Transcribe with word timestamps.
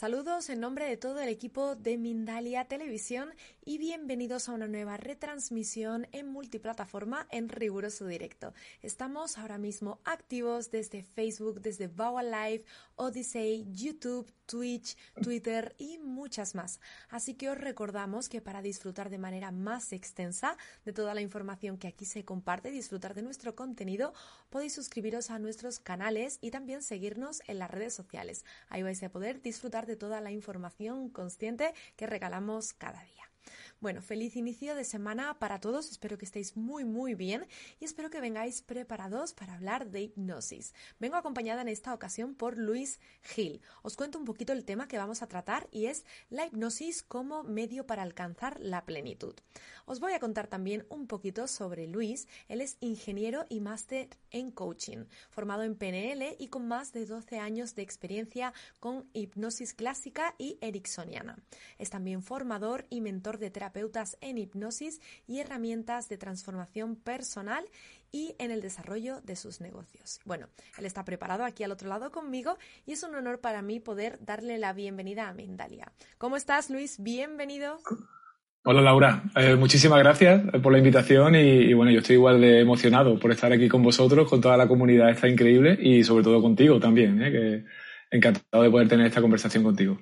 Saludos 0.00 0.19
en 0.48 0.60
nombre 0.60 0.86
de 0.86 0.96
todo 0.96 1.20
el 1.20 1.28
equipo 1.28 1.76
de 1.76 1.98
Mindalia 1.98 2.64
Televisión 2.64 3.28
y 3.62 3.76
bienvenidos 3.76 4.48
a 4.48 4.52
una 4.52 4.68
nueva 4.68 4.96
retransmisión 4.96 6.08
en 6.12 6.28
multiplataforma 6.28 7.26
en 7.30 7.50
riguroso 7.50 8.06
directo. 8.06 8.54
Estamos 8.80 9.36
ahora 9.36 9.58
mismo 9.58 10.00
activos 10.04 10.70
desde 10.70 11.02
Facebook, 11.02 11.60
desde 11.60 11.88
Bow 11.88 12.20
Live, 12.20 12.64
Odyssey, 12.96 13.66
YouTube, 13.70 14.32
Twitch, 14.46 14.96
Twitter 15.22 15.76
y 15.78 15.98
muchas 15.98 16.54
más. 16.54 16.80
Así 17.10 17.34
que 17.34 17.50
os 17.50 17.58
recordamos 17.58 18.28
que 18.28 18.40
para 18.40 18.62
disfrutar 18.62 19.10
de 19.10 19.18
manera 19.18 19.52
más 19.52 19.92
extensa 19.92 20.56
de 20.84 20.92
toda 20.92 21.14
la 21.14 21.20
información 21.20 21.76
que 21.76 21.86
aquí 21.86 22.04
se 22.04 22.24
comparte, 22.24 22.70
disfrutar 22.70 23.14
de 23.14 23.22
nuestro 23.22 23.54
contenido, 23.54 24.14
podéis 24.48 24.74
suscribiros 24.74 25.30
a 25.30 25.38
nuestros 25.38 25.78
canales 25.78 26.38
y 26.40 26.50
también 26.50 26.82
seguirnos 26.82 27.42
en 27.46 27.58
las 27.58 27.70
redes 27.70 27.94
sociales. 27.94 28.44
Ahí 28.68 28.82
vais 28.82 29.02
a 29.02 29.10
poder 29.10 29.42
disfrutar 29.42 29.86
de 29.86 29.96
toda 29.96 30.20
la 30.20 30.29
información 30.32 31.08
consciente 31.10 31.72
que 31.96 32.06
regalamos 32.06 32.72
cada 32.72 33.02
día. 33.02 33.30
Bueno, 33.80 34.02
feliz 34.02 34.36
inicio 34.36 34.74
de 34.74 34.84
semana 34.84 35.38
para 35.38 35.60
todos. 35.60 35.90
Espero 35.90 36.18
que 36.18 36.24
estéis 36.24 36.56
muy, 36.56 36.84
muy 36.84 37.14
bien 37.14 37.46
y 37.78 37.84
espero 37.84 38.10
que 38.10 38.20
vengáis 38.20 38.62
preparados 38.62 39.32
para 39.32 39.54
hablar 39.54 39.90
de 39.90 40.02
hipnosis. 40.02 40.74
Vengo 40.98 41.16
acompañada 41.16 41.62
en 41.62 41.68
esta 41.68 41.94
ocasión 41.94 42.34
por 42.34 42.56
Luis 42.56 43.00
Gil. 43.22 43.60
Os 43.82 43.96
cuento 43.96 44.18
un 44.18 44.24
poquito 44.24 44.52
el 44.52 44.64
tema 44.64 44.88
que 44.88 44.98
vamos 44.98 45.22
a 45.22 45.26
tratar 45.26 45.68
y 45.70 45.86
es 45.86 46.04
la 46.28 46.46
hipnosis 46.46 47.02
como 47.02 47.42
medio 47.42 47.86
para 47.86 48.02
alcanzar 48.02 48.60
la 48.60 48.84
plenitud. 48.84 49.34
Os 49.86 49.98
voy 49.98 50.12
a 50.12 50.20
contar 50.20 50.46
también 50.46 50.86
un 50.88 51.08
poquito 51.08 51.48
sobre 51.48 51.88
Luis. 51.88 52.28
Él 52.46 52.60
es 52.60 52.76
ingeniero 52.80 53.44
y 53.48 53.60
máster 53.60 54.08
en 54.30 54.52
coaching, 54.52 55.04
formado 55.30 55.64
en 55.64 55.74
PNL 55.74 56.36
y 56.38 56.46
con 56.46 56.68
más 56.68 56.92
de 56.92 57.06
12 57.06 57.40
años 57.40 57.74
de 57.74 57.82
experiencia 57.82 58.52
con 58.78 59.10
hipnosis 59.12 59.74
clásica 59.74 60.36
y 60.38 60.58
ericksoniana. 60.60 61.38
Es 61.78 61.90
también 61.90 62.22
formador 62.22 62.86
y 62.88 63.00
mentor 63.00 63.38
de 63.40 63.50
terapeutas 63.50 64.16
en 64.20 64.38
hipnosis 64.38 65.00
y 65.26 65.40
herramientas 65.40 66.08
de 66.08 66.18
transformación 66.18 66.96
personal 66.96 67.64
y 68.12 68.34
en 68.38 68.50
el 68.50 68.60
desarrollo 68.60 69.20
de 69.22 69.36
sus 69.36 69.60
negocios. 69.60 70.20
Bueno, 70.24 70.48
él 70.78 70.86
está 70.86 71.04
preparado 71.04 71.44
aquí 71.44 71.64
al 71.64 71.72
otro 71.72 71.88
lado 71.88 72.10
conmigo 72.10 72.56
y 72.86 72.92
es 72.92 73.02
un 73.02 73.14
honor 73.14 73.40
para 73.40 73.62
mí 73.62 73.80
poder 73.80 74.18
darle 74.20 74.58
la 74.58 74.72
bienvenida 74.72 75.28
a 75.28 75.34
Mindalia. 75.34 75.92
¿Cómo 76.18 76.36
estás, 76.36 76.70
Luis? 76.70 77.02
Bienvenido. 77.02 77.78
Hola 78.62 78.82
Laura, 78.82 79.22
eh, 79.36 79.56
muchísimas 79.56 80.00
gracias 80.00 80.42
por 80.62 80.70
la 80.70 80.76
invitación 80.76 81.34
y, 81.34 81.72
bueno, 81.72 81.90
yo 81.90 82.00
estoy 82.00 82.16
igual 82.16 82.42
de 82.42 82.60
emocionado 82.60 83.18
por 83.18 83.32
estar 83.32 83.50
aquí 83.50 83.68
con 83.68 83.82
vosotros, 83.82 84.28
con 84.28 84.42
toda 84.42 84.58
la 84.58 84.68
comunidad, 84.68 85.08
está 85.08 85.28
increíble 85.28 85.78
y 85.80 86.04
sobre 86.04 86.24
todo 86.24 86.42
contigo 86.42 86.78
también, 86.78 87.22
eh, 87.22 87.30
que 87.30 87.64
encantado 88.10 88.62
de 88.62 88.70
poder 88.70 88.86
tener 88.86 89.06
esta 89.06 89.22
conversación 89.22 89.64
contigo. 89.64 89.98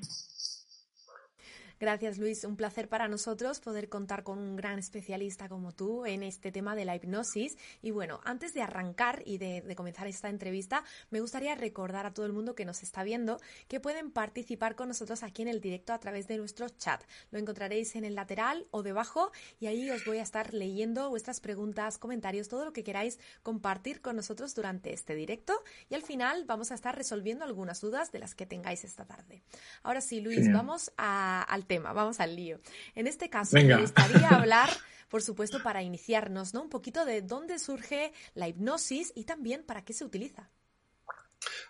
Gracias, 1.81 2.19
Luis. 2.19 2.43
Un 2.43 2.57
placer 2.57 2.89
para 2.89 3.07
nosotros 3.07 3.61
poder 3.61 3.89
contar 3.89 4.25
con 4.25 4.39
un 4.39 4.57
gran 4.57 4.81
especialista 4.81 5.49
como 5.49 5.71
tú 5.71 6.07
en 6.07 6.25
este 6.25 6.51
tema 6.51 6.75
de 6.75 6.85
la 6.85 6.97
hipnosis. 6.97 7.57
Y 7.83 7.93
bueno, 7.93 8.21
antes 8.25 8.53
de 8.53 8.63
arrancar 8.63 9.23
y 9.25 9.39
de, 9.39 9.63
comenzar 9.77 10.09
esta 10.09 10.29
entrevista, 10.29 10.83
me 11.11 11.21
gustaría 11.21 11.55
recordar 11.55 12.05
a 12.05 12.13
todo 12.13 12.27
el 12.27 12.33
mundo 12.33 12.57
que 12.57 12.65
nos 12.65 12.83
está 12.83 13.05
viendo 13.05 13.41
que 13.69 13.79
pueden 13.79 14.11
participar 14.11 14.75
con 14.75 14.89
nosotros 14.89 15.23
aquí 15.23 15.43
en 15.43 15.49
el 15.49 15.61
directo 15.61 15.93
a 15.93 16.01
través 16.01 16.27
de 16.27 16.37
nuestro 16.37 16.69
chat. 16.69 17.01
Lo 17.31 17.39
encontraréis 17.39 17.95
en 17.95 18.05
el 18.05 18.17
lateral 18.17 18.67
o 18.73 18.83
debajo 18.83 19.31
y 19.61 19.67
ahí 19.67 19.89
os 19.89 20.05
voy 20.05 20.19
a 20.19 20.23
estar 20.23 20.55
leyendo 20.55 21.11
vuestras 21.11 21.39
preguntas, 21.41 21.99
comentarios, 21.99 22.49
todo 22.49 22.65
lo 22.65 22.73
que 22.73 22.83
queráis 22.83 23.21
compartir 23.45 24.01
con 24.01 24.17
nosotros 24.17 24.57
durante 24.57 24.93
este 24.93 25.15
directo. 25.15 25.63
Y 25.89 25.95
al 25.95 26.03
final 26.03 26.45
vamos 26.45 26.73
a 26.73 26.75
estar 26.75 26.97
resolviendo 26.97 27.45
algunas 27.45 27.81
dudas 27.81 28.11
de 28.11 28.19
las 28.19 28.35
que 28.35 28.47
tengáis 28.47 28.83
esta 28.83 29.05
tarde. 29.05 29.45
Ahora 29.85 30.01
sí, 30.01 30.21
Luis, 30.21 30.53
vamos 30.53 30.91
al 30.97 31.68
tema, 31.69 31.93
vamos 31.93 32.19
al 32.19 32.35
lío. 32.35 32.59
En 32.97 33.07
este 33.07 33.31
caso, 33.31 33.55
me 33.55 33.77
gustaría 33.77 34.29
hablar, 34.31 34.71
por 35.09 35.23
supuesto, 35.23 35.63
para 35.63 35.85
iniciarnos, 35.85 36.55
¿no? 36.55 36.63
Un 36.63 36.71
poquito 36.71 37.05
de 37.05 37.23
dónde 37.23 37.61
surge 37.61 38.13
la 38.35 38.49
hipnosis 38.49 39.13
y 39.15 39.25
también 39.25 39.63
para 39.65 39.85
qué 39.85 39.93
se 39.93 40.05
utiliza. 40.05 40.51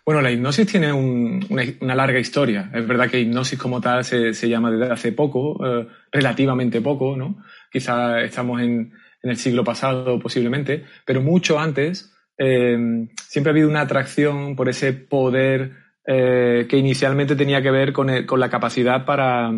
Bueno, 0.05 0.21
la 0.21 0.31
hipnosis 0.31 0.65
tiene 0.65 0.91
una, 0.91 1.95
larga 1.95 2.19
historia. 2.19 2.71
Es 2.73 2.87
verdad 2.87 3.09
que 3.09 3.19
hipnosis 3.19 3.59
como 3.59 3.79
tal 3.79 4.03
se, 4.03 4.49
llama 4.49 4.71
desde 4.71 4.91
hace 4.91 5.11
poco, 5.11 5.59
eh, 5.63 5.87
relativamente 6.11 6.81
poco, 6.81 7.15
¿no? 7.15 7.43
Quizá 7.71 8.21
estamos 8.21 8.61
en, 8.61 8.91
el 9.21 9.37
siglo 9.37 9.65
pasado 9.65 10.17
posiblemente, 10.17 10.85
pero 11.05 11.21
mucho 11.21 11.59
antes 11.59 12.15
eh, 12.37 13.05
siempre 13.27 13.49
ha 13.49 13.53
habido 13.53 13.67
una 13.67 13.81
atracción 13.81 14.55
por 14.55 14.69
ese 14.69 14.93
poder 14.93 15.73
eh, 16.11 16.65
que 16.67 16.75
inicialmente 16.75 17.35
tenía 17.35 17.61
que 17.61 17.69
ver 17.69 17.93
con, 17.93 18.07
la 18.07 18.49
capacidad 18.49 19.05
para, 19.05 19.53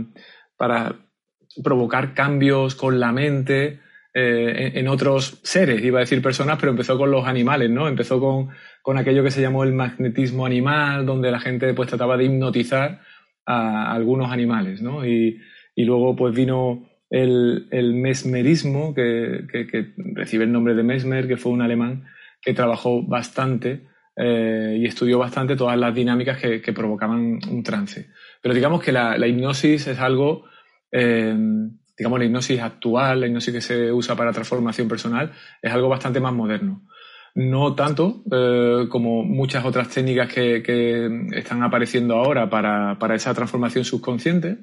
provocar 1.63 2.13
cambios 2.13 2.75
con 2.75 2.99
la 2.99 3.13
mente 3.13 3.79
eh, 4.13 4.73
en, 4.75 4.89
otros 4.89 5.39
seres, 5.43 5.81
iba 5.81 5.99
a 5.99 6.01
decir 6.01 6.21
personas, 6.21 6.57
pero 6.59 6.73
empezó 6.73 6.97
con 6.97 7.09
los 7.09 7.25
animales, 7.25 7.69
¿no? 7.69 7.87
Empezó 7.87 8.19
con, 8.19 8.97
aquello 8.97 9.23
que 9.23 9.31
se 9.31 9.41
llamó 9.41 9.63
el 9.63 9.71
magnetismo 9.71 10.45
animal, 10.45 11.05
donde 11.05 11.31
la 11.31 11.39
gente 11.39 11.73
pues 11.73 11.87
trataba 11.87 12.17
de 12.17 12.25
hipnotizar 12.25 12.99
a, 13.45 13.93
algunos 13.93 14.29
animales, 14.29 14.81
¿no? 14.81 15.05
Y, 15.05 15.39
luego 15.77 16.17
pues 16.17 16.35
vino 16.35 16.85
el, 17.09 17.93
mesmerismo, 17.93 18.93
que, 18.93 19.45
recibe 20.15 20.43
el 20.43 20.51
nombre 20.51 20.75
de 20.75 20.83
Mesmer, 20.83 21.29
que 21.29 21.37
fue 21.37 21.53
un 21.53 21.61
alemán 21.61 22.07
que 22.41 22.53
trabajó 22.53 23.03
bastante 23.03 23.89
eh, 24.15 24.77
y 24.79 24.85
estudió 24.85 25.19
bastante 25.19 25.55
todas 25.55 25.77
las 25.77 25.95
dinámicas 25.95 26.37
que, 26.37 26.73
provocaban 26.73 27.39
un 27.49 27.63
trance. 27.63 28.09
Pero 28.41 28.53
digamos 28.53 28.83
que 28.83 28.91
la, 28.91 29.15
hipnosis 29.25 29.87
es 29.87 29.99
algo, 29.99 30.45
eh, 30.91 31.35
digamos, 31.97 32.19
la 32.19 32.25
hipnosis 32.25 32.59
actual, 32.59 33.21
la 33.21 33.27
hipnosis 33.27 33.53
que 33.53 33.61
se 33.61 33.91
usa 33.91 34.15
para 34.15 34.33
transformación 34.33 34.87
personal, 34.87 35.31
es 35.61 35.71
algo 35.71 35.89
bastante 35.89 36.19
más 36.19 36.33
moderno. 36.33 36.83
No 37.33 37.75
tanto 37.75 38.23
eh, 38.29 38.87
como 38.89 39.23
muchas 39.23 39.63
otras 39.63 39.87
técnicas 39.87 40.33
que, 40.33 41.27
están 41.33 41.63
apareciendo 41.63 42.15
ahora 42.15 42.49
para, 42.49 42.99
para, 42.99 43.15
esa 43.15 43.33
transformación 43.33 43.85
subconsciente, 43.85 44.57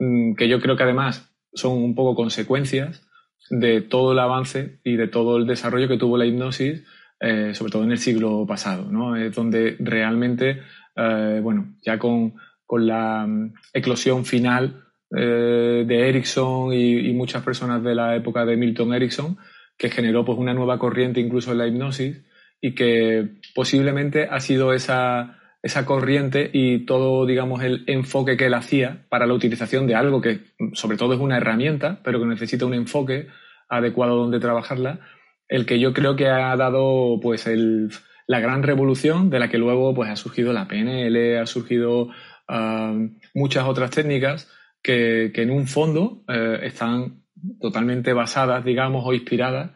mm, 0.00 0.34
que 0.34 0.48
yo 0.48 0.60
creo 0.60 0.76
que 0.76 0.82
además 0.82 1.32
son 1.52 1.72
un 1.72 1.94
poco 1.94 2.16
consecuencias 2.16 3.08
de 3.50 3.80
todo 3.80 4.12
el 4.12 4.18
avance 4.18 4.80
y 4.82 4.96
de 4.96 5.06
todo 5.06 5.36
el 5.36 5.46
desarrollo 5.46 5.88
que 5.88 5.96
tuvo 5.96 6.18
la 6.18 6.26
hipnosis 6.26 6.84
eh, 7.20 7.52
sobre 7.54 7.72
todo 7.72 7.84
en 7.84 7.90
el 7.90 7.98
siglo 7.98 8.46
pasado, 8.46 8.86
¿no? 8.90 9.16
Es 9.16 9.34
donde 9.34 9.76
realmente, 9.80 10.62
eh, 10.94 11.40
bueno, 11.42 11.74
ya 11.82 11.98
con, 11.98 12.34
con, 12.64 12.86
la 12.86 13.26
mm, 13.26 13.54
eclosión 13.72 14.24
final 14.24 14.84
eh, 15.16 15.84
de 15.86 16.08
Erickson 16.08 16.72
y, 16.72 17.12
muchas 17.14 17.42
personas 17.42 17.82
de 17.82 17.94
la 17.94 18.14
época 18.14 18.44
de 18.44 18.56
Milton 18.56 18.94
Erickson, 18.94 19.36
que 19.76 19.90
generó 19.90 20.24
pues 20.24 20.38
una 20.38 20.54
nueva 20.54 20.78
corriente 20.78 21.20
incluso 21.20 21.50
en 21.50 21.58
la 21.58 21.66
hipnosis 21.66 22.22
y 22.60 22.74
que 22.74 23.36
posiblemente 23.54 24.28
ha 24.30 24.38
sido 24.38 24.72
esa, 24.72 25.40
esa 25.62 25.84
corriente 25.84 26.48
y 26.52 26.86
todo, 26.86 27.26
digamos, 27.26 27.62
el 27.62 27.84
enfoque 27.88 28.36
que 28.36 28.46
él 28.46 28.54
hacía 28.54 29.06
para 29.08 29.26
la 29.26 29.34
utilización 29.34 29.86
de 29.86 29.94
algo 29.96 30.20
que 30.20 30.40
sobre 30.74 30.96
todo 30.96 31.14
es 31.14 31.20
una 31.20 31.38
herramienta, 31.38 32.00
pero 32.04 32.20
que 32.20 32.26
necesita 32.26 32.66
un 32.66 32.74
enfoque 32.74 33.26
adecuado 33.68 34.16
donde 34.16 34.40
trabajarla, 34.40 35.00
el 35.48 35.66
que 35.66 35.80
yo 35.80 35.92
creo 35.92 36.16
que 36.16 36.28
ha 36.28 36.56
dado 36.56 37.18
pues 37.20 37.46
el, 37.46 37.90
la 38.26 38.40
gran 38.40 38.62
revolución 38.62 39.30
de 39.30 39.38
la 39.38 39.48
que 39.48 39.58
luego 39.58 39.94
pues 39.94 40.10
ha 40.10 40.16
surgido 40.16 40.52
la 40.52 40.68
PNL, 40.68 41.38
ha 41.38 41.46
surgido 41.46 42.10
ah, 42.46 42.94
muchas 43.34 43.64
otras 43.64 43.90
técnicas 43.90 44.48
que, 44.82 45.32
en 45.34 45.50
un 45.50 45.66
fondo 45.66 46.24
eh, 46.28 46.60
están 46.62 47.24
totalmente 47.60 48.12
basadas, 48.12 48.64
digamos, 48.64 49.02
o 49.06 49.12
inspiradas 49.12 49.72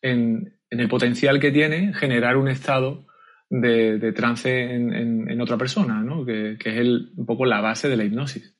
en, 0.00 0.54
el 0.70 0.88
potencial 0.88 1.40
que 1.40 1.52
tiene 1.52 1.94
generar 1.94 2.36
un 2.36 2.48
estado 2.48 3.06
de, 3.48 4.12
trance 4.12 4.74
en, 4.74 5.40
otra 5.40 5.56
persona, 5.56 6.02
¿no? 6.02 6.24
que, 6.24 6.52
es 6.52 6.76
el, 6.76 7.12
un 7.16 7.24
poco 7.24 7.46
la 7.46 7.60
base 7.60 7.88
de 7.88 7.96
la 7.96 8.04
hipnosis. 8.04 8.55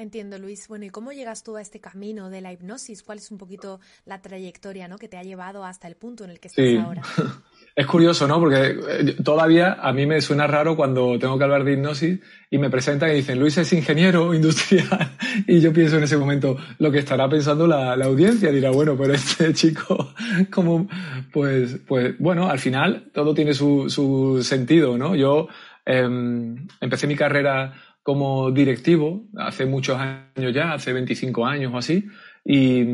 Entiendo, 0.00 0.38
Luis. 0.38 0.66
Bueno, 0.66 0.86
¿y 0.86 0.88
cómo 0.88 1.12
llegas 1.12 1.42
tú 1.42 1.56
a 1.56 1.60
este 1.60 1.78
camino 1.78 2.30
de 2.30 2.40
la 2.40 2.54
hipnosis? 2.54 3.02
¿Cuál 3.02 3.18
es 3.18 3.30
un 3.30 3.36
poquito 3.36 3.80
la 4.06 4.22
trayectoria 4.22 4.88
¿no? 4.88 4.96
que 4.96 5.08
te 5.08 5.18
ha 5.18 5.22
llevado 5.22 5.62
hasta 5.62 5.88
el 5.88 5.94
punto 5.94 6.24
en 6.24 6.30
el 6.30 6.40
que 6.40 6.48
estás 6.48 6.82
ahora? 6.82 7.02
Es 7.76 7.86
curioso, 7.86 8.26
¿no? 8.26 8.40
Porque 8.40 8.78
eh, 8.88 9.16
todavía 9.22 9.74
a 9.74 9.92
mí 9.92 10.06
me 10.06 10.20
suena 10.22 10.46
raro 10.46 10.74
cuando 10.74 11.18
tengo 11.18 11.36
que 11.36 11.44
hablar 11.44 11.64
de 11.64 11.74
hipnosis 11.74 12.18
y 12.50 12.58
me 12.58 12.70
presentan 12.70 13.10
y 13.10 13.16
dicen, 13.16 13.38
Luis 13.38 13.58
es 13.58 13.72
ingeniero 13.74 14.32
industrial. 14.34 15.16
Y 15.46 15.60
yo 15.60 15.70
pienso 15.72 15.98
en 15.98 16.04
ese 16.04 16.16
momento 16.16 16.56
lo 16.78 16.90
que 16.90 16.98
estará 16.98 17.28
pensando 17.28 17.66
la, 17.66 17.92
audiencia. 17.92 18.50
Dirá, 18.50 18.70
bueno, 18.70 18.96
pero 18.96 19.12
este 19.12 19.52
chico, 19.52 20.14
como, 20.50 20.88
pues, 21.30 21.78
pues, 21.86 22.18
bueno, 22.18 22.48
al 22.48 22.58
final 22.58 23.10
todo 23.12 23.34
tiene 23.34 23.52
su, 23.52 24.40
sentido, 24.42 24.96
¿no? 24.96 25.14
Yo 25.14 25.48
em, 25.84 26.66
empecé 26.80 27.06
mi 27.06 27.16
carrera 27.16 27.89
como 28.10 28.50
directivo 28.50 29.22
hace 29.36 29.66
muchos 29.66 29.96
años 29.96 30.52
ya, 30.52 30.72
hace 30.72 30.92
25 30.92 31.46
años 31.46 31.72
o 31.72 31.78
así, 31.78 32.08
y, 32.44 32.84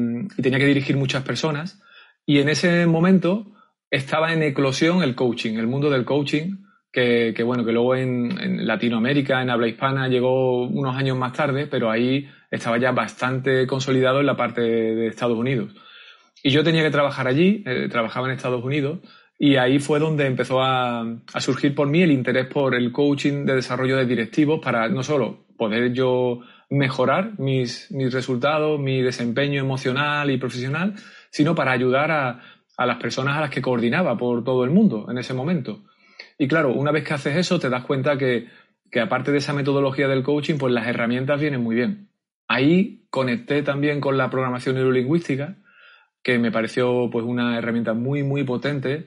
tenía 0.43 0.59
que 0.59 0.67
dirigir 0.67 0.95
muchas 0.99 1.23
personas. 1.23 1.81
Y 2.27 2.41
en 2.41 2.51
ese 2.51 2.85
momento 2.87 3.47
estaba 3.91 4.35
en 4.35 4.43
eclosión 4.43 5.03
el 5.03 5.15
coaching, 5.15 5.55
el 5.55 5.69
mundo 5.69 5.89
del 5.89 6.05
coaching, 6.05 6.57
que, 6.93 7.33
bueno, 7.47 7.65
que 7.65 7.73
luego 7.73 7.97
en, 7.97 8.67
Latinoamérica, 8.67 9.41
en 9.41 9.49
habla 9.49 9.69
hispana, 9.69 10.07
llegó 10.09 10.67
unos 10.67 10.95
años 10.95 11.17
más 11.17 11.33
tarde, 11.33 11.67
pero 11.67 11.91
ahí 11.91 12.29
estaba 12.51 12.77
ya 12.77 12.93
bastante 12.93 13.67
consolidado 13.67 14.21
en 14.21 14.27
la 14.27 14.37
parte 14.37 14.61
de 14.61 15.07
Estados 15.07 15.39
Unidos. 15.39 15.73
Y 16.43 16.51
yo 16.51 16.63
tenía 16.63 16.83
que 16.83 16.91
trabajar 16.91 17.27
allí, 17.27 17.65
eh, 17.65 17.89
trabajaba 17.91 18.27
en 18.27 18.35
Estados 18.35 18.63
Unidos, 18.63 18.99
y 19.39 19.57
ahí 19.57 19.79
fue 19.79 19.99
donde 19.99 20.27
empezó 20.27 20.63
a, 20.63 21.05
surgir 21.39 21.75
por 21.75 21.89
mí 21.89 22.03
el 22.03 22.11
interés 22.11 22.47
por 22.47 22.75
el 22.75 22.91
coaching 22.93 23.45
de 23.45 23.57
desarrollo 23.57 23.97
de 23.97 24.07
directivos 24.07 24.61
para 24.63 24.89
no 24.89 25.03
solo 25.03 25.47
poder 25.59 25.93
yo 25.93 26.41
mejorar 26.71 27.39
mis, 27.39 27.91
mis 27.91 28.13
resultados, 28.13 28.81
mi 28.81 29.03
desempeño 29.03 29.61
emocional 29.61 30.31
y 30.31 30.39
profesional, 30.39 30.95
sino 31.31 31.55
para 31.55 31.73
ayudar 31.73 32.11
a, 32.11 32.41
a 32.77 32.87
las 32.87 32.97
personas 32.97 33.37
a 33.37 33.41
las 33.43 33.51
que 33.51 33.63
coordinaba 33.63 34.17
por 34.17 34.43
todo 34.43 34.65
el 34.65 34.71
mundo 34.71 35.07
en 35.11 35.19
ese 35.19 35.35
momento. 35.35 35.85
Y 36.39 36.49
claro, 36.49 36.73
una 36.73 36.91
vez 36.91 37.05
que 37.05 37.15
haces 37.15 37.37
eso, 37.37 37.59
te 37.59 37.69
das 37.71 37.85
cuenta 37.85 38.19
que, 38.19 38.49
que 38.91 39.01
aparte 39.01 39.33
de 39.33 39.39
esa 39.39 39.53
metodología 39.53 40.09
del 40.09 40.23
coaching, 40.23 40.57
pues 40.59 40.73
las 40.73 40.87
herramientas 40.87 41.41
vienen 41.41 41.63
muy 41.63 41.77
bien. 41.77 42.09
Ahí 42.49 43.07
conecté 43.11 43.63
también 43.63 44.01
con 44.01 44.17
la 44.17 44.31
programación 44.31 44.77
neurolingüística, 44.77 45.57
que 46.23 46.39
me 46.39 46.51
pareció 46.51 47.09
pues 47.11 47.25
una 47.25 47.59
herramienta 47.59 47.95
muy, 47.95 48.23
muy 48.23 48.45
potente 48.45 49.07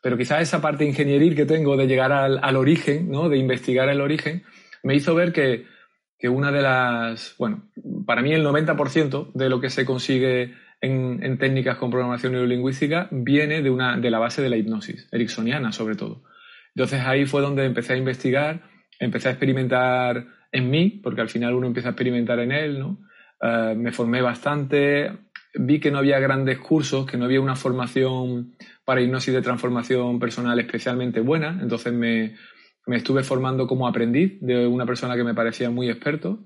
pero 0.00 0.16
quizás 0.16 0.42
esa 0.42 0.60
parte 0.60 0.84
ingenieril 0.84 1.36
que 1.36 1.46
tengo 1.46 1.76
de 1.76 1.86
llegar 1.86 2.12
al, 2.12 2.56
origen, 2.56 3.10
¿no? 3.10 3.28
de 3.28 3.38
investigar 3.38 3.88
el 3.88 4.00
origen, 4.00 4.44
me 4.82 4.94
hizo 4.94 5.14
ver 5.14 5.32
que, 5.32 5.66
una 6.28 6.52
de 6.52 6.62
las, 6.62 7.34
bueno, 7.38 7.70
para 8.06 8.22
mí 8.22 8.32
el 8.32 8.44
90% 8.44 9.32
de 9.32 9.48
lo 9.48 9.60
que 9.60 9.70
se 9.70 9.84
consigue 9.84 10.54
en, 10.80 11.38
técnicas 11.38 11.76
con 11.76 11.90
programación 11.90 12.32
neurolingüística 12.32 13.08
viene 13.10 13.62
de, 13.62 13.70
una, 13.70 13.96
de 13.96 14.10
la 14.10 14.18
base 14.18 14.42
de 14.42 14.50
la 14.50 14.56
hipnosis, 14.56 15.08
ericksoniana 15.12 15.72
sobre 15.72 15.96
todo. 15.96 16.22
Entonces 16.74 17.00
ahí 17.00 17.26
fue 17.26 17.42
donde 17.42 17.64
empecé 17.64 17.94
a 17.94 17.96
investigar, 17.96 18.62
empecé 18.98 19.28
a 19.28 19.32
experimentar 19.32 20.26
en 20.52 20.70
mí, 20.70 21.00
porque 21.02 21.20
al 21.20 21.28
final 21.28 21.54
uno 21.54 21.66
empieza 21.66 21.88
a 21.88 21.92
experimentar 21.92 22.38
en 22.40 22.52
él, 22.52 22.78
¿no? 22.78 22.98
Eh, 23.42 23.74
me 23.76 23.92
formé 23.92 24.20
bastante, 24.20 25.10
vi 25.54 25.80
que 25.80 25.90
no 25.90 25.98
había 25.98 26.18
grandes 26.20 26.58
cursos, 26.58 27.06
que 27.06 27.16
no 27.16 27.24
había 27.24 27.40
una 27.40 27.56
formación 27.56 28.54
para 28.84 29.00
hipnosis 29.00 29.34
de 29.34 29.42
transformación 29.42 30.18
personal 30.18 30.58
especialmente 30.58 31.20
buena, 31.20 31.58
entonces 31.60 31.92
me, 31.92 32.36
estuve 32.86 33.22
formando 33.22 33.66
como 33.66 33.86
aprendiz 33.86 34.38
de 34.40 34.66
una 34.66 34.86
persona 34.86 35.16
que 35.16 35.24
me 35.24 35.34
parecía 35.34 35.70
muy 35.70 35.88
experto 35.88 36.40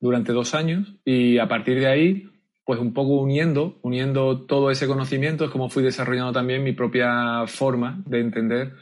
durante 0.00 0.32
dos 0.32 0.54
años 0.54 0.94
y 1.04 1.38
a 1.38 1.48
partir 1.48 1.80
de 1.80 1.86
ahí, 1.86 2.30
pues 2.64 2.80
un 2.80 2.92
poco 2.92 3.20
uniendo, 3.20 3.78
uniendo 3.82 4.44
todo 4.46 4.70
ese 4.70 4.86
conocimiento 4.86 5.44
es 5.44 5.50
como 5.50 5.70
fui 5.70 5.82
desarrollando 5.82 6.32
también 6.32 6.64
mi 6.64 6.72
propia 6.72 7.46
forma 7.46 8.02
de 8.06 8.20
entender 8.20 8.72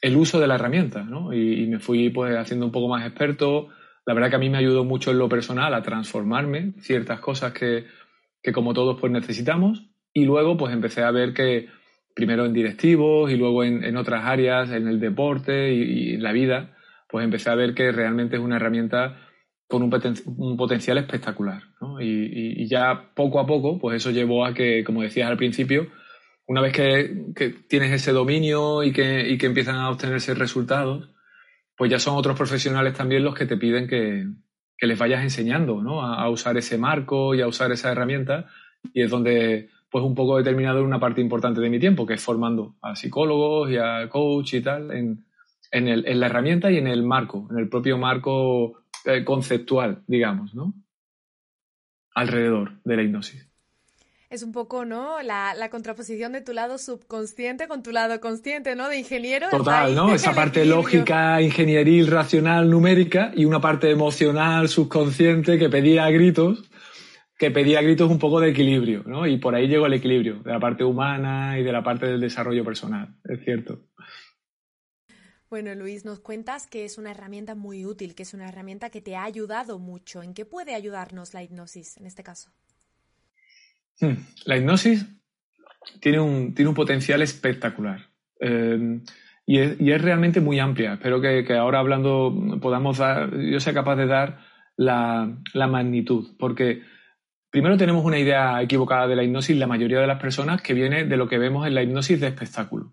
el 0.00 0.16
uso 0.16 0.40
de 0.40 0.46
la 0.46 0.56
herramienta, 0.56 1.02
¿no? 1.02 1.32
Y, 1.32 1.66
me 1.66 1.78
fui 1.78 2.10
pues 2.10 2.36
haciendo 2.36 2.66
un 2.66 2.72
poco 2.72 2.88
más 2.88 3.06
experto. 3.06 3.68
La 4.06 4.14
verdad 4.14 4.30
que 4.30 4.36
a 4.36 4.40
mí 4.40 4.50
me 4.50 4.58
ayudó 4.58 4.84
mucho 4.84 5.10
en 5.10 5.18
lo 5.18 5.28
personal 5.28 5.74
a 5.74 5.82
transformarme 5.82 6.74
ciertas 6.80 7.20
cosas 7.20 7.52
que, 7.52 7.86
que 8.42 8.52
como 8.52 8.74
todos 8.74 8.98
pues 9.00 9.12
necesitamos 9.12 9.88
y 10.12 10.24
luego 10.24 10.56
pues 10.56 10.72
empecé 10.72 11.02
a 11.02 11.10
ver 11.10 11.32
que 11.32 11.68
primero 12.18 12.44
en 12.46 12.52
directivos 12.52 13.30
y 13.30 13.36
luego 13.36 13.62
en, 13.62 13.96
otras 13.96 14.24
áreas, 14.24 14.72
en 14.72 14.88
el 14.88 14.98
deporte 14.98 15.72
y, 15.72 16.16
la 16.16 16.32
vida, 16.32 16.76
pues 17.08 17.24
empecé 17.24 17.48
a 17.48 17.54
ver 17.54 17.74
que 17.74 17.92
realmente 17.92 18.34
es 18.34 18.42
una 18.42 18.56
herramienta 18.56 19.20
con 19.68 19.84
un, 19.84 20.56
potencial 20.56 20.98
espectacular. 20.98 21.62
Y, 22.00 22.66
ya 22.66 23.12
poco 23.14 23.38
a 23.38 23.46
poco, 23.46 23.78
pues 23.78 23.98
eso 23.98 24.10
llevó 24.10 24.44
a 24.44 24.52
que, 24.52 24.82
como 24.82 25.02
decías 25.02 25.30
al 25.30 25.36
principio, 25.36 25.86
una 26.48 26.60
vez 26.60 26.72
que, 26.72 27.54
tienes 27.68 27.92
ese 27.92 28.10
dominio 28.10 28.82
y 28.82 28.92
que, 28.92 29.28
y 29.28 29.38
que 29.38 29.46
empiezan 29.46 29.76
a 29.76 29.88
obtenerse 29.88 30.34
resultados, 30.34 31.14
pues 31.76 31.88
ya 31.88 32.00
son 32.00 32.16
otros 32.16 32.36
profesionales 32.36 32.94
también 32.94 33.22
los 33.22 33.36
que 33.36 33.46
te 33.46 33.56
piden 33.56 33.86
que, 33.86 34.26
que 34.78 34.86
les 34.86 34.98
vayas 34.98 35.22
enseñando 35.22 35.82
¿no? 35.82 36.02
a, 36.02 36.28
usar 36.30 36.56
ese 36.56 36.78
marco 36.78 37.34
y 37.34 37.42
a 37.42 37.48
usar 37.48 37.72
esa 37.72 37.90
herramienta 37.90 38.46
y 38.94 39.02
es 39.02 39.10
donde 39.10 39.68
pues 39.90 40.04
un 40.04 40.14
poco 40.14 40.38
he 40.38 40.44
terminado 40.44 40.84
una 40.84 41.00
parte 41.00 41.20
importante 41.20 41.60
de 41.60 41.70
mi 41.70 41.80
tiempo, 41.80 42.06
que 42.06 42.14
es 42.14 42.22
formando 42.22 42.76
a 42.80 42.94
psicólogos 42.94 43.70
y 43.70 43.76
a 43.76 44.08
coach 44.08 44.54
y 44.54 44.60
tal 44.60 44.92
en, 44.92 45.24
en, 45.72 45.88
el, 45.88 46.06
en 46.06 46.20
la 46.20 46.26
herramienta 46.26 46.70
y 46.70 46.76
en 46.76 46.86
el 46.86 47.02
marco, 47.02 47.48
en 47.50 47.58
el 47.58 47.68
propio 47.68 47.98
marco 47.98 48.84
eh, 49.04 49.24
conceptual, 49.24 50.02
digamos, 50.06 50.54
¿no? 50.54 50.74
Alrededor 52.14 52.80
de 52.84 52.96
la 52.96 53.02
hipnosis 53.02 53.48
es 54.30 54.42
un 54.42 54.52
poco, 54.52 54.84
¿no? 54.84 55.22
La, 55.22 55.68
contraposición 55.70 56.32
de 56.32 56.40
tu 56.40 56.52
lado 56.52 56.78
subconsciente 56.78 57.66
con 57.66 57.82
tu 57.82 57.92
lado 57.92 58.20
consciente, 58.20 58.76
¿no? 58.76 58.88
De 58.88 58.98
ingeniero. 58.98 59.48
Total, 59.50 59.94
¿no? 59.94 60.14
Esa 60.14 60.34
parte 60.34 60.64
lógica, 60.64 61.40
ingenieril, 61.40 62.06
racional, 62.08 62.68
numérica 62.68 63.32
y 63.34 63.44
una 63.44 63.60
parte 63.60 63.90
emocional, 63.90 64.68
subconsciente 64.68 65.58
que 65.58 65.68
pedía 65.68 66.10
gritos, 66.10 66.68
que 67.38 67.50
pedía 67.50 67.80
gritos 67.80 68.10
un 68.10 68.18
poco 68.18 68.40
de 68.40 68.50
equilibrio, 68.50 69.02
¿no? 69.06 69.26
Y 69.26 69.38
por 69.38 69.54
ahí 69.54 69.66
llegó 69.66 69.86
el 69.86 69.94
equilibrio, 69.94 70.40
de 70.42 70.52
la 70.52 70.60
parte 70.60 70.84
humana 70.84 71.58
y 71.58 71.62
de 71.62 71.72
la 71.72 71.82
parte 71.82 72.06
del 72.06 72.20
desarrollo 72.20 72.64
personal, 72.64 73.14
es 73.24 73.42
cierto. 73.44 73.80
Bueno, 75.48 75.74
Luis, 75.74 76.04
nos 76.04 76.20
cuentas 76.20 76.66
que 76.66 76.84
es 76.84 76.98
una 76.98 77.12
herramienta 77.12 77.54
muy 77.54 77.86
útil, 77.86 78.14
que 78.14 78.24
es 78.24 78.34
una 78.34 78.50
herramienta 78.50 78.90
que 78.90 79.00
te 79.00 79.16
ha 79.16 79.24
ayudado 79.24 79.78
mucho. 79.78 80.22
¿En 80.22 80.34
qué 80.34 80.44
puede 80.44 80.74
ayudarnos 80.74 81.32
la 81.32 81.42
hipnosis 81.42 81.96
en 81.96 82.04
este 82.04 82.22
caso? 82.22 82.52
Hmm. 84.00 84.14
La 84.44 84.56
hipnosis 84.56 85.06
tiene 86.00 86.20
un, 86.20 86.54
tiene 86.54 86.68
un 86.68 86.74
potencial 86.74 87.22
espectacular. 87.22 88.06
Eh, 88.40 89.00
y, 89.50 89.60
es, 89.60 90.02
realmente 90.02 90.42
muy 90.42 90.58
amplia. 90.58 90.92
Espero 90.92 91.22
que, 91.22 91.44
ahora 91.56 91.78
hablando 91.78 92.58
podamos 92.60 92.98
dar, 92.98 93.34
yo 93.34 93.58
sea 93.60 93.72
capaz 93.72 93.96
de 93.96 94.06
dar 94.06 94.40
la, 94.76 95.38
magnitud. 95.54 96.36
Porque 96.38 96.82
primero 97.50 97.78
tenemos 97.78 98.04
una 98.04 98.18
idea 98.18 98.60
equivocada 98.60 99.08
de 99.08 99.16
la 99.16 99.24
hipnosis, 99.24 99.56
la 99.56 99.66
mayoría 99.66 100.00
de 100.00 100.06
las 100.06 100.20
personas, 100.20 100.60
que 100.60 100.74
viene 100.74 101.06
de 101.06 101.16
lo 101.16 101.28
que 101.28 101.38
vemos 101.38 101.66
en 101.66 101.74
la 101.74 101.82
hipnosis 101.82 102.20
de 102.20 102.26
espectáculo. 102.26 102.92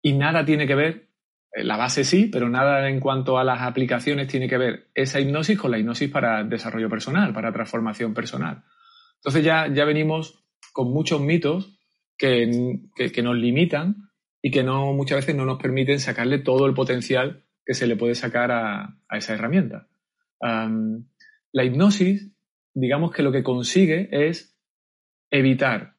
Y 0.00 0.14
nada 0.14 0.46
tiene 0.46 0.66
que 0.66 0.74
ver, 0.74 1.08
eh, 1.52 1.62
la 1.62 1.76
base 1.76 2.04
sí, 2.04 2.30
pero 2.32 2.48
nada 2.48 2.88
en 2.88 2.98
cuanto 2.98 3.38
a 3.38 3.44
las 3.44 3.60
aplicaciones 3.60 4.28
tiene 4.28 4.48
que 4.48 4.56
ver 4.56 4.86
esa 4.94 5.20
hipnosis 5.20 5.58
con 5.58 5.72
la 5.72 5.78
hipnosis 5.78 6.10
para 6.10 6.42
desarrollo 6.42 6.88
personal, 6.88 7.34
para 7.34 7.52
transformación 7.52 8.14
personal. 8.14 8.62
Entonces 9.22 9.44
ya, 9.44 9.68
ya 9.72 9.84
venimos 9.84 10.44
con 10.72 10.92
muchos 10.92 11.20
mitos 11.20 11.78
que, 12.18 12.46
nos 13.22 13.36
limitan 13.36 14.10
y 14.42 14.50
que 14.50 14.64
no, 14.64 14.92
muchas 14.92 15.18
veces 15.18 15.36
no 15.36 15.44
nos 15.44 15.60
permiten 15.60 16.00
sacarle 16.00 16.38
todo 16.38 16.66
el 16.66 16.74
potencial 16.74 17.44
que 17.64 17.74
se 17.74 17.86
le 17.86 17.96
puede 17.96 18.16
sacar 18.16 18.50
a, 18.50 18.98
esa 19.10 19.34
herramienta. 19.34 19.88
la 20.40 21.64
hipnosis, 21.64 22.32
digamos 22.74 23.12
que 23.12 23.22
lo 23.22 23.30
que 23.30 23.44
consigue 23.44 24.08
es 24.10 24.56
evitar 25.30 25.94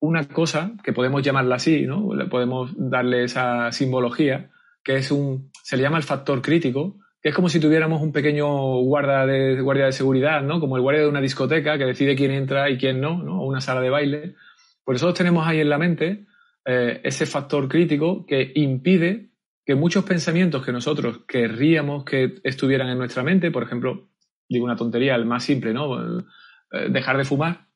una 0.00 0.28
cosa 0.28 0.74
que 0.84 0.92
podemos 0.92 1.22
llamarla 1.22 1.56
así, 1.56 1.84
¿no? 1.84 2.08
Podemos 2.30 2.72
darle 2.76 3.24
esa 3.24 3.72
simbología, 3.72 4.50
que 4.84 4.96
es 4.96 5.10
un, 5.10 5.50
se 5.64 5.76
le 5.76 5.82
llama 5.82 5.96
el 5.96 6.04
factor 6.04 6.40
crítico, 6.40 7.00
que 7.20 7.30
es 7.30 7.34
como 7.34 7.48
si 7.48 7.58
tuviéramos 7.58 8.00
un 8.00 8.12
pequeño 8.12 8.78
guarda 8.82 9.26
de, 9.26 9.60
guardia 9.60 9.86
de 9.86 9.92
seguridad, 9.92 10.42
¿no? 10.42 10.60
Como 10.60 10.76
el 10.76 10.82
guardia 10.82 11.02
de 11.02 11.08
una 11.08 11.20
discoteca 11.20 11.76
que 11.76 11.84
decide 11.84 12.14
quién 12.14 12.30
entra 12.30 12.70
y 12.70 12.78
quién 12.78 13.00
no, 13.00 13.22
¿no? 13.22 13.42
O 13.42 13.46
una 13.46 13.60
sala 13.60 13.80
de 13.80 13.90
baile. 13.90 14.36
Por 14.84 14.94
eso 14.94 15.12
tenemos 15.12 15.46
ahí 15.46 15.60
en 15.60 15.68
la 15.68 15.78
mente 15.78 16.26
eh, 16.64 17.00
ese 17.02 17.26
factor 17.26 17.68
crítico 17.68 18.24
que 18.24 18.52
impide 18.54 19.30
que 19.64 19.74
muchos 19.74 20.04
pensamientos 20.04 20.64
que 20.64 20.72
nosotros 20.72 21.20
querríamos 21.26 22.04
que 22.04 22.40
estuvieran 22.44 22.88
en 22.88 22.98
nuestra 22.98 23.22
mente, 23.22 23.50
por 23.50 23.64
ejemplo, 23.64 24.08
digo 24.48 24.64
una 24.64 24.76
tontería, 24.76 25.14
el 25.14 25.26
más 25.26 25.44
simple, 25.44 25.74
¿no? 25.74 26.20
Eh, 26.20 26.88
dejar 26.90 27.18
de 27.18 27.24
fumar. 27.24 27.66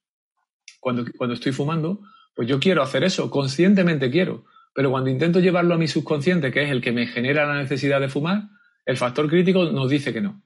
Cuando, 0.81 1.05
cuando 1.17 1.35
estoy 1.35 1.53
fumando, 1.53 2.01
pues 2.35 2.49
yo 2.49 2.61
quiero 2.61 2.83
hacer 2.83 3.05
eso, 3.05 3.31
conscientemente 3.31 4.11
quiero. 4.11 4.45
Pero 4.75 4.91
cuando 4.91 5.11
intento 5.11 5.41
llevarlo 5.41 5.75
a 5.75 5.79
mi 5.79 5.89
subconsciente, 5.89 6.51
que 6.51 6.63
es 6.63 6.71
el 6.71 6.81
que 6.81 6.93
me 6.93 7.07
genera 7.07 7.47
la 7.47 7.61
necesidad 7.61 8.01
de 8.01 8.09
fumar, 8.09 8.45
el 8.85 8.97
factor 8.97 9.29
crítico 9.29 9.65
nos 9.65 9.91
dice 9.91 10.13
que 10.13 10.21
no. 10.21 10.43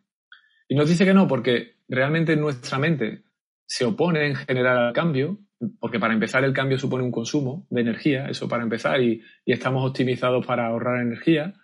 Y 0.68 0.74
nos 0.74 0.88
dice 0.88 1.04
que 1.04 1.14
no 1.14 1.28
porque 1.28 1.76
realmente 1.88 2.36
nuestra 2.36 2.78
mente 2.78 3.24
se 3.66 3.84
opone 3.84 4.26
en 4.26 4.36
general 4.36 4.78
al 4.78 4.92
cambio, 4.92 5.38
porque 5.80 5.98
para 5.98 6.14
empezar 6.14 6.44
el 6.44 6.52
cambio 6.52 6.78
supone 6.78 7.04
un 7.04 7.12
consumo 7.12 7.66
de 7.70 7.80
energía, 7.80 8.26
eso 8.28 8.48
para 8.48 8.62
empezar, 8.62 9.00
y, 9.00 9.22
estamos 9.44 9.88
optimizados 9.88 10.44
para 10.44 10.66
ahorrar 10.66 11.00
energía, 11.00 11.54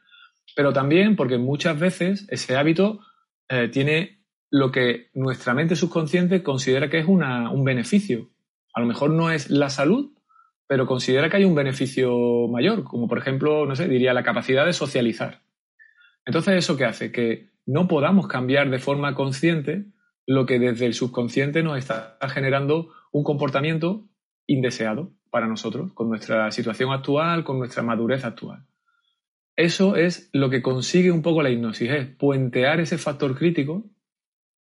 pero 0.57 0.73
también 0.73 1.17
porque 1.17 1.39
muchas 1.39 1.79
veces 1.79 2.27
ese 2.31 2.57
hábito 2.57 3.01
eh, 3.49 3.69
tiene 3.69 4.23
lo 4.51 4.71
que 4.71 5.11
nuestra 5.15 5.55
mente 5.55 5.77
subconsciente 5.77 6.43
considera 6.43 6.91
que 6.91 6.99
es 6.99 7.07
un 7.07 7.65
beneficio. 7.65 8.31
A 8.75 8.81
lo 8.81 8.87
mejor 8.87 9.11
no 9.11 9.31
es 9.31 9.51
la 9.51 9.71
salud, 9.71 10.13
pero 10.67 10.87
considera 10.87 11.29
que 11.29 11.39
hay 11.39 11.45
un 11.45 11.55
beneficio 11.55 12.49
mayor, 12.49 12.85
como 12.85 13.09
por 13.09 13.19
ejemplo, 13.19 13.67
no 13.67 13.77
sé, 13.77 13.89
diría 13.89 14.15
la 14.15 14.23
capacidad 14.23 14.67
de 14.67 14.73
socializar. 14.73 15.43
Entonces, 16.25 16.55
¿eso 16.57 16.77
qué 16.77 16.85
hace? 16.85 17.13
Que 17.13 17.51
no 17.67 17.89
podamos 17.89 18.29
cambiar 18.29 18.71
de 18.71 18.79
forma 18.79 19.15
consciente 19.15 19.87
lo 20.27 20.47
que 20.47 20.59
desde 20.59 20.87
el 20.87 20.95
subconsciente 20.95 21.63
nos 21.63 21.79
está 21.79 22.17
generando 22.29 22.93
un 23.11 23.25
comportamiento 23.25 24.09
indeseado 24.47 25.13
para 25.31 25.47
nosotros, 25.47 25.93
con 25.95 26.09
nuestra 26.09 26.51
situación 26.51 26.93
actual, 26.93 27.45
con 27.45 27.59
nuestra 27.59 27.83
madurez 27.83 28.25
actual. 28.25 28.67
Eso 29.57 29.97
es 29.97 30.31
lo 30.33 30.51
que 30.51 30.63
consigue 30.63 31.11
un 31.11 31.23
poco 31.23 31.43
la 31.43 31.51
hipnosis, 31.51 31.91
es 31.91 32.07
puentear 32.07 32.81
ese 32.81 32.99
factor 32.99 33.37
crítico 33.37 33.91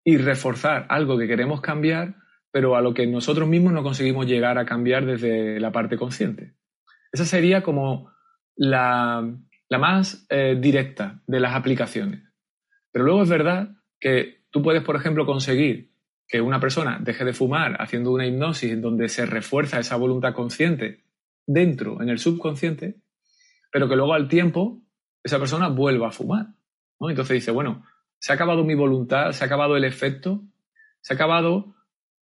y 0.05 0.17
reforzar 0.17 0.87
algo 0.89 1.19
que 1.19 1.29
queremos 1.29 1.61
cambiar 1.61 2.21
pero 2.51 2.77
a 2.77 2.81
lo 2.81 2.95
que 2.95 3.07
nosotros 3.07 3.49
mismos 3.49 3.73
no 3.73 3.83
conseguimos 3.83 4.27
llegar 4.27 4.59
a 4.59 4.67
cambiar 4.67 5.07
desde 5.07 5.61
la 5.61 5.73
parte 5.73 5.97
consciente. 5.97 6.55
Esa 7.13 7.25
sería 7.25 7.63
como 7.63 8.11
la, 8.57 9.37
más 9.79 10.27
eh, 10.29 10.57
directa 10.61 11.23
de 11.27 11.41
las 11.41 11.55
aplicaciones. 11.55 12.23
Pero 12.91 13.05
luego 13.05 13.23
es 13.23 13.29
verdad 13.29 13.71
que 13.99 14.45
tú 14.51 14.63
puedes, 14.63 14.83
por 14.83 14.97
ejemplo, 14.97 15.27
conseguir 15.27 15.93
que 16.27 16.41
una 16.41 16.61
persona 16.61 16.99
deje 17.01 17.25
de 17.25 17.33
fumar 17.33 17.77
haciendo 17.81 18.13
una 18.13 18.27
hipnosis 18.27 18.73
en 18.73 18.81
donde 18.81 19.09
se 19.09 19.27
refuerza 19.27 19.81
esa 19.81 19.97
voluntad 19.97 20.33
consciente 20.33 21.05
dentro, 21.47 22.01
en 22.03 22.09
el 22.09 22.19
subconsciente, 22.19 23.01
pero 23.73 23.89
que 23.89 23.97
luego 23.97 24.15
al 24.15 24.29
tiempo 24.29 24.83
esa 25.23 25.39
persona 25.39 25.69
vuelva 25.69 26.09
a 26.09 26.13
fumar. 26.13 26.47
Entonces 27.01 27.35
dice, 27.35 27.51
bueno, 27.51 27.85
se 28.19 28.33
ha 28.33 28.35
acabado 28.35 28.65
mi 28.65 28.75
voluntad, 28.75 29.33
se 29.33 29.45
ha 29.45 29.47
acabado 29.47 29.77
el 29.77 29.85
efecto, 29.85 30.43
se 31.01 31.15
ha 31.15 31.17
acabado 31.17 31.75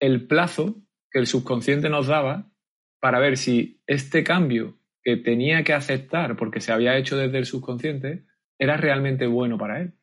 el 0.01 0.27
plazo 0.27 0.77
que 1.11 1.19
el 1.19 1.27
subconsciente 1.27 1.89
nos 1.89 2.07
daba 2.07 2.51
para 2.99 3.21
ver 3.21 3.37
si 3.37 3.83
este 3.87 4.25
cambio 4.25 4.79
que 5.03 5.17
tenía 5.17 5.65
que 5.65 5.73
aceptar 5.73 6.37
porque 6.37 6.61
se 6.61 6.73
había 6.73 6.97
hecho 6.97 7.17
desde 7.17 7.39
el 7.39 7.47
subconsciente 7.47 8.25
era 8.59 8.77
realmente 8.77 9.27
bueno 9.27 9.59
para 9.59 9.81
él. 9.81 9.95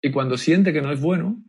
Y 0.00 0.10
cuando 0.10 0.36
siente 0.36 0.72
que 0.72 0.82
no 0.82 0.90
es 0.92 1.00
bueno, 1.00 1.42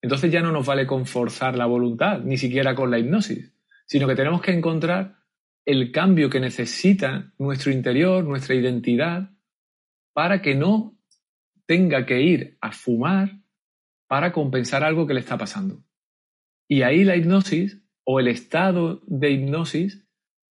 entonces 0.00 0.30
ya 0.30 0.40
no 0.40 0.52
nos 0.52 0.66
vale 0.66 0.86
con 0.86 1.06
forzar 1.06 1.56
la 1.56 1.66
voluntad, 1.66 2.20
ni 2.20 2.36
siquiera 2.36 2.74
con 2.74 2.90
la 2.90 2.98
hipnosis, 2.98 3.52
sino 3.86 4.06
que 4.06 4.14
tenemos 4.14 4.40
que 4.40 4.52
encontrar 4.52 5.16
el 5.64 5.92
cambio 5.92 6.30
que 6.30 6.40
necesita 6.40 7.32
nuestro 7.38 7.72
interior, 7.72 8.24
nuestra 8.24 8.54
identidad, 8.54 9.30
para 10.14 10.40
que 10.40 10.54
no 10.54 10.96
tenga 11.66 12.06
que 12.06 12.22
ir 12.22 12.56
a 12.60 12.72
fumar 12.72 13.38
para 14.06 14.32
compensar 14.32 14.82
algo 14.82 15.06
que 15.06 15.14
le 15.14 15.20
está 15.20 15.36
pasando. 15.36 15.84
Y 16.66 16.82
ahí 16.82 17.04
la 17.04 17.16
hipnosis 17.16 17.82
o 18.04 18.20
el 18.20 18.28
estado 18.28 19.02
de 19.06 19.30
hipnosis 19.30 20.07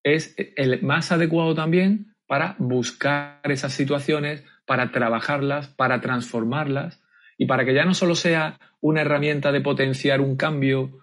es 0.05 0.37
el 0.57 0.83
más 0.83 1.11
adecuado 1.11 1.55
también 1.55 2.15
para 2.27 2.55
buscar 2.59 3.41
esas 3.45 3.73
situaciones, 3.73 4.45
para 4.67 4.93
trabajarlas, 4.93 5.69
para 5.69 6.01
transformarlas 6.01 7.03
y 7.39 7.47
para 7.47 7.65
que 7.65 7.75
ya 7.75 7.85
no 7.85 7.95
solo 7.95 8.15
sea 8.15 8.61
una 8.81 9.01
herramienta 9.01 9.51
de 9.51 9.63
potenciar 9.63 10.21
un 10.21 10.37
cambio 10.37 11.01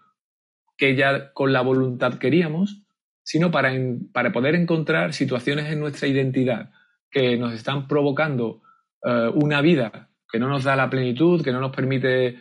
que 0.77 0.95
ya 0.95 1.33
con 1.33 1.51
la 1.51 1.61
voluntad 1.61 2.19
queríamos, 2.19 2.83
sino 3.23 3.51
para, 3.51 3.73
para 4.13 4.31
poder 4.31 4.55
encontrar 4.55 5.13
situaciones 5.13 5.71
en 5.71 5.79
nuestra 5.79 6.07
identidad 6.07 6.71
que 7.09 7.37
nos 7.37 7.53
están 7.53 7.87
provocando 7.87 8.61
eh, 9.03 9.29
una 9.33 9.61
vida 9.61 10.09
que 10.31 10.39
no 10.39 10.47
nos 10.47 10.63
da 10.63 10.75
la 10.75 10.89
plenitud, 10.89 11.43
que 11.43 11.51
no 11.51 11.59
nos 11.59 11.75
permite 11.75 12.39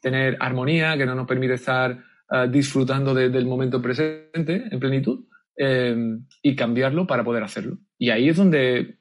tener 0.00 0.36
armonía, 0.40 0.96
que 0.96 1.06
no 1.06 1.14
nos 1.14 1.26
permite 1.26 1.54
estar 1.54 2.02
ah, 2.28 2.46
disfrutando 2.46 3.14
del 3.14 3.46
momento 3.46 3.80
presente 3.80 4.64
en 4.70 4.80
plenitud 4.80 5.26
eh, 5.56 5.96
y 6.42 6.56
cambiarlo 6.56 7.06
para 7.06 7.24
poder 7.24 7.42
hacerlo. 7.42 7.78
Y 7.98 8.10
ahí 8.10 8.28
es 8.28 8.36
donde 8.36 8.98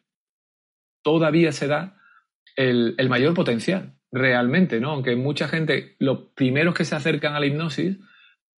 todavía 1.04 1.52
se 1.52 1.68
da 1.68 1.98
el, 2.56 2.96
mayor 3.10 3.34
potencial, 3.34 3.96
realmente, 4.12 4.80
¿no? 4.80 4.92
Aunque 4.92 5.16
mucha 5.16 5.48
gente, 5.48 5.96
los 6.00 6.20
primeros 6.36 6.76
que 6.76 6.86
se 6.86 6.96
acercan 6.96 7.36
a 7.36 7.40
la 7.40 7.46
hipnosis, 7.46 7.98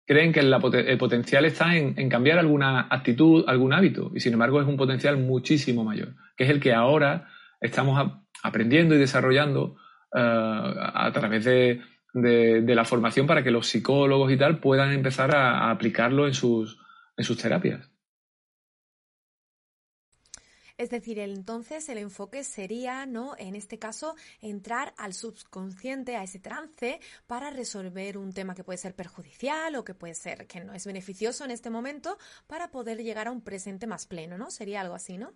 creen 0.06 0.34
que 0.34 0.42
el, 0.42 0.98
potencial 0.98 1.46
está 1.46 1.76
en, 1.78 2.10
cambiar 2.10 2.40
alguna 2.40 2.88
actitud, 2.90 3.46
algún 3.48 3.74
hábito, 3.74 4.12
y 4.14 4.20
sin 4.20 4.34
embargo 4.34 4.62
es 4.62 4.68
un 4.68 4.78
potencial 4.78 5.18
muchísimo 5.18 5.84
mayor, 5.84 6.16
que 6.36 6.44
es 6.44 6.50
el 6.50 6.60
que 6.60 6.74
ahora 6.74 7.30
estamos 7.62 8.12
aprendiendo 8.44 8.96
y 8.96 8.98
desarrollando 8.98 9.78
ah, 10.14 10.92
a 10.94 11.12
través 11.14 11.46
de, 11.46 11.82
de, 12.14 12.76
la 12.76 12.86
formación 12.86 13.26
para 13.28 13.44
que 13.44 13.52
los 13.52 13.68
psicólogos 13.68 14.32
y 14.32 14.38
tal 14.38 14.60
puedan 14.60 14.92
empezar 14.92 15.36
a, 15.36 15.72
aplicarlo 15.72 16.28
en 16.28 16.34
sus, 16.34 16.80
en 17.18 17.26
sus 17.26 17.38
terapias. 17.38 17.90
Es 20.78 20.90
decir, 20.90 21.20
entonces 21.20 21.88
el 21.90 22.00
enfoque 22.00 22.44
sería, 22.44 23.06
¿no? 23.06 23.36
En 23.38 23.56
este 23.56 23.78
caso, 23.78 24.16
entrar 24.42 24.94
al 24.98 25.14
subconsciente, 25.14 26.16
a 26.16 26.24
ese 26.24 26.40
trance, 26.40 27.00
para 27.28 27.52
resolver 27.52 28.18
un 28.18 28.34
tema 28.34 28.56
que 28.56 28.64
puede 28.64 28.80
ser 28.80 28.96
perjudicial 28.96 29.76
o 29.76 29.84
que 29.84 29.94
puede 29.94 30.16
ser 30.16 30.48
que 30.48 30.62
no 30.62 30.74
es 30.74 30.86
beneficioso 30.88 31.46
en 31.46 31.52
este 31.52 31.70
momento, 31.70 32.18
para 32.48 32.72
poder 32.72 33.04
llegar 33.04 33.28
a 33.28 33.32
un 33.32 33.42
presente 33.42 33.86
más 33.86 34.08
pleno, 34.08 34.38
¿no? 34.38 34.50
Sería 34.50 34.82
algo 34.82 34.96
así, 34.96 35.18
¿no? 35.18 35.34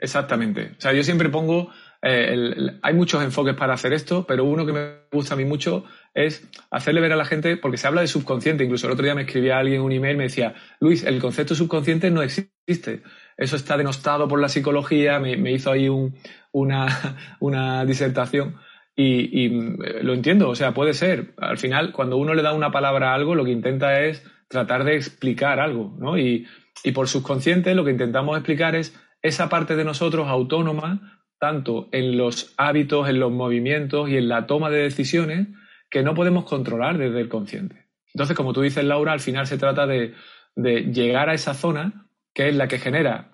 Exactamente. 0.00 0.72
O 0.76 0.80
sea, 0.80 0.92
yo 0.92 1.02
siempre 1.02 1.28
pongo, 1.28 1.70
eh, 2.02 2.56
hay 2.82 2.94
muchos 2.94 3.22
enfoques 3.22 3.54
para 3.54 3.74
hacer 3.74 3.92
esto, 3.92 4.26
pero 4.26 4.44
uno 4.44 4.66
que 4.66 4.72
me 4.72 4.94
gusta 5.10 5.34
a 5.34 5.36
mí 5.36 5.44
mucho 5.44 5.84
es 6.14 6.48
hacerle 6.70 7.00
ver 7.00 7.12
a 7.12 7.16
la 7.16 7.24
gente, 7.24 7.56
porque 7.56 7.76
se 7.76 7.86
habla 7.86 8.00
de 8.00 8.08
subconsciente, 8.08 8.64
incluso 8.64 8.86
el 8.86 8.92
otro 8.92 9.04
día 9.04 9.14
me 9.14 9.22
escribía 9.22 9.58
alguien 9.58 9.80
un 9.80 9.92
email 9.92 10.14
y 10.14 10.18
me 10.18 10.24
decía, 10.24 10.54
Luis, 10.80 11.04
el 11.04 11.20
concepto 11.20 11.54
subconsciente 11.54 12.10
no 12.10 12.22
existe. 12.22 13.02
Eso 13.36 13.56
está 13.56 13.76
denostado 13.76 14.28
por 14.28 14.40
la 14.40 14.48
psicología, 14.48 15.18
me, 15.18 15.52
hizo 15.52 15.70
ahí 15.72 15.88
una, 16.52 17.84
disertación. 17.86 18.56
Y, 18.94 19.46
eh, 19.46 20.02
lo 20.02 20.12
entiendo, 20.12 20.50
o 20.50 20.54
sea, 20.54 20.74
puede 20.74 20.92
ser. 20.92 21.32
Al 21.38 21.56
final, 21.56 21.92
cuando 21.92 22.18
uno 22.18 22.34
le 22.34 22.42
da 22.42 22.52
una 22.52 22.70
palabra 22.70 23.12
a 23.12 23.14
algo, 23.14 23.34
lo 23.34 23.44
que 23.44 23.52
intenta 23.52 24.02
es 24.02 24.22
tratar 24.48 24.84
de 24.84 24.96
explicar 24.96 25.60
algo, 25.60 25.96
¿no? 25.98 26.18
Y, 26.18 26.46
y 26.84 26.92
por 26.92 27.08
subconsciente 27.08 27.74
lo 27.74 27.84
que 27.84 27.90
intentamos 27.90 28.36
explicar 28.36 28.76
es 28.76 28.94
esa 29.22 29.48
parte 29.48 29.76
de 29.76 29.84
nosotros 29.84 30.28
autónoma, 30.28 31.22
tanto 31.38 31.88
en 31.92 32.16
los 32.16 32.54
hábitos, 32.56 33.08
en 33.08 33.20
los 33.20 33.32
movimientos 33.32 34.08
y 34.08 34.16
en 34.16 34.28
la 34.28 34.46
toma 34.46 34.70
de 34.70 34.82
decisiones, 34.82 35.48
que 35.90 36.02
no 36.02 36.14
podemos 36.14 36.44
controlar 36.44 36.98
desde 36.98 37.20
el 37.20 37.28
consciente. 37.28 37.86
Entonces, 38.14 38.36
como 38.36 38.52
tú 38.52 38.62
dices, 38.62 38.84
Laura, 38.84 39.12
al 39.12 39.20
final 39.20 39.46
se 39.46 39.58
trata 39.58 39.86
de, 39.86 40.14
llegar 40.54 41.30
a 41.30 41.34
esa 41.34 41.54
zona 41.54 42.06
que 42.34 42.48
es 42.48 42.56
la 42.56 42.68
que 42.68 42.78
genera, 42.78 43.30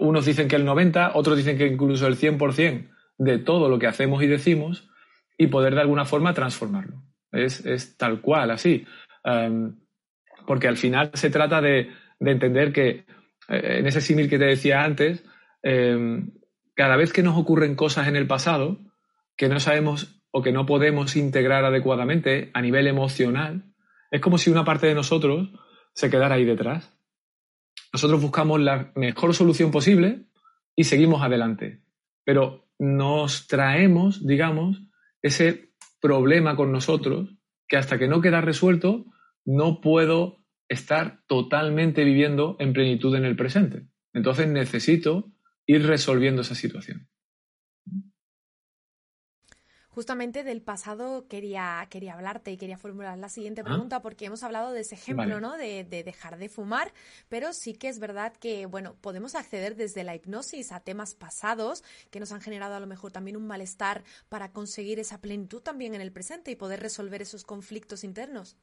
unos 0.00 0.24
dicen 0.24 0.48
que 0.48 0.56
el 0.56 0.64
90, 0.64 1.12
otros 1.14 1.36
dicen 1.36 1.56
que 1.58 1.66
incluso 1.66 2.06
el 2.06 2.16
100% 2.16 2.88
de 3.18 3.38
todo 3.38 3.68
lo 3.68 3.78
que 3.78 3.86
hacemos 3.86 4.22
y 4.22 4.26
decimos, 4.26 4.88
y 5.36 5.46
poder 5.48 5.74
de 5.74 5.82
alguna 5.82 6.04
forma 6.04 6.34
transformarlo. 6.34 7.02
Es, 7.32 7.96
tal 7.96 8.20
cual, 8.20 8.50
así. 8.50 8.86
porque 10.46 10.68
al 10.68 10.76
final 10.76 11.10
se 11.14 11.30
trata 11.30 11.60
de 11.60 11.90
entender 12.20 12.72
que 12.72 13.04
en 13.48 13.86
ese 13.86 14.00
símil 14.00 14.28
que 14.28 14.38
te 14.38 14.44
decía 14.44 14.84
antes, 14.84 15.24
em, 15.62 16.32
cada 16.74 16.96
vez 16.96 17.12
que 17.12 17.22
nos 17.22 17.36
ocurren 17.36 17.74
cosas 17.74 18.08
en 18.08 18.16
el 18.16 18.26
pasado 18.26 18.78
que 19.36 19.48
no 19.48 19.58
sabemos 19.60 20.20
o 20.30 20.42
que 20.42 20.52
no 20.52 20.66
podemos 20.66 21.16
integrar 21.16 21.64
adecuadamente 21.64 22.50
a 22.54 22.60
nivel 22.60 22.86
emocional, 22.86 23.72
es 24.10 24.20
como 24.20 24.38
si 24.38 24.50
una 24.50 24.64
parte 24.64 24.86
de 24.86 24.94
nosotros 24.94 25.50
se 25.94 26.10
quedara 26.10 26.36
ahí 26.36 26.44
detrás. 26.44 26.94
Nosotros 27.92 28.20
buscamos 28.20 28.60
la 28.60 28.92
mejor 28.94 29.34
solución 29.34 29.70
posible 29.70 30.26
y 30.76 30.84
seguimos 30.84 31.22
adelante, 31.22 31.82
pero 32.24 32.68
nos 32.78 33.46
traemos, 33.46 34.26
digamos, 34.26 34.82
ese 35.22 35.72
problema 36.00 36.54
con 36.54 36.70
nosotros 36.70 37.30
que 37.66 37.76
hasta 37.76 37.98
que 37.98 38.08
no 38.08 38.20
queda 38.20 38.40
resuelto 38.40 39.06
no 39.44 39.80
puedo 39.80 40.44
estar 40.68 41.22
totalmente 41.26 42.04
viviendo 42.04 42.56
en 42.58 42.72
plenitud 42.72 43.14
en 43.16 43.24
el 43.24 43.36
presente. 43.36 43.86
Entonces 44.12 44.48
necesito 44.48 45.32
ir 45.66 45.86
resolviendo 45.86 46.42
esa 46.42 46.54
situación. 46.54 47.08
Justamente 49.98 50.44
del 50.44 50.62
pasado 50.62 51.26
quería, 51.26 51.84
quería 51.90 52.14
hablarte 52.14 52.52
y 52.52 52.56
quería 52.56 52.78
formular 52.78 53.18
la 53.18 53.28
siguiente 53.28 53.64
pregunta 53.64 54.00
porque 54.00 54.26
hemos 54.26 54.44
hablado 54.44 54.72
de 54.72 54.82
ese 54.82 54.94
ejemplo, 54.94 55.40
¿no? 55.40 55.56
De, 55.56 55.82
de, 55.82 56.04
dejar 56.04 56.38
de 56.38 56.48
fumar, 56.48 56.92
pero 57.28 57.52
sí 57.52 57.74
que 57.74 57.88
es 57.88 57.98
verdad 57.98 58.32
que, 58.36 58.66
bueno, 58.66 58.94
podemos 59.00 59.34
acceder 59.34 59.74
desde 59.74 60.04
la 60.04 60.14
hipnosis 60.14 60.70
a 60.70 60.78
temas 60.78 61.16
pasados 61.16 61.82
que 62.12 62.20
nos 62.20 62.30
han 62.30 62.40
generado 62.40 62.76
a 62.76 62.80
lo 62.80 62.86
mejor 62.86 63.10
también 63.10 63.36
un 63.36 63.48
malestar 63.48 64.04
para 64.28 64.52
conseguir 64.52 65.00
esa 65.00 65.20
plenitud 65.20 65.62
también 65.62 65.96
en 65.96 66.00
el 66.00 66.12
presente 66.12 66.52
y 66.52 66.56
poder 66.56 66.78
resolver 66.78 67.20
esos 67.20 67.42
conflictos 67.42 68.04
internos. 68.04 68.56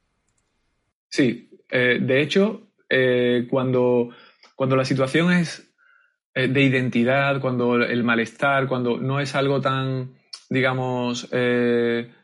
Sí, 1.15 1.49
eh, 1.71 1.99
de 2.01 2.21
hecho, 2.21 2.73
eh, 2.89 3.47
cuando, 3.49 4.09
cuando 4.53 4.75
la 4.75 4.83
situación 4.83 5.31
es 5.31 5.73
eh, 6.33 6.49
de 6.49 6.61
identidad, 6.61 7.39
cuando 7.39 7.77
el 7.77 8.03
malestar, 8.03 8.67
cuando 8.67 8.97
no 8.97 9.21
es 9.21 9.33
algo 9.33 9.61
tan, 9.61 10.15
digamos, 10.49 11.29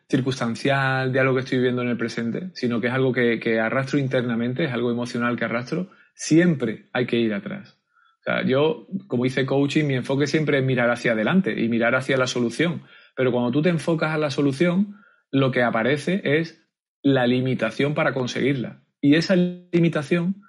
circunstancial 0.09 1.13
de 1.13 1.19
algo 1.21 1.35
que 1.35 1.39
estoy 1.39 1.59
viviendo 1.59 1.83
en 1.83 1.87
el 1.87 1.95
presente, 1.95 2.49
sino 2.53 2.81
que 2.81 2.87
es 2.87 2.93
algo 2.93 3.13
que, 3.13 3.39
que, 3.39 3.61
arrastro 3.61 3.97
internamente, 3.97 4.65
es 4.65 4.73
algo 4.73 4.91
emocional 4.91 5.37
que 5.37 5.45
arrastro, 5.45 5.89
siempre 6.13 6.89
hay 6.91 7.05
que 7.05 7.15
ir 7.15 7.33
atrás. 7.33 7.79
O 8.19 8.23
sea, 8.25 8.43
yo, 8.43 8.87
como 9.07 9.25
hice 9.25 9.45
coaching, 9.45 9.85
mi 9.85 9.95
enfoque 9.95 10.27
siempre 10.27 10.57
es 10.57 10.65
mirar 10.65 10.89
hacia 10.89 11.13
adelante 11.13 11.57
y 11.57 11.69
mirar 11.69 11.95
hacia 11.95 12.17
la 12.17 12.27
solución. 12.27 12.81
Pero 13.15 13.31
cuando 13.31 13.51
tú 13.51 13.61
te 13.61 13.69
enfocas 13.69 14.11
a 14.13 14.17
la 14.17 14.31
solución, 14.31 14.97
lo 15.31 15.49
que 15.51 15.63
aparece 15.63 16.19
es 16.25 16.61
la 17.01 17.25
limitación 17.25 17.93
para 17.93 18.13
conseguirla. 18.13 18.80
Y 19.01 19.15
esa 19.15 19.35
limitación 19.35 20.43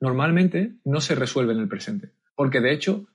normalmente 0.00 0.74
no 0.84 1.00
se 1.00 1.14
resuelve 1.14 1.54
en 1.54 1.60
el 1.60 1.68
presente, 1.68 2.10
porque 2.36 2.60
de 2.60 2.72
hecho 2.72 3.06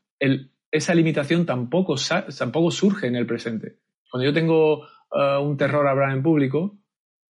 esa 0.71 0.95
limitación 0.95 1.45
tampoco, 1.45 1.95
tampoco 2.37 2.71
surge 2.71 3.07
en 3.07 3.15
el 3.15 3.25
presente. 3.25 3.77
Cuando 4.09 4.25
yo 4.25 4.33
tengo 4.33 4.87
uh, 5.11 5.39
un 5.41 5.55
terror 5.55 5.87
a 5.87 5.91
hablar 5.91 6.11
en 6.11 6.23
público, 6.23 6.77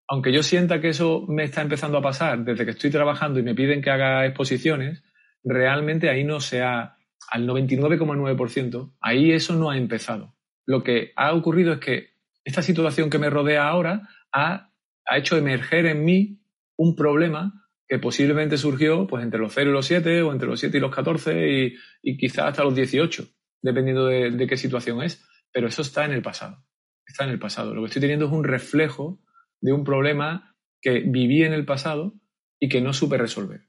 aunque 0.07 0.31
yo 0.31 0.41
sienta 0.41 0.81
que 0.81 0.89
eso 0.89 1.25
me 1.27 1.43
está 1.43 1.61
empezando 1.61 1.97
a 1.97 2.01
pasar 2.01 2.43
desde 2.43 2.65
que 2.65 2.71
estoy 2.71 2.89
trabajando 2.89 3.39
y 3.39 3.43
me 3.43 3.53
piden 3.53 3.81
que 3.81 3.91
haga 3.91 4.25
exposiciones, 4.25 5.03
realmente 5.43 6.09
ahí 6.09 6.23
no 6.23 6.39
se 6.39 6.61
ha, 6.63 6.97
al 7.29 7.47
99,9%, 7.47 8.93
ahí 9.01 9.31
eso 9.31 9.55
no 9.55 9.69
ha 9.69 9.77
empezado. 9.77 10.35
Lo 10.65 10.83
que 10.83 11.11
ha 11.15 11.33
ocurrido 11.33 11.73
es 11.73 11.79
que 11.79 12.09
esta 12.43 12.61
situación 12.61 13.09
que 13.09 13.19
me 13.19 13.29
rodea 13.29 13.67
ahora 13.67 14.09
ha, 14.31 14.71
ha 15.05 15.17
hecho 15.17 15.37
emerger 15.37 15.85
en 15.85 16.03
mí 16.03 16.38
un 16.79 16.95
problema 16.95 17.69
que 17.87 17.99
posiblemente 17.99 18.57
surgió 18.57 19.05
pues 19.05 19.23
entre 19.23 19.39
los 19.39 19.53
0 19.53 19.69
y 19.69 19.73
los 19.73 19.85
7 19.85 20.21
o 20.21 20.31
entre 20.31 20.47
los 20.47 20.59
7 20.59 20.77
y 20.77 20.79
los 20.79 20.95
14 20.95 21.49
y, 21.49 21.75
y 22.01 22.17
quizás 22.17 22.45
hasta 22.45 22.63
los 22.63 22.73
18, 22.73 23.27
dependiendo 23.61 24.05
de, 24.05 24.47
qué 24.47 24.55
situación 24.55 25.01
es. 25.01 25.27
Pero 25.51 25.67
eso 25.67 25.81
está 25.81 26.05
en 26.05 26.13
el 26.13 26.21
pasado. 26.21 26.63
Está 27.05 27.25
en 27.25 27.31
el 27.31 27.39
pasado. 27.39 27.75
Lo 27.75 27.81
que 27.81 27.87
estoy 27.87 28.01
teniendo 28.01 28.27
es 28.27 28.31
un 28.31 28.45
reflejo 28.45 29.19
de 29.59 29.73
un 29.73 29.83
problema 29.83 30.55
que 30.81 31.01
viví 31.01 31.43
en 31.43 31.51
el 31.51 31.65
pasado 31.65 32.13
y 32.59 32.69
que 32.69 32.79
no 32.79 32.93
supe 32.93 33.17
resolver. 33.17 33.61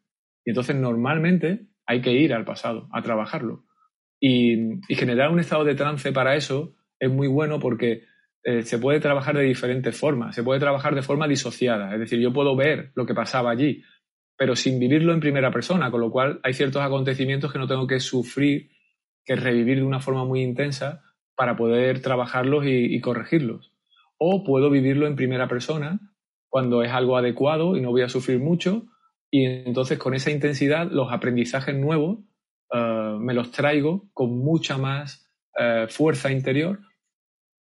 Y 0.45 0.51
entonces 0.51 0.77
normalmente 0.77 1.67
hay 1.87 2.01
que 2.03 2.13
ir 2.13 2.33
al 2.33 2.45
pasado, 2.45 2.89
a 2.93 3.03
trabajarlo. 3.03 3.65
Y, 4.21 4.75
y 4.89 4.95
generar 4.95 5.31
un 5.31 5.41
estado 5.41 5.65
de 5.65 5.75
trance 5.75 6.13
para 6.13 6.37
eso 6.37 6.77
es 7.01 7.11
muy 7.11 7.27
bueno 7.27 7.59
porque 7.59 8.05
eh, 8.43 8.63
se 8.63 8.79
puede 8.79 9.01
trabajar 9.01 9.37
de 9.37 9.43
diferentes 9.43 9.95
formas, 9.97 10.35
se 10.35 10.43
puede 10.43 10.61
trabajar 10.61 10.95
de 10.95 11.03
forma 11.03 11.29
disociada, 11.29 11.93
es 11.93 12.01
decir, 12.01 12.19
yo 12.21 12.33
puedo 12.33 12.57
ver 12.57 12.91
lo 12.95 13.05
que 13.05 13.15
pasaba 13.15 13.51
allí, 13.51 13.83
pero 14.37 14.57
sin 14.57 14.79
vivirlo 14.79 15.13
en 15.13 15.21
primera 15.21 15.53
persona, 15.53 15.91
con 15.91 16.01
lo 16.01 16.11
cual 16.11 16.41
hay 16.43 16.55
ciertos 16.55 16.81
acontecimientos 16.81 17.53
que 17.53 17.59
no 17.59 17.67
tengo 17.67 17.87
que 17.87 18.01
sufrir, 18.01 18.71
que 19.27 19.37
revivir 19.37 19.77
de 19.77 19.85
una 19.85 20.01
forma 20.01 20.25
muy 20.25 20.41
intensa 20.43 21.03
para 21.37 21.55
poder 21.55 22.01
trabajarlos 22.01 22.65
y, 22.67 22.99
corregirlos. 23.03 23.75
O 24.17 24.43
puedo 24.43 24.71
vivirlo 24.71 25.07
en 25.07 25.17
primera 25.17 25.47
persona 25.47 26.01
cuando 26.49 26.83
es 26.83 26.91
algo 26.91 27.19
adecuado 27.19 27.77
y 27.77 27.83
no 27.83 27.91
voy 27.91 28.03
a 28.03 28.09
sufrir 28.09 28.41
mucho, 28.41 28.87
y 29.31 29.45
entonces 29.45 29.99
con 29.99 30.15
esa 30.15 30.31
intensidad 30.31 30.91
los 30.91 31.13
aprendizajes 31.13 31.77
nuevos 31.77 32.21
uh, 32.73 33.19
me 33.19 33.35
los 33.35 33.51
traigo 33.51 34.09
con 34.15 34.39
mucha 34.39 34.79
más 34.79 35.31
uh, 35.59 35.87
fuerza 35.89 36.33
interior 36.33 36.81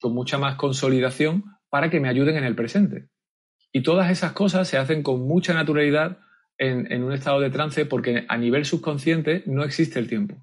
con 0.00 0.14
mucha 0.14 0.38
más 0.38 0.56
consolidación 0.56 1.44
para 1.68 1.90
que 1.90 2.00
me 2.00 2.08
ayuden 2.08 2.36
en 2.36 2.44
el 2.44 2.56
presente. 2.56 3.08
Y 3.72 3.82
todas 3.82 4.10
esas 4.10 4.32
cosas 4.32 4.66
se 4.66 4.78
hacen 4.78 5.02
con 5.02 5.20
mucha 5.26 5.54
naturalidad 5.54 6.18
en, 6.58 7.02
un 7.02 7.12
estado 7.12 7.40
de 7.40 7.50
trance 7.50 7.86
porque 7.86 8.24
a 8.28 8.36
nivel 8.36 8.64
subconsciente 8.64 9.42
no 9.46 9.64
existe 9.64 9.98
el 9.98 10.08
tiempo. 10.08 10.36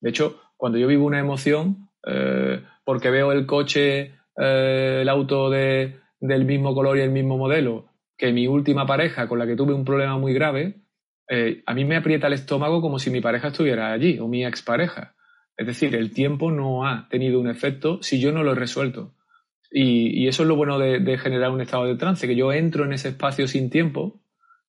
De 0.00 0.10
hecho, 0.10 0.40
cuando 0.56 0.78
yo 0.78 0.86
vivo 0.86 1.06
una 1.06 1.20
emoción, 1.20 1.88
eh, 2.06 2.62
porque 2.84 3.10
veo 3.10 3.32
el 3.32 3.46
coche, 3.46 4.14
eh, 4.36 4.98
el 5.02 5.08
auto 5.08 5.48
de, 5.48 6.00
del 6.18 6.44
mismo 6.44 6.74
color 6.74 6.98
y 6.98 7.02
el 7.02 7.10
mismo 7.10 7.38
modelo 7.38 7.86
que 8.20 8.32
mi 8.32 8.46
última 8.46 8.86
pareja 8.86 9.26
con 9.26 9.38
la 9.38 9.46
que 9.46 9.56
tuve 9.56 9.72
un 9.72 9.84
problema 9.86 10.18
muy 10.18 10.34
grave, 10.34 10.82
eh, 11.26 11.62
a 11.64 11.72
mí 11.72 11.86
me 11.86 11.96
aprieta 11.96 12.26
el 12.26 12.34
estómago 12.34 12.82
como 12.82 12.98
si 12.98 13.08
mi 13.08 13.22
pareja 13.22 13.48
estuviera 13.48 13.92
allí 13.92 14.18
o 14.18 14.28
mi 14.28 14.44
expareja. 14.44 15.14
Es 15.60 15.66
decir, 15.66 15.94
el 15.94 16.10
tiempo 16.10 16.50
no 16.50 16.86
ha 16.86 17.06
tenido 17.10 17.38
un 17.38 17.46
efecto 17.46 18.02
si 18.02 18.18
yo 18.18 18.32
no 18.32 18.42
lo 18.42 18.52
he 18.52 18.54
resuelto. 18.54 19.14
Y, 19.70 20.26
eso 20.26 20.42
es 20.42 20.48
lo 20.48 20.56
bueno 20.56 20.78
de, 20.78 21.18
generar 21.18 21.50
un 21.50 21.60
estado 21.60 21.84
de 21.84 21.96
trance, 21.96 22.26
que 22.26 22.34
yo 22.34 22.50
entro 22.50 22.86
en 22.86 22.94
ese 22.94 23.10
espacio 23.10 23.46
sin 23.46 23.68
tiempo 23.68 24.22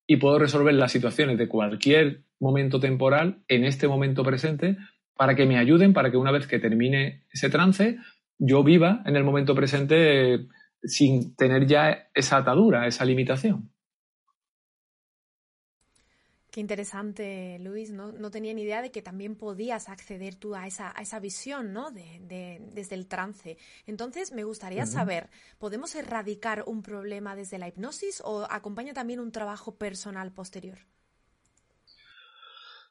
y 0.05 0.17
puedo 0.17 0.37
resolver 0.37 0.73
las 0.73 0.91
situaciones 0.91 1.37
de 1.37 1.47
cualquier 1.47 2.23
momento 2.41 2.81
temporal 2.81 3.41
en 3.47 3.63
este 3.63 3.87
momento 3.87 4.25
presente 4.25 4.75
para 5.15 5.33
que 5.33 5.45
me 5.45 5.57
ayuden, 5.57 5.93
para 5.93 6.11
que 6.11 6.17
una 6.17 6.31
vez 6.31 6.45
que 6.45 6.59
termine 6.59 7.23
ese 7.31 7.49
trance, 7.49 7.97
yo 8.37 8.61
viva 8.61 9.01
en 9.05 9.15
el 9.15 9.23
momento 9.23 9.55
presente 9.55 10.45
sin 10.83 11.37
tener 11.37 11.67
ya 11.67 12.09
esa 12.13 12.35
atadura, 12.35 12.85
esa 12.85 13.05
limitación. 13.05 13.71
Qué 16.51 16.59
interesante, 16.59 17.57
Luis. 17.61 17.91
No, 17.91 18.11
no, 18.11 18.29
tenía 18.29 18.53
ni 18.53 18.63
idea 18.63 18.81
de 18.81 18.91
que 18.91 19.01
también 19.01 19.37
podías 19.37 19.87
acceder 19.87 20.35
tú 20.35 20.53
a 20.53 20.67
esa, 20.67 20.91
a 20.93 21.01
esa 21.01 21.17
visión, 21.21 21.71
¿no? 21.71 21.91
De, 21.91 22.59
desde 22.73 22.95
el 22.95 23.07
trance. 23.07 23.57
Entonces, 23.87 24.33
me 24.33 24.43
gustaría 24.43 24.85
saber, 24.85 25.29
¿podemos 25.59 25.95
erradicar 25.95 26.65
un 26.67 26.83
problema 26.83 27.37
desde 27.37 27.57
la 27.57 27.69
hipnosis 27.69 28.21
o 28.25 28.45
acompaña 28.49 28.93
también 28.93 29.21
un 29.21 29.31
trabajo 29.31 29.77
personal 29.77 30.33
posterior? 30.33 30.79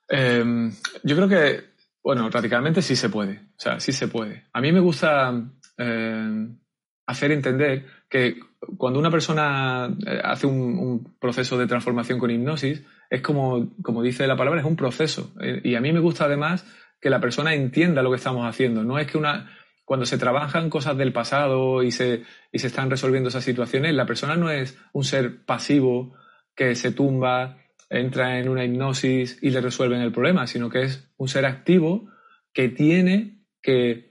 Em, 0.08 0.72
yo 1.02 1.14
creo 1.16 1.28
que, 1.28 1.64
bueno, 2.02 2.30
radicalmente 2.30 2.80
sí 2.80 2.96
se 2.96 3.10
puede. 3.10 3.42
O 3.58 3.60
sea, 3.60 3.78
sí 3.78 3.92
se 3.92 4.08
puede. 4.08 4.46
A 4.54 4.62
mí 4.62 4.72
me 4.72 4.80
gusta 4.80 5.34
em, 5.76 6.58
hacer 7.04 7.30
entender 7.30 7.84
que 8.08 8.40
cuando 8.78 8.98
una 8.98 9.10
persona 9.10 9.94
eh, 10.06 10.18
hace 10.24 10.46
un 10.46 11.14
proceso 11.20 11.58
de 11.58 11.66
transformación 11.66 12.18
con 12.18 12.30
hipnosis, 12.30 12.82
es 13.10 13.20
como, 13.22 13.68
como 13.82 14.02
dice 14.02 14.26
la 14.26 14.36
palabra, 14.36 14.60
es 14.60 14.66
un 14.66 14.76
proceso. 14.76 15.34
Eh, 15.42 15.60
y 15.64 15.74
a 15.74 15.80
mí 15.80 15.92
me 15.92 16.00
gusta 16.00 16.24
además 16.24 16.64
que 17.00 17.10
la 17.10 17.20
persona 17.20 17.54
entienda 17.54 18.02
lo 18.02 18.10
que 18.10 18.16
estamos 18.16 18.46
haciendo. 18.46 18.84
No 18.84 18.98
es 18.98 19.10
que 19.10 19.18
una, 19.18 19.50
cuando 19.84 20.06
se 20.06 20.16
trabajan 20.16 20.70
cosas 20.70 20.96
del 20.96 21.12
pasado 21.12 21.82
y 21.82 21.90
se, 21.90 22.22
y 22.52 22.60
se 22.60 22.68
están 22.68 22.88
resolviendo 22.88 23.28
esas 23.28 23.44
situaciones, 23.44 23.94
la 23.94 24.06
persona 24.06 24.36
no 24.36 24.50
es 24.50 24.78
un 24.92 25.02
ser 25.02 25.44
pasivo 25.44 26.14
que 26.54 26.76
se 26.76 26.92
tumba, 26.92 27.58
entra 27.88 28.38
en 28.38 28.48
una 28.48 28.64
hipnosis 28.64 29.38
y 29.42 29.50
le 29.50 29.60
resuelven 29.60 30.00
el 30.00 30.12
problema, 30.12 30.46
sino 30.46 30.70
que 30.70 30.82
es 30.82 31.10
un 31.16 31.28
ser 31.28 31.44
activo 31.44 32.08
que 32.52 32.68
tiene 32.68 33.40
que 33.60 34.10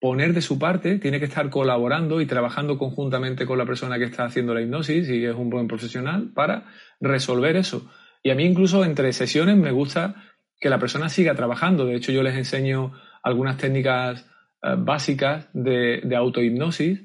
poner 0.00 0.32
de 0.32 0.40
su 0.40 0.58
parte, 0.58 0.98
tiene 0.98 1.18
que 1.18 1.26
estar 1.26 1.50
colaborando 1.50 2.20
y 2.20 2.26
trabajando 2.26 2.78
conjuntamente 2.78 3.44
con 3.44 3.58
la 3.58 3.66
persona 3.66 3.98
que 3.98 4.04
está 4.04 4.24
haciendo 4.24 4.54
la 4.54 4.62
hipnosis 4.62 5.08
y 5.08 5.24
es 5.24 5.34
un 5.34 5.50
buen 5.50 5.68
profesional 5.68 6.32
para 6.34 6.64
resolver 7.00 7.56
eso. 7.56 7.88
Y 8.22 8.30
a 8.30 8.34
mí 8.34 8.44
incluso 8.44 8.84
entre 8.84 9.12
sesiones 9.12 9.56
me 9.56 9.72
gusta 9.72 10.14
que 10.60 10.70
la 10.70 10.78
persona 10.78 11.08
siga 11.08 11.34
trabajando. 11.34 11.84
De 11.84 11.96
hecho, 11.96 12.12
yo 12.12 12.22
les 12.22 12.36
enseño 12.36 12.92
algunas 13.22 13.56
técnicas 13.56 14.24
eh, 14.62 14.76
básicas 14.78 15.48
de, 15.52 16.02
autohipnosis 16.16 17.00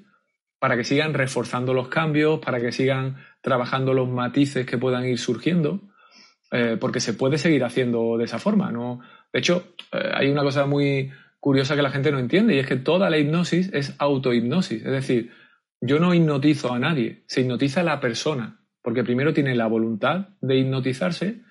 para 0.59 0.77
que 0.77 0.83
sigan 0.83 1.13
reforzando 1.13 1.73
los 1.73 1.87
cambios, 1.87 2.39
para 2.39 2.59
que 2.59 2.71
sigan 2.71 3.17
trabajando 3.41 3.93
los 3.93 4.07
matices 4.07 4.65
que 4.65 4.77
puedan 4.77 5.05
ir 5.05 5.17
surgiendo, 5.17 5.81
eh, 6.51 6.77
porque 6.79 6.99
se 6.99 7.13
puede 7.13 7.37
seguir 7.37 7.63
haciendo 7.63 8.17
de 8.17 8.25
esa 8.25 8.39
forma. 8.39 8.71
¿no? 8.71 9.01
De 9.33 9.39
hecho, 9.39 9.73
eh, 9.91 10.11
hay 10.13 10.29
una 10.29 10.43
cosa 10.43 10.67
muy 10.67 11.11
curiosa 11.39 11.75
que 11.75 11.81
la 11.81 11.91
gente 11.91 12.11
no 12.11 12.19
entiende 12.19 12.55
y 12.55 12.59
es 12.59 12.67
que 12.67 12.75
toda 12.75 13.09
la 13.09 13.17
hipnosis 13.17 13.71
es 13.73 13.95
autohipnosis. 13.97 14.83
Es 14.83 14.91
decir, 14.91 15.31
yo 15.81 15.99
no 15.99 16.13
hipnotizo 16.13 16.73
a 16.73 16.79
nadie, 16.79 17.23
se 17.27 17.41
hipnotiza 17.41 17.81
a 17.81 17.85
la 17.85 17.99
persona 17.99 18.66
porque 18.81 19.03
primero 19.03 19.33
tiene 19.33 19.55
la 19.55 19.67
voluntad 19.67 20.29
de 20.41 20.57
hipnotizarse 20.57 21.41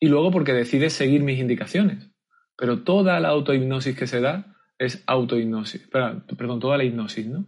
y 0.00 0.08
luego 0.08 0.30
porque 0.30 0.52
decide 0.52 0.90
seguir 0.90 1.22
mis 1.22 1.38
indicaciones. 1.38 2.10
Pero 2.56 2.82
toda 2.82 3.18
la 3.20 3.28
autohipnosis 3.28 3.96
que 3.96 4.06
se 4.06 4.20
da 4.20 4.56
es 4.78 5.02
autohipnosis, 5.06 5.88
perdón, 5.88 6.60
toda 6.60 6.76
la 6.76 6.84
hipnosis, 6.84 7.26
¿no? 7.26 7.46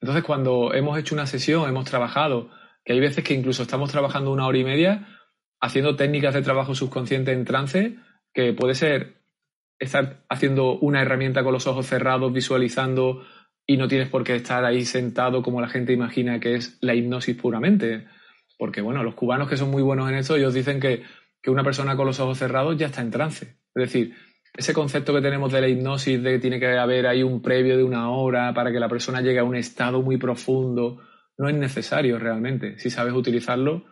Entonces, 0.00 0.22
cuando 0.22 0.72
hemos 0.74 0.98
hecho 0.98 1.14
una 1.14 1.26
sesión, 1.26 1.68
hemos 1.68 1.84
trabajado, 1.84 2.50
que 2.84 2.92
hay 2.92 3.00
veces 3.00 3.24
que 3.24 3.34
incluso 3.34 3.62
estamos 3.62 3.90
trabajando 3.90 4.30
una 4.30 4.46
hora 4.46 4.58
y 4.58 4.64
media 4.64 5.08
haciendo 5.60 5.96
técnicas 5.96 6.34
de 6.34 6.42
trabajo 6.42 6.74
subconsciente 6.74 7.32
en 7.32 7.44
trance, 7.44 7.96
que 8.32 8.52
puede 8.52 8.74
ser 8.74 9.22
estar 9.78 10.24
haciendo 10.28 10.78
una 10.78 11.02
herramienta 11.02 11.42
con 11.42 11.52
los 11.52 11.66
ojos 11.66 11.86
cerrados, 11.86 12.32
visualizando 12.32 13.24
y 13.66 13.76
no 13.76 13.88
tienes 13.88 14.08
por 14.08 14.24
qué 14.24 14.36
estar 14.36 14.64
ahí 14.64 14.84
sentado 14.84 15.42
como 15.42 15.60
la 15.60 15.68
gente 15.68 15.92
imagina 15.92 16.40
que 16.40 16.54
es 16.54 16.78
la 16.80 16.94
hipnosis 16.94 17.36
puramente. 17.36 18.06
Porque, 18.58 18.82
bueno, 18.82 19.02
los 19.02 19.14
cubanos 19.14 19.48
que 19.48 19.56
son 19.56 19.70
muy 19.70 19.82
buenos 19.82 20.08
en 20.10 20.16
esto, 20.16 20.36
ellos 20.36 20.52
dicen 20.52 20.80
que, 20.80 21.04
que 21.40 21.50
una 21.50 21.64
persona 21.64 21.96
con 21.96 22.06
los 22.06 22.20
ojos 22.20 22.38
cerrados 22.38 22.76
ya 22.76 22.86
está 22.86 23.00
en 23.00 23.10
trance. 23.10 23.46
Es 23.74 23.82
decir, 23.92 24.14
ese 24.54 24.74
concepto 24.74 25.14
que 25.14 25.20
tenemos 25.22 25.52
de 25.52 25.60
la 25.60 25.68
hipnosis, 25.68 26.22
de 26.22 26.32
que 26.32 26.38
tiene 26.40 26.58
que 26.58 26.76
haber 26.76 27.06
ahí 27.06 27.22
un 27.22 27.40
previo 27.40 27.76
de 27.76 27.84
una 27.84 28.10
hora 28.10 28.52
para 28.52 28.72
que 28.72 28.80
la 28.80 28.88
persona 28.88 29.20
llegue 29.20 29.38
a 29.38 29.44
un 29.44 29.54
estado 29.54 30.02
muy 30.02 30.16
profundo, 30.16 31.00
no 31.38 31.48
es 31.48 31.54
necesario 31.54 32.18
realmente. 32.18 32.78
Si 32.78 32.90
sabes 32.90 33.14
utilizarlo 33.14 33.84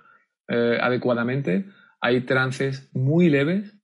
eh, 0.48 0.78
adecuadamente, 0.80 1.66
hay 2.00 2.22
trances 2.22 2.90
muy 2.92 3.28
leves 3.28 3.76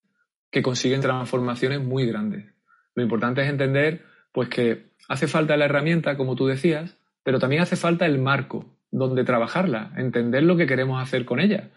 que 0.51 0.63
consiguen 0.63 1.01
transformaciones 1.01 1.81
muy 1.81 2.07
grandes. 2.07 2.53
Lo 2.95 3.03
importante 3.03 3.43
es 3.43 3.49
entender 3.49 4.05
pues 4.33 4.49
que 4.49 4.93
hace 5.09 5.29
falta 5.29 5.57
la 5.57 5.67
herramienta, 5.67 6.17
como 6.17 6.35
tú 6.35 6.47
decías, 6.47 6.99
pero 7.23 7.39
también 7.39 7.63
hace 7.63 7.77
falta 7.77 8.07
el 8.07 8.19
marco 8.19 8.77
donde 8.93 9.25
trabajarla, 9.25 9.93
entender 9.97 10.45
lo 10.45 10.57
que 10.57 10.67
queremos 10.67 11.03
hacer 11.03 11.25
con 11.25 11.41
ella. 11.41 11.71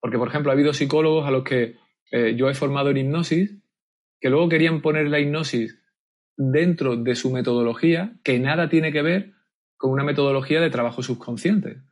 Porque, 0.00 0.18
por 0.18 0.28
ejemplo, 0.28 0.50
ha 0.50 0.54
habido 0.54 0.72
psicólogos 0.72 1.28
a 1.28 1.30
los 1.30 1.44
que 1.44 1.76
eh, 2.10 2.34
yo 2.34 2.48
he 2.50 2.54
formado 2.54 2.90
en 2.90 2.96
hipnosis 2.96 3.62
que 4.20 4.30
luego 4.30 4.48
querían 4.48 4.80
poner 4.80 5.08
la 5.08 5.20
hipnosis 5.20 5.78
dentro 6.36 6.96
de 6.96 7.14
su 7.14 7.30
metodología 7.30 8.14
que 8.24 8.38
nada 8.38 8.68
tiene 8.68 8.90
que 8.90 9.02
ver 9.02 9.34
con 9.76 9.92
una 9.92 10.04
metodología 10.04 10.60
de 10.60 10.70
trabajo 10.70 11.02
subconsciente. 11.02 11.82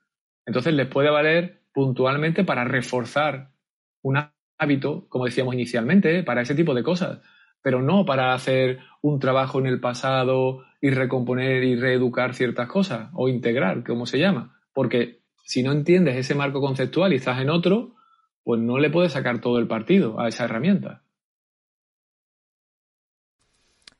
Entonces 0.46 0.72
les 0.74 0.88
puede 0.88 1.10
valer 1.10 1.62
puntualmente 1.72 2.44
para 2.44 2.64
reforzar 2.64 3.52
un 4.02 4.18
hábito, 4.58 5.06
como 5.08 5.26
decíamos 5.26 5.54
inicialmente, 5.54 6.22
para 6.22 6.40
ese 6.40 6.54
tipo 6.54 6.74
de 6.74 6.82
cosas, 6.82 7.20
pero 7.62 7.82
no 7.82 8.06
para 8.06 8.32
hacer 8.32 8.78
un 9.02 9.20
trabajo 9.20 9.58
en 9.58 9.66
el 9.66 9.80
pasado 9.80 10.64
y 10.80 10.90
recomponer 10.90 11.64
y 11.64 11.76
reeducar 11.76 12.34
ciertas 12.34 12.68
cosas 12.68 13.10
o 13.14 13.28
integrar, 13.28 13.84
como 13.84 14.06
se 14.06 14.18
llama. 14.18 14.60
Porque 14.72 15.20
si 15.44 15.62
no 15.62 15.72
entiendes 15.72 16.16
ese 16.16 16.34
marco 16.34 16.60
conceptual 16.60 17.12
y 17.12 17.16
estás 17.16 17.40
en 17.40 17.50
otro, 17.50 17.94
pues 18.44 18.60
no 18.60 18.78
le 18.78 18.90
puedes 18.90 19.12
sacar 19.12 19.40
todo 19.40 19.58
el 19.58 19.66
partido 19.66 20.20
a 20.20 20.28
esa 20.28 20.44
herramienta. 20.44 21.02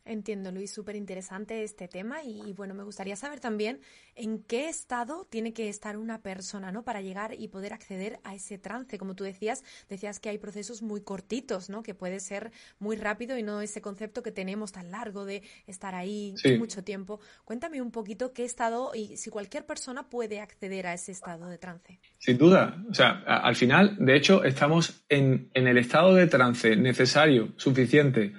Entiendo, 0.09 0.51
Luis, 0.51 0.73
súper 0.73 0.97
interesante 0.97 1.63
este 1.63 1.87
tema 1.87 2.23
y, 2.25 2.55
bueno, 2.55 2.73
me 2.73 2.83
gustaría 2.83 3.15
saber 3.15 3.41
también 3.41 3.81
en 4.15 4.43
qué 4.43 4.71
estado 4.71 5.27
tiene 5.29 5.53
que 5.53 5.69
estar 5.69 5.99
una 5.99 6.23
persona, 6.23 6.73
¿no? 6.73 6.83
Para 6.83 7.03
llegar 7.03 7.35
y 7.39 7.49
poder 7.49 7.75
acceder 7.75 8.19
a 8.25 8.35
ese 8.35 8.57
trance. 8.57 8.97
Como 8.97 9.15
tú 9.15 9.25
decías, 9.25 9.63
decías 9.91 10.19
que 10.19 10.31
hay 10.31 10.39
procesos 10.39 10.81
muy 10.81 11.03
cortitos, 11.03 11.69
¿no? 11.69 11.83
Que 11.83 11.93
puede 11.93 12.21
ser 12.21 12.53
muy 12.79 12.97
rápido 12.97 13.37
y 13.37 13.43
no 13.43 13.61
ese 13.61 13.83
concepto 13.83 14.23
que 14.23 14.33
tenemos 14.33 14.73
tan 14.73 14.91
largo 14.91 15.27
de 15.27 15.43
estar 15.67 15.95
ahí 15.95 16.35
mucho 16.59 16.83
tiempo. 16.83 17.21
Cuéntame 17.45 17.83
un 17.83 17.91
poquito 17.91 18.33
qué 18.33 18.47
estado 18.47 18.93
y 18.95 19.19
si 19.19 19.29
cualquier 19.29 19.67
persona 19.67 20.09
puede 20.09 20.41
acceder 20.41 20.87
a 20.87 20.95
ese 20.95 21.13
estado 21.13 21.49
de 21.49 21.59
trance. 21.59 22.01
Sin 22.17 22.39
duda. 22.39 22.83
O 22.89 22.95
sea, 22.95 23.23
al 23.27 23.57
final, 23.57 23.95
de 24.01 24.17
hecho, 24.17 24.43
estamos 24.43 25.05
en, 25.11 25.51
en 25.53 25.69
el 25.69 25.77
estado 25.77 26.15
de 26.15 26.29
trance 26.29 26.77
necesario, 26.77 27.53
suficiente 27.59 28.33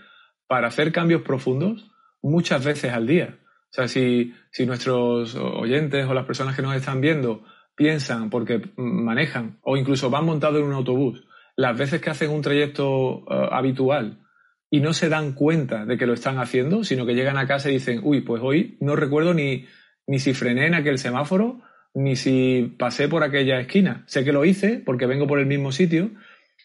para 0.50 0.68
hacer 0.68 0.92
cambios 0.92 1.22
profundos 1.22 1.92
muchas 2.24 2.66
veces 2.66 2.92
al 2.92 3.06
día. 3.06 3.38
O 3.70 3.72
sea, 3.72 3.88
si, 3.88 4.34
si 4.52 4.66
nuestros 4.66 5.36
oyentes 5.36 6.08
o 6.08 6.14
las 6.16 6.26
personas 6.26 6.56
que 6.56 6.64
nos 6.64 6.76
están 6.76 7.02
viendo 7.02 7.44
piensan 7.76 8.32
porque 8.32 8.60
manejan 8.76 9.60
o 9.62 9.78
incluso 9.78 10.10
van 10.10 10.26
montados 10.26 10.60
en 10.60 10.66
un 10.66 10.74
autobús, 10.74 11.24
las 11.56 11.78
veces 11.78 12.02
que 12.02 12.10
hacen 12.10 12.32
un 12.32 12.42
trayecto 12.42 13.26
eh, 13.30 13.48
habitual 13.52 14.26
y 14.72 14.80
no 14.80 14.94
se 14.94 15.08
dan 15.08 15.34
cuenta 15.34 15.86
de 15.86 16.00
que 16.00 16.08
lo 16.08 16.14
están 16.14 16.40
haciendo, 16.40 16.84
sino 16.84 17.06
que 17.06 17.14
llegan 17.14 17.38
a 17.38 17.46
casa 17.46 17.70
y 17.70 17.74
dicen, 17.74 18.02
uy, 18.04 18.22
pues 18.22 18.42
hoy 18.44 18.78
no 18.82 18.96
recuerdo 18.96 19.36
ni, 19.36 19.68
ni 20.08 20.18
si 20.18 20.34
frené 20.34 20.66
en 20.66 20.74
aquel 20.74 20.98
semáforo, 20.98 21.62
ni 21.94 22.16
si 22.16 22.76
pasé 22.80 23.08
por 23.08 23.24
aquella 23.24 23.60
esquina. 23.60 24.04
Sé 24.08 24.24
que 24.24 24.34
lo 24.34 24.46
hice 24.46 24.82
porque 24.84 25.06
vengo 25.06 25.28
por 25.28 25.38
el 25.38 25.46
mismo 25.46 25.72
sitio, 25.72 26.10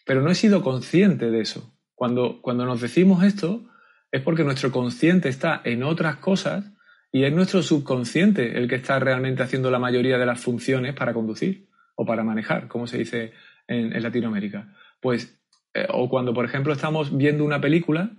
pero 0.07 0.23
no 0.23 0.31
he 0.31 0.35
sido 0.35 0.63
consciente 0.63 1.29
de 1.29 1.41
eso. 1.41 1.71
Cuando, 1.93 2.41
cuando 2.41 2.65
nos 2.65 2.81
decimos 2.81 3.23
esto, 3.23 3.63
es 4.15 4.21
porque 4.21 4.45
nuestro 4.45 4.71
consciente 4.71 5.27
está 5.27 5.59
en 5.65 5.83
otras 5.83 6.15
cosas 6.15 6.71
y 7.11 7.25
es 7.25 7.33
nuestro 7.33 7.61
subconsciente 7.61 8.57
el 8.57 8.69
que 8.69 8.75
está 8.75 8.97
realmente 8.97 9.43
haciendo 9.43 9.69
la 9.69 9.77
mayoría 9.77 10.17
de 10.17 10.25
las 10.25 10.39
funciones 10.39 10.93
para 10.93 11.13
conducir 11.13 11.67
o 11.95 12.05
para 12.05 12.23
manejar, 12.23 12.69
como 12.69 12.87
se 12.87 12.97
dice 12.97 13.33
en, 13.67 14.01
Latinoamérica. 14.01 14.73
Pues, 15.01 15.37
eh, 15.73 15.85
o 15.89 16.07
cuando, 16.07 16.33
por 16.33 16.45
ejemplo, 16.45 16.71
estamos 16.71 17.17
viendo 17.17 17.43
una 17.43 17.59
película 17.59 18.11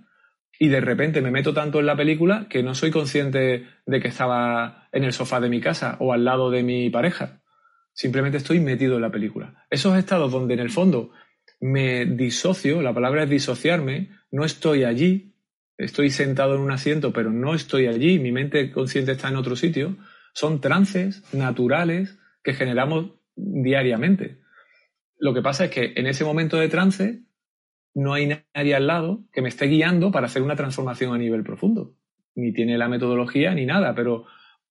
y 0.59 0.67
de 0.67 0.81
repente 0.81 1.19
me 1.21 1.31
meto 1.31 1.51
tanto 1.51 1.79
en 1.79 1.87
la 1.87 1.95
película 1.95 2.45
que 2.47 2.61
no 2.61 2.75
soy 2.75 2.91
consciente 2.91 3.65
de 3.87 3.99
que 3.99 4.09
estaba 4.09 4.87
en 4.91 5.03
el 5.03 5.13
sofá 5.13 5.39
de 5.39 5.49
mi 5.49 5.61
casa 5.61 5.97
o 5.99 6.13
al 6.13 6.25
lado 6.25 6.51
de 6.51 6.61
mi 6.61 6.91
pareja. 6.91 7.41
Simplemente 7.91 8.37
estoy 8.37 8.59
metido 8.59 8.97
en 8.97 9.01
la 9.01 9.09
película. 9.09 9.65
Esos 9.71 9.97
estados 9.97 10.31
donde 10.31 10.53
en 10.53 10.59
el 10.59 10.69
fondo 10.69 11.09
me 11.59 12.05
disocio, 12.05 12.83
la 12.83 12.93
palabra 12.93 13.23
es 13.23 13.31
disociarme, 13.31 14.11
no 14.29 14.45
estoy 14.45 14.83
allí, 14.83 15.33
estoy 15.77 16.09
sentado 16.09 16.55
en 16.55 16.61
un 16.61 16.71
asiento, 16.71 17.13
pero 17.13 17.31
no 17.31 17.53
estoy 17.53 17.87
allí, 17.87 18.19
mi 18.19 18.31
mente 18.31 18.71
consciente 18.71 19.11
está 19.11 19.29
en 19.29 19.35
otro 19.35 19.55
sitio, 19.55 19.95
son 20.33 20.59
trances 20.59 21.23
naturales 21.33 22.19
que 22.43 22.53
generamos 22.53 23.11
diariamente. 23.35 24.39
Lo 25.19 25.33
que 25.33 25.41
pasa 25.41 25.65
es 25.65 25.71
que 25.71 25.93
en 25.95 26.07
ese 26.07 26.25
momento 26.25 26.57
de 26.57 26.69
trance 26.69 27.23
no 27.93 28.13
hay 28.13 28.27
nadie 28.53 28.75
al 28.75 28.87
lado 28.87 29.23
que 29.31 29.41
me 29.41 29.49
esté 29.49 29.65
guiando 29.65 30.11
para 30.11 30.27
hacer 30.27 30.41
una 30.43 30.55
transformación 30.55 31.13
a 31.13 31.17
nivel 31.17 31.43
profundo. 31.43 31.95
Ni 32.35 32.53
tiene 32.53 32.77
la 32.77 32.87
metodología 32.87 33.53
ni 33.55 33.65
nada, 33.65 33.95
pero 33.95 34.25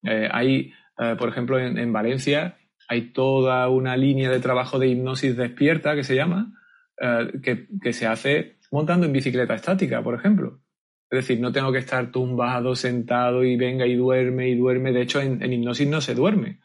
eh, 0.04 0.28
hay, 0.30 0.72
eh, 0.98 1.16
por 1.18 1.28
ejemplo, 1.28 1.58
en, 1.58 1.92
Valencia 1.92 2.58
hay 2.88 3.12
toda 3.12 3.68
una 3.68 3.96
línea 3.96 4.30
de 4.30 4.38
trabajo 4.38 4.78
de 4.78 4.86
hipnosis 4.86 5.36
despierta 5.36 5.96
que 5.96 6.04
se 6.04 6.14
llama, 6.14 6.52
eh, 7.00 7.40
que, 7.42 7.66
que 7.82 7.92
se 7.92 8.06
hace 8.06 8.58
montando 8.70 9.06
en 9.06 9.12
bicicleta 9.12 9.54
estática, 9.54 10.02
por 10.02 10.14
ejemplo. 10.14 10.60
Es 11.10 11.18
decir, 11.18 11.40
no 11.40 11.52
tengo 11.52 11.72
que 11.72 11.78
estar 11.78 12.10
tumbado, 12.10 12.74
sentado 12.74 13.44
y 13.44 13.56
venga 13.56 13.86
y 13.86 13.94
duerme 13.94 14.48
y 14.48 14.56
duerme. 14.56 14.92
De 14.92 15.02
hecho, 15.02 15.20
en, 15.20 15.52
hipnosis 15.52 15.88
no 15.88 16.00
se 16.00 16.14
duerme. 16.14 16.60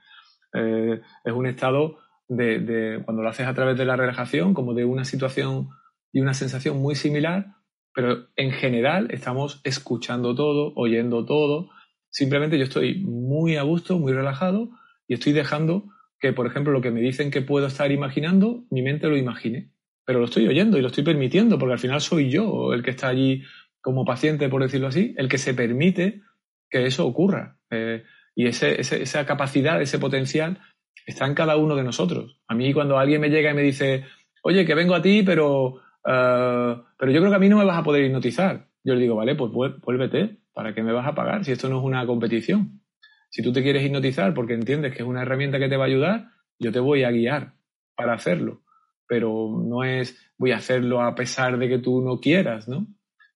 Eh, 0.54 1.00
es 1.24 1.34
un 1.34 1.46
estado 1.46 2.00
de, 2.28 3.02
cuando 3.06 3.24
lo 3.24 3.30
haces 3.30 3.48
a 3.48 3.54
través 3.54 3.78
de 3.78 3.86
la 3.86 3.96
relajación, 3.96 4.54
como 4.54 4.74
de 4.74 4.86
una 4.86 5.06
situación 5.06 5.70
y 6.12 6.22
una 6.22 6.34
sensación 6.34 6.78
muy 6.78 6.96
similar, 6.96 7.56
pero 7.94 8.28
en 8.36 8.52
general 8.52 9.10
estamos 9.12 9.62
escuchando 9.64 10.34
todo, 10.34 10.74
oyendo 10.76 11.26
todo. 11.26 11.70
Simplemente 12.10 12.58
yo 12.58 12.64
estoy 12.64 13.04
muy 13.04 13.58
a 13.58 13.64
gusto, 13.64 13.98
muy 14.00 14.14
relajado 14.14 14.70
y 15.08 15.16
estoy 15.16 15.34
dejando 15.34 15.90
que, 16.20 16.34
por 16.34 16.48
ejemplo, 16.48 16.72
lo 16.72 16.82
que 16.82 16.92
me 16.92 17.02
dicen 17.02 17.32
que 17.32 17.42
puedo 17.42 17.68
estar 17.68 17.92
imaginando, 17.92 18.64
mi 18.70 18.82
mente 18.82 19.08
lo 19.08 19.18
imagine. 19.18 19.72
Pero 20.06 20.20
lo 20.20 20.26
estoy 20.26 20.48
oyendo 20.48 20.78
y 20.78 20.82
lo 20.82 20.88
estoy 20.88 21.04
permitiendo, 21.04 21.60
porque 21.60 21.74
al 21.74 21.80
final 21.80 22.02
soy 22.02 22.30
yo 22.30 22.74
el 22.74 22.84
que 22.84 22.92
está 22.92 23.10
allí 23.10 23.44
como 23.82 24.06
paciente, 24.06 24.50
por 24.50 24.62
decirlo 24.62 24.88
así, 24.88 25.14
el 25.18 25.28
que 25.28 25.38
se 25.38 25.54
permite 25.54 26.22
que 26.70 26.86
eso 26.86 27.06
ocurra. 27.06 27.58
Eh, 27.70 28.04
y 28.36 28.48
esa 28.48 29.26
capacidad, 29.26 29.82
ese 29.82 30.00
potencial, 30.00 30.60
está 31.06 31.26
en 31.26 31.36
cada 31.36 31.58
uno 31.58 31.76
de 31.76 31.84
nosotros. 31.84 32.40
A 32.48 32.56
mí 32.56 32.74
cuando 32.74 32.98
alguien 32.98 33.22
me 33.22 33.30
llega 33.30 33.52
y 33.52 33.56
me 33.56 33.62
dice, 33.62 34.06
oye, 34.44 34.66
que 34.66 34.76
vengo 34.76 34.96
a 34.96 35.02
ti, 35.02 35.24
pero, 35.24 35.82
eh, 36.06 36.76
pero 36.98 37.12
yo 37.12 37.20
creo 37.20 37.30
que 37.30 37.36
a 37.36 37.40
mí 37.40 37.50
no 37.50 37.58
me 37.58 37.66
vas 37.66 37.78
a 37.78 37.84
poder 37.84 38.06
hipnotizar. 38.06 38.68
Yo 38.84 38.96
le 38.96 39.02
digo, 39.02 39.16
vale, 39.16 39.36
pues 39.36 39.52
vuélvete, 39.52 40.38
¿para 40.54 40.74
qué 40.74 40.82
me 40.82 40.94
vas 40.94 41.08
a 41.08 41.16
pagar 41.16 41.46
si 41.46 41.52
esto 41.52 41.70
no 41.70 41.80
es 41.80 41.84
una 41.84 42.06
competición? 42.06 42.82
Si 43.30 43.42
tú 43.42 43.54
te 43.54 43.64
quieres 43.64 43.86
hipnotizar 43.86 44.34
porque 44.34 44.54
entiendes 44.54 44.94
que 44.94 45.04
es 45.04 45.08
una 45.08 45.22
herramienta 45.22 45.60
que 45.60 45.70
te 45.70 45.78
va 45.78 45.86
a 45.86 45.88
ayudar, 45.88 46.30
yo 46.60 46.72
te 46.72 46.80
voy 46.80 47.04
a 47.04 47.12
guiar 47.12 47.54
para 47.96 48.14
hacerlo. 48.14 48.64
Pero 49.08 49.62
no 49.64 49.84
es 49.84 50.18
voy 50.38 50.52
a 50.52 50.58
hacerlo 50.58 51.02
a 51.02 51.14
pesar 51.14 51.58
de 51.60 51.70
que 51.70 51.78
tú 51.78 52.02
no 52.02 52.20
quieras, 52.20 52.68
¿no? 52.68 52.88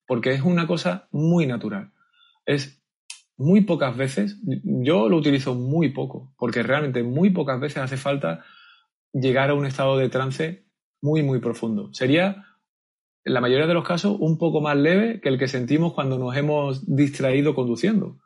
Porque 0.06 0.32
es 0.32 0.42
una 0.42 0.66
cosa 0.66 1.08
muy 1.10 1.46
natural. 1.46 1.92
Es 2.44 2.82
muy 3.36 3.62
pocas 3.62 3.96
veces, 3.96 4.40
yo 4.42 5.08
lo 5.08 5.16
utilizo 5.16 5.54
muy 5.54 5.90
poco, 5.90 6.32
porque 6.38 6.62
realmente 6.62 7.02
muy 7.02 7.30
pocas 7.30 7.60
veces 7.60 7.78
hace 7.78 7.96
falta 7.96 8.44
llegar 9.12 9.50
a 9.50 9.54
un 9.54 9.66
estado 9.66 9.98
de 9.98 10.08
trance 10.08 10.64
muy, 11.02 11.22
muy 11.22 11.40
profundo. 11.40 11.92
Sería, 11.92 12.46
en 13.24 13.34
la 13.34 13.40
mayoría 13.40 13.66
de 13.66 13.74
los 13.74 13.86
casos, 13.86 14.16
un 14.18 14.38
poco 14.38 14.60
más 14.60 14.76
leve 14.76 15.20
que 15.20 15.28
el 15.28 15.38
que 15.38 15.48
sentimos 15.48 15.92
cuando 15.92 16.18
nos 16.18 16.34
hemos 16.36 16.94
distraído 16.94 17.54
conduciendo. 17.54 18.18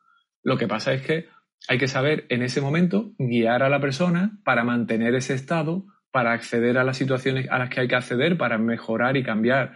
Lo 0.42 0.56
que 0.56 0.68
pasa 0.68 0.92
es 0.92 1.02
que 1.02 1.26
hay 1.68 1.78
que 1.78 1.88
saber 1.88 2.26
en 2.28 2.42
ese 2.42 2.60
momento 2.60 3.12
guiar 3.18 3.62
a 3.62 3.68
la 3.68 3.80
persona 3.80 4.38
para 4.44 4.64
mantener 4.64 5.14
ese 5.14 5.34
estado, 5.34 5.84
para 6.12 6.32
acceder 6.32 6.78
a 6.78 6.84
las 6.84 6.96
situaciones 6.96 7.48
a 7.50 7.58
las 7.58 7.68
que 7.68 7.80
hay 7.80 7.88
que 7.88 7.96
acceder, 7.96 8.38
para 8.38 8.58
mejorar 8.58 9.16
y 9.16 9.22
cambiar, 9.22 9.74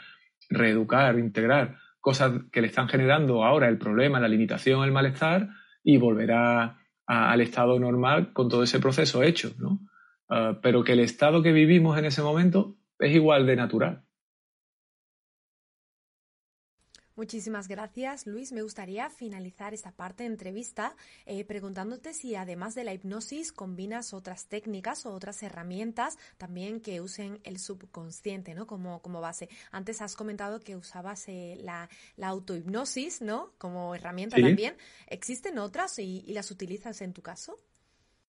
reeducar, 0.48 1.18
integrar 1.18 1.83
cosas 2.04 2.32
que 2.52 2.60
le 2.60 2.66
están 2.66 2.86
generando 2.86 3.44
ahora 3.44 3.66
el 3.66 3.78
problema, 3.78 4.20
la 4.20 4.28
limitación, 4.28 4.84
el 4.84 4.92
malestar, 4.92 5.48
y 5.82 5.96
volverá 5.96 6.76
al 7.06 7.40
estado 7.40 7.80
normal 7.80 8.34
con 8.34 8.50
todo 8.50 8.62
ese 8.62 8.78
proceso 8.78 9.22
hecho, 9.22 9.52
¿no? 9.58 9.80
Ah, 10.28 10.58
pero 10.62 10.84
que 10.84 10.92
el 10.92 11.00
estado 11.00 11.42
que 11.42 11.52
vivimos 11.52 11.98
en 11.98 12.04
ese 12.04 12.20
momento 12.20 12.76
es 12.98 13.14
igual 13.14 13.46
de 13.46 13.56
natural. 13.56 14.03
Muchísimas 17.16 17.68
gracias, 17.68 18.26
Luis. 18.26 18.50
Me 18.50 18.62
gustaría 18.62 19.08
finalizar 19.08 19.72
esta 19.72 19.92
parte 19.92 20.24
de 20.24 20.30
entrevista 20.30 20.96
eh, 21.26 21.44
preguntándote 21.44 22.12
si 22.12 22.34
además 22.34 22.74
de 22.74 22.82
la 22.82 22.92
hipnosis 22.92 23.52
combinas 23.52 24.12
otras 24.12 24.48
técnicas 24.48 25.06
o 25.06 25.14
otras 25.14 25.40
herramientas 25.44 26.18
también 26.38 26.80
que 26.80 27.00
usen 27.00 27.38
el 27.44 27.60
subconsciente, 27.60 28.52
¿no? 28.54 28.66
Como, 28.66 29.00
como 29.00 29.20
base. 29.20 29.48
Antes 29.70 30.02
has 30.02 30.16
comentado 30.16 30.58
que 30.58 30.74
usabas 30.74 31.28
eh, 31.28 31.56
la, 31.62 31.88
la 32.16 32.28
autohipnosis, 32.28 33.22
¿no? 33.22 33.52
Como 33.58 33.94
herramienta 33.94 34.36
también. 34.36 34.74
¿Existen 35.06 35.58
otras 35.58 36.00
y, 36.00 36.24
las 36.34 36.50
utilizas 36.50 37.00
en 37.00 37.12
tu 37.12 37.22
caso? 37.22 37.56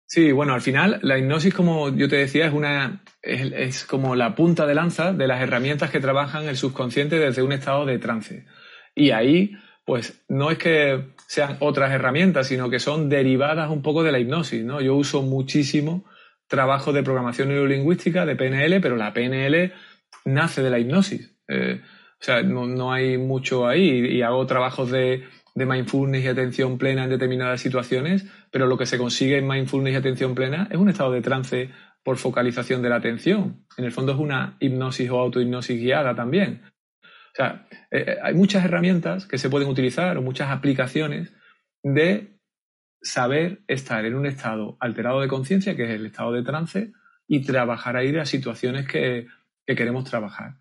Sí, 0.06 0.32
bueno, 0.32 0.54
al 0.54 0.62
final 0.62 1.00
la 1.02 1.18
hipnosis, 1.18 1.56
como 1.56 1.90
yo 1.90 2.08
te 2.08 2.18
decía, 2.18 2.46
es 2.46 2.54
una 2.54 3.02
es, 3.24 3.52
es, 3.52 3.86
como 3.86 4.16
la 4.16 4.36
punta 4.36 4.68
de 4.68 4.76
lanza 4.76 5.12
de 5.12 5.28
las 5.28 5.42
herramientas 5.42 5.90
que 5.90 6.00
trabajan 6.00 6.48
el 6.48 6.56
subconsciente 6.56 7.18
desde 7.18 7.42
un 7.42 7.52
estado 7.52 7.88
de 7.88 7.98
trance. 7.98 8.46
Y 8.96 9.12
ahí, 9.12 9.58
pues 9.86 10.24
no 10.30 10.50
es 10.50 10.58
que 10.58 11.14
sean 11.28 11.58
otras 11.60 11.92
herramientas, 11.92 12.48
sino 12.48 12.70
que 12.70 12.80
son 12.80 13.10
derivadas 13.10 13.70
un 13.70 13.82
poco 13.82 14.04
de 14.04 14.12
la 14.12 14.20
hipnosis, 14.20 14.64
¿no? 14.64 14.82
Yo 14.82 14.96
uso 14.96 15.22
muchísimo 15.22 16.06
trabajo 16.48 16.94
de 16.94 17.04
programación 17.04 17.50
neurolingüística, 17.50 18.26
de 18.26 18.36
PNL, 18.36 18.80
pero 18.82 18.96
la 18.96 19.14
PNL 19.14 19.74
nace 20.26 20.62
de 20.64 20.70
la 20.70 20.80
hipnosis. 20.80 21.36
Eh, 21.48 21.82
o 22.20 22.24
sea, 22.24 22.42
no, 22.42 22.94
hay 22.94 23.18
mucho 23.18 23.68
ahí 23.68 24.18
y, 24.18 24.22
hago 24.22 24.46
trabajos 24.48 24.90
de, 24.90 25.26
de, 25.54 25.66
mindfulness 25.66 26.24
y 26.24 26.28
atención 26.28 26.78
plena 26.78 27.04
en 27.04 27.10
determinadas 27.10 27.62
situaciones, 27.62 28.26
pero 28.52 28.68
lo 28.68 28.78
que 28.78 28.86
se 28.86 28.98
consigue 28.98 29.38
en 29.38 29.48
mindfulness 29.48 29.94
y 29.94 29.98
atención 29.98 30.34
plena 30.34 30.68
es 30.72 30.78
un 30.78 30.90
estado 30.90 31.12
de 31.12 31.22
trance 31.22 31.70
por 32.04 32.18
focalización 32.18 32.82
de 32.82 32.90
la 32.90 32.98
atención. 32.98 33.66
En 33.78 33.86
el 33.86 33.92
fondo 33.92 34.14
es 34.14 34.20
una 34.20 34.58
hipnosis 34.60 35.10
o 35.10 35.20
autohipnosis 35.20 35.80
guiada 35.80 36.16
también. 36.16 36.62
O 37.36 37.38
sea, 37.38 37.68
eh, 37.92 38.06
eh, 38.08 38.18
hay 38.24 38.34
muchas 38.34 38.64
herramientas 38.64 39.26
que 39.26 39.38
se 39.38 39.50
pueden 39.50 39.68
utilizar 39.68 40.18
o 40.18 40.22
muchas 40.22 40.52
aplicaciones 40.52 41.34
de 41.84 42.40
saber 43.02 43.60
estar 43.68 44.06
en 44.06 44.16
un 44.16 44.26
estado 44.26 44.78
alterado 44.80 45.20
de 45.20 45.28
conciencia, 45.28 45.76
que 45.76 45.84
es 45.84 45.90
el 45.90 46.06
estado 46.06 46.32
de 46.32 46.44
trance, 46.44 46.94
y 47.28 47.46
trabajar 47.46 47.98
ahí 47.98 48.14
las 48.14 48.30
situaciones 48.30 48.88
que, 48.88 49.28
queremos 49.66 50.10
trabajar. 50.10 50.56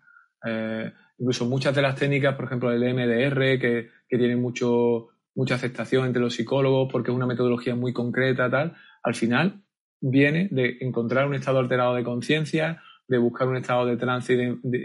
Eh, 0.45 0.91
incluso 1.17 1.45
muchas 1.45 1.73
de 1.75 1.81
las 1.81 1.95
técnicas, 1.95 2.35
por 2.35 2.45
ejemplo, 2.45 2.69
el 2.69 2.81
MDR, 2.93 3.57
que, 3.57 3.91
que 4.09 4.17
tienen 4.17 4.41
mucho, 4.41 5.11
mucha 5.33 5.55
aceptación 5.55 6.05
entre 6.05 6.21
los 6.21 6.33
psicólogos 6.33 6.91
porque 6.91 7.09
es 7.09 7.15
una 7.15 7.25
metodología 7.25 7.75
muy 7.75 7.93
concreta, 7.93 8.49
tal, 8.49 8.75
al 9.01 9.15
final 9.15 9.63
viene 10.01 10.49
de 10.51 10.77
encontrar 10.81 11.25
un 11.25 11.35
estado 11.35 11.59
alterado 11.59 11.95
de 11.95 12.03
conciencia, 12.03 12.81
de 13.07 13.17
buscar 13.17 13.47
un 13.47 13.55
estado 13.55 13.85
de 13.85 13.95
trance 13.95 14.33
y 14.33 14.37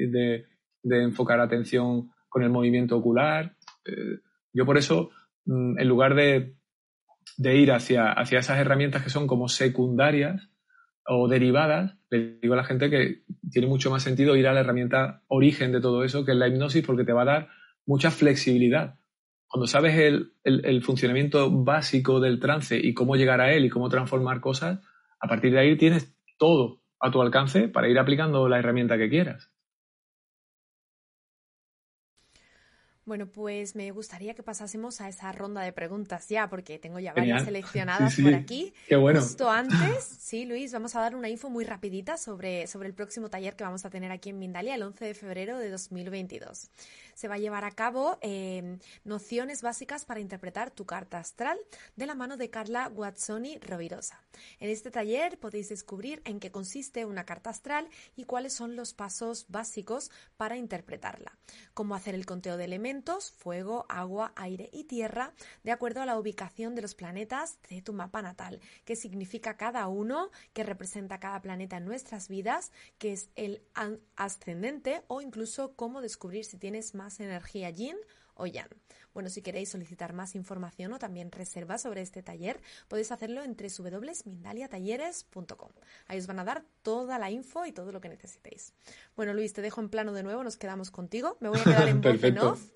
de 0.06 0.46
enfocar 0.82 1.40
atención 1.40 2.10
con 2.28 2.42
el 2.42 2.50
movimiento 2.50 2.96
ocular. 2.96 3.56
Eh, 3.84 4.20
yo 4.52 4.64
por 4.64 4.78
eso, 4.78 5.10
mm, 5.44 5.78
en 5.78 5.88
lugar 5.88 6.14
de, 6.14 6.56
ir 7.38 7.72
hacia, 7.72 8.12
hacia 8.12 8.38
esas 8.38 8.58
herramientas 8.58 9.02
que 9.02 9.10
son 9.10 9.26
como 9.26 9.48
secundarias 9.48 10.50
o 11.06 11.28
derivadas, 11.28 11.96
le 12.10 12.38
digo 12.40 12.54
a 12.54 12.58
la 12.58 12.64
gente 12.64 12.90
que 12.90 13.22
tiene 13.50 13.68
mucho 13.68 13.90
más 13.90 14.02
sentido 14.02 14.36
ir 14.36 14.46
a 14.46 14.52
la 14.52 14.60
herramienta 14.60 15.22
origen 15.28 15.72
de 15.72 15.80
todo 15.80 16.04
eso, 16.04 16.24
que 16.24 16.32
es 16.32 16.38
la 16.38 16.48
hipnosis, 16.48 16.84
porque 16.84 17.04
te 17.04 17.12
va 17.12 17.22
a 17.22 17.26
dar 17.26 17.48
mucha 17.86 18.10
flexibilidad. 18.10 18.98
Cuando 19.48 19.66
sabes 19.66 19.96
el, 19.96 20.34
el 20.44 20.82
funcionamiento 20.82 21.50
básico 21.50 22.20
del 22.20 22.38
trance 22.38 22.78
y 22.78 22.94
cómo 22.94 23.16
llegar 23.16 23.40
a 23.40 23.52
él 23.52 23.64
y 23.64 23.70
cómo 23.70 23.88
transformar 23.88 24.40
cosas, 24.40 24.80
a 25.18 25.28
partir 25.28 25.52
de 25.52 25.58
ahí 25.58 25.76
tienes 25.76 26.14
todo 26.38 26.82
a 27.00 27.10
tu 27.10 27.20
alcance 27.20 27.68
para 27.68 27.88
ir 27.88 27.98
aplicando 27.98 28.48
la 28.48 28.58
herramienta 28.58 28.96
que 28.96 29.08
quieras. 29.08 29.49
Bueno, 33.10 33.26
pues 33.26 33.74
me 33.74 33.90
gustaría 33.90 34.34
que 34.34 34.44
pasásemos 34.44 35.00
a 35.00 35.08
esa 35.08 35.32
ronda 35.32 35.62
de 35.62 35.72
preguntas 35.72 36.28
ya, 36.28 36.48
porque 36.48 36.78
tengo 36.78 37.00
ya 37.00 37.12
varias 37.12 37.44
seleccionadas 37.44 38.14
por 38.22 38.32
aquí. 38.34 38.72
Qué 38.86 38.94
bueno. 38.94 39.20
Justo 39.20 39.50
antes, 39.50 40.04
sí, 40.04 40.44
Luis, 40.44 40.72
vamos 40.72 40.94
a 40.94 41.00
dar 41.00 41.16
una 41.16 41.28
info 41.28 41.50
muy 41.50 41.64
rapidita 41.64 42.16
sobre, 42.16 42.68
sobre 42.68 42.86
el 42.86 42.94
próximo 42.94 43.28
taller 43.28 43.56
que 43.56 43.64
vamos 43.64 43.84
a 43.84 43.90
tener 43.90 44.12
aquí 44.12 44.30
en 44.30 44.38
Mindalia 44.38 44.76
el 44.76 44.84
11 44.84 45.06
de 45.06 45.14
febrero 45.14 45.58
de 45.58 45.70
2022 45.70 46.70
se 47.20 47.28
va 47.28 47.34
a 47.34 47.38
llevar 47.38 47.66
a 47.66 47.70
cabo 47.72 48.16
eh, 48.22 48.78
nociones 49.04 49.60
básicas 49.60 50.06
para 50.06 50.20
interpretar 50.20 50.70
tu 50.70 50.86
carta 50.86 51.18
astral 51.18 51.58
de 51.94 52.06
la 52.06 52.14
mano 52.14 52.38
de 52.38 52.48
Carla 52.48 52.88
Guazzoni 52.88 53.58
Rovirosa. 53.58 54.22
En 54.58 54.70
este 54.70 54.90
taller 54.90 55.38
podéis 55.38 55.68
descubrir 55.68 56.22
en 56.24 56.40
qué 56.40 56.50
consiste 56.50 57.04
una 57.04 57.24
carta 57.24 57.50
astral 57.50 57.90
y 58.16 58.24
cuáles 58.24 58.54
son 58.54 58.74
los 58.74 58.94
pasos 58.94 59.44
básicos 59.48 60.10
para 60.38 60.56
interpretarla, 60.56 61.36
cómo 61.74 61.94
hacer 61.94 62.14
el 62.14 62.24
conteo 62.24 62.56
de 62.56 62.64
elementos, 62.64 62.99
fuego, 63.36 63.86
agua, 63.88 64.32
aire 64.36 64.70
y 64.72 64.84
tierra, 64.84 65.32
de 65.64 65.72
acuerdo 65.72 66.02
a 66.02 66.06
la 66.06 66.18
ubicación 66.18 66.74
de 66.74 66.82
los 66.82 66.94
planetas 66.94 67.58
de 67.68 67.82
tu 67.82 67.92
mapa 67.92 68.22
natal, 68.22 68.60
qué 68.84 68.96
significa 68.96 69.56
cada 69.56 69.88
uno, 69.88 70.30
qué 70.52 70.62
representa 70.62 71.20
cada 71.20 71.40
planeta 71.40 71.76
en 71.78 71.84
nuestras 71.84 72.28
vidas, 72.28 72.72
qué 72.98 73.12
es 73.12 73.30
el 73.36 73.62
ascendente 74.16 75.02
o 75.08 75.20
incluso 75.20 75.74
cómo 75.74 76.00
descubrir 76.00 76.44
si 76.44 76.58
tienes 76.58 76.94
más 76.94 77.20
energía 77.20 77.70
yin 77.70 77.96
o 78.40 78.46
yang. 78.46 78.68
Bueno, 79.12 79.28
si 79.28 79.42
queréis 79.42 79.68
solicitar 79.68 80.12
más 80.12 80.34
información 80.34 80.92
o 80.92 80.98
también 80.98 81.32
reservas 81.32 81.82
sobre 81.82 82.00
este 82.00 82.22
taller, 82.22 82.60
podéis 82.88 83.12
hacerlo 83.12 83.42
en 83.42 83.56
www.mindaliatalleres.com. 83.56 85.70
Ahí 86.06 86.18
os 86.18 86.26
van 86.26 86.38
a 86.38 86.44
dar 86.44 86.64
toda 86.82 87.18
la 87.18 87.30
info 87.30 87.66
y 87.66 87.72
todo 87.72 87.92
lo 87.92 88.00
que 88.00 88.08
necesitéis. 88.08 88.72
Bueno, 89.16 89.34
Luis, 89.34 89.52
te 89.52 89.62
dejo 89.62 89.80
en 89.80 89.88
plano 89.88 90.12
de 90.12 90.22
nuevo, 90.22 90.44
nos 90.44 90.56
quedamos 90.56 90.90
contigo. 90.90 91.36
Me 91.40 91.48
voy 91.48 91.58
a 91.58 91.64
quedar 91.64 91.88
en 91.88 92.00
voz 92.36 92.72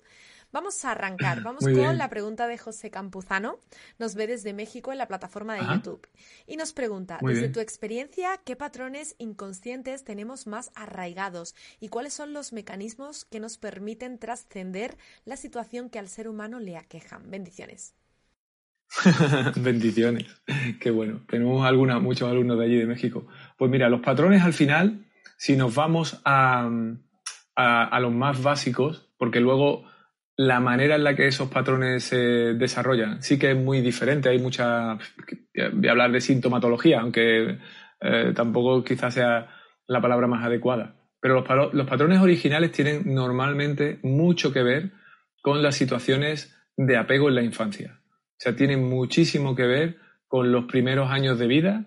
Vamos 0.55 0.85
a 0.85 0.91
arrancar. 0.91 1.41
Vamos 1.43 1.65
con 1.65 1.97
la 1.97 2.09
pregunta 2.09 2.47
de 2.47 2.57
José 2.57 2.89
Campuzano. 2.89 3.59
Nos 3.99 4.15
ve 4.15 4.25
desde 4.25 4.53
México 4.53 4.93
en 4.93 4.97
la 4.97 5.05
plataforma 5.05 5.53
de 5.53 5.65
YouTube. 5.65 6.07
Y 6.47 6.55
nos 6.55 6.71
pregunta, 6.71 7.19
desde 7.21 7.49
tu 7.49 7.59
experiencia, 7.59 8.39
¿qué 8.45 8.55
patrones 8.55 9.15
inconscientes 9.17 10.05
tenemos 10.05 10.47
más 10.47 10.71
arraigados? 10.73 11.55
¿Y 11.81 11.89
cuáles 11.89 12.13
son 12.13 12.31
los 12.31 12.53
mecanismos 12.53 13.25
que 13.25 13.41
nos 13.41 13.57
permiten 13.57 14.17
trascender 14.17 14.97
la 15.25 15.35
situación 15.35 15.89
que 15.89 15.99
al 15.99 16.07
ser 16.07 16.29
humano 16.29 16.61
le 16.61 16.77
aquejan? 16.77 17.29
Bendiciones. 17.29 17.93
Bendiciones. 19.57 20.25
Qué 20.79 20.89
bueno. 20.89 21.25
Tenemos 21.27 21.65
alguna, 21.65 21.99
muchos 21.99 22.31
alumnos 22.31 22.57
de 22.59 22.63
allí 22.63 22.77
de 22.77 22.85
México. 22.85 23.27
Pues 23.57 23.69
mira, 23.69 23.89
los 23.89 23.99
patrones 23.99 24.41
al 24.41 24.53
final, 24.53 25.05
si 25.35 25.57
nos 25.57 25.75
vamos 25.75 26.21
a, 26.23 26.69
a 27.55 27.99
los 27.99 28.13
más 28.13 28.41
básicos, 28.41 29.09
porque 29.17 29.41
luego 29.41 29.93
la 30.37 30.59
manera 30.59 30.95
en 30.95 31.03
la 31.03 31.15
que 31.15 31.27
esos 31.27 31.49
patrones 31.49 32.03
se 32.03 32.17
desarrollan 32.17 33.21
sí 33.21 33.39
que 33.39 33.51
es 33.51 33.57
muy 33.57 33.81
diferente. 33.81 34.29
Hay 34.29 34.39
mucha. 34.39 34.97
Voy 35.73 35.87
a 35.87 35.91
hablar 35.91 36.11
de 36.11 36.21
sintomatología, 36.21 36.99
aunque 37.01 37.59
eh, 38.01 38.33
tampoco 38.35 38.83
quizás 38.83 39.13
sea 39.13 39.49
la 39.87 40.01
palabra 40.01 40.27
más 40.27 40.45
adecuada. 40.45 40.95
Pero 41.21 41.41
los, 41.41 41.73
los 41.73 41.87
patrones 41.87 42.19
originales 42.19 42.71
tienen 42.71 43.13
normalmente 43.13 43.99
mucho 44.03 44.51
que 44.51 44.63
ver 44.63 44.91
con 45.41 45.63
las 45.63 45.75
situaciones 45.75 46.55
de 46.75 46.97
apego 46.97 47.29
en 47.29 47.35
la 47.35 47.43
infancia. 47.43 48.01
O 48.03 48.37
sea, 48.37 48.55
tienen 48.55 48.83
muchísimo 48.83 49.55
que 49.55 49.65
ver 49.65 49.97
con 50.27 50.51
los 50.51 50.65
primeros 50.65 51.09
años 51.09 51.39
de 51.39 51.47
vida 51.47 51.85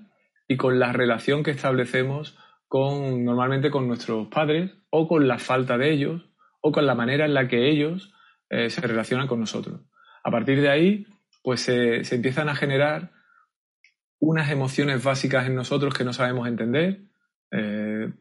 y 0.48 0.56
con 0.56 0.78
la 0.78 0.92
relación 0.92 1.42
que 1.42 1.50
establecemos 1.50 2.38
con 2.66 3.24
normalmente 3.24 3.70
con 3.70 3.86
nuestros 3.86 4.28
padres 4.28 4.72
o 4.90 5.06
con 5.06 5.28
la 5.28 5.38
falta 5.38 5.76
de 5.76 5.92
ellos 5.92 6.22
o 6.62 6.72
con 6.72 6.86
la 6.86 6.94
manera 6.94 7.26
en 7.26 7.34
la 7.34 7.48
que 7.48 7.68
ellos 7.68 8.12
eh, 8.50 8.70
se 8.70 8.80
relacionan 8.80 9.26
con 9.26 9.40
nosotros. 9.40 9.80
A 10.22 10.30
partir 10.30 10.60
de 10.60 10.68
ahí, 10.68 11.06
pues 11.42 11.62
se, 11.62 12.02
empiezan 12.14 12.48
a 12.48 12.54
generar 12.54 13.12
unas 14.18 14.50
emociones 14.50 15.02
básicas 15.02 15.46
en 15.46 15.54
nosotros 15.54 15.94
que 15.94 16.04
no 16.04 16.12
sabemos 16.12 16.48
entender. 16.48 17.02
Eh, 17.50 18.12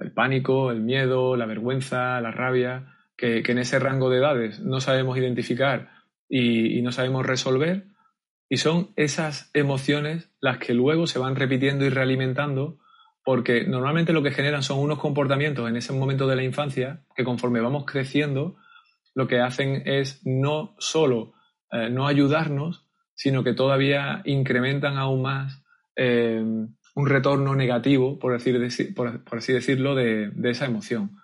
el 0.00 0.12
pánico, 0.12 0.70
el 0.70 0.80
miedo, 0.80 1.36
la 1.36 1.46
vergüenza, 1.46 2.20
la 2.20 2.30
rabia, 2.30 2.94
que, 3.16 3.42
en 3.44 3.58
ese 3.58 3.78
rango 3.78 4.10
de 4.10 4.18
edades 4.18 4.60
no 4.60 4.80
sabemos 4.80 5.18
identificar 5.18 5.90
y, 6.28 6.80
no 6.82 6.92
sabemos 6.92 7.26
resolver. 7.26 7.86
Y 8.48 8.58
son 8.58 8.92
esas 8.96 9.50
emociones 9.52 10.30
las 10.40 10.58
que 10.58 10.72
luego 10.72 11.06
se 11.06 11.18
van 11.18 11.36
repitiendo 11.36 11.84
y 11.84 11.90
realimentando 11.90 12.78
porque 13.24 13.64
normalmente 13.66 14.14
lo 14.14 14.22
que 14.22 14.30
generan 14.30 14.62
son 14.62 14.78
unos 14.78 14.98
comportamientos 14.98 15.68
en 15.68 15.76
ese 15.76 15.92
momento 15.92 16.26
de 16.26 16.36
la 16.36 16.44
infancia 16.44 17.02
que 17.14 17.24
conforme 17.24 17.60
vamos 17.60 17.84
creciendo 17.84 18.56
lo 19.18 19.26
que 19.26 19.40
hacen 19.40 19.82
es 19.84 20.24
no 20.24 20.76
solo 20.78 21.32
eh, 21.72 21.90
no 21.90 22.06
ayudarnos, 22.06 22.86
sino 23.16 23.42
que 23.42 23.52
todavía 23.52 24.22
incrementan 24.24 24.96
aún 24.96 25.22
más 25.22 25.60
eh, 25.96 26.40
un 26.40 27.06
retorno 27.08 27.56
negativo, 27.56 28.20
por, 28.20 28.32
así 28.32 28.52
decirlo, 28.52 29.96
de, 29.96 30.30
esa 30.44 30.66
emoción. 30.66 31.16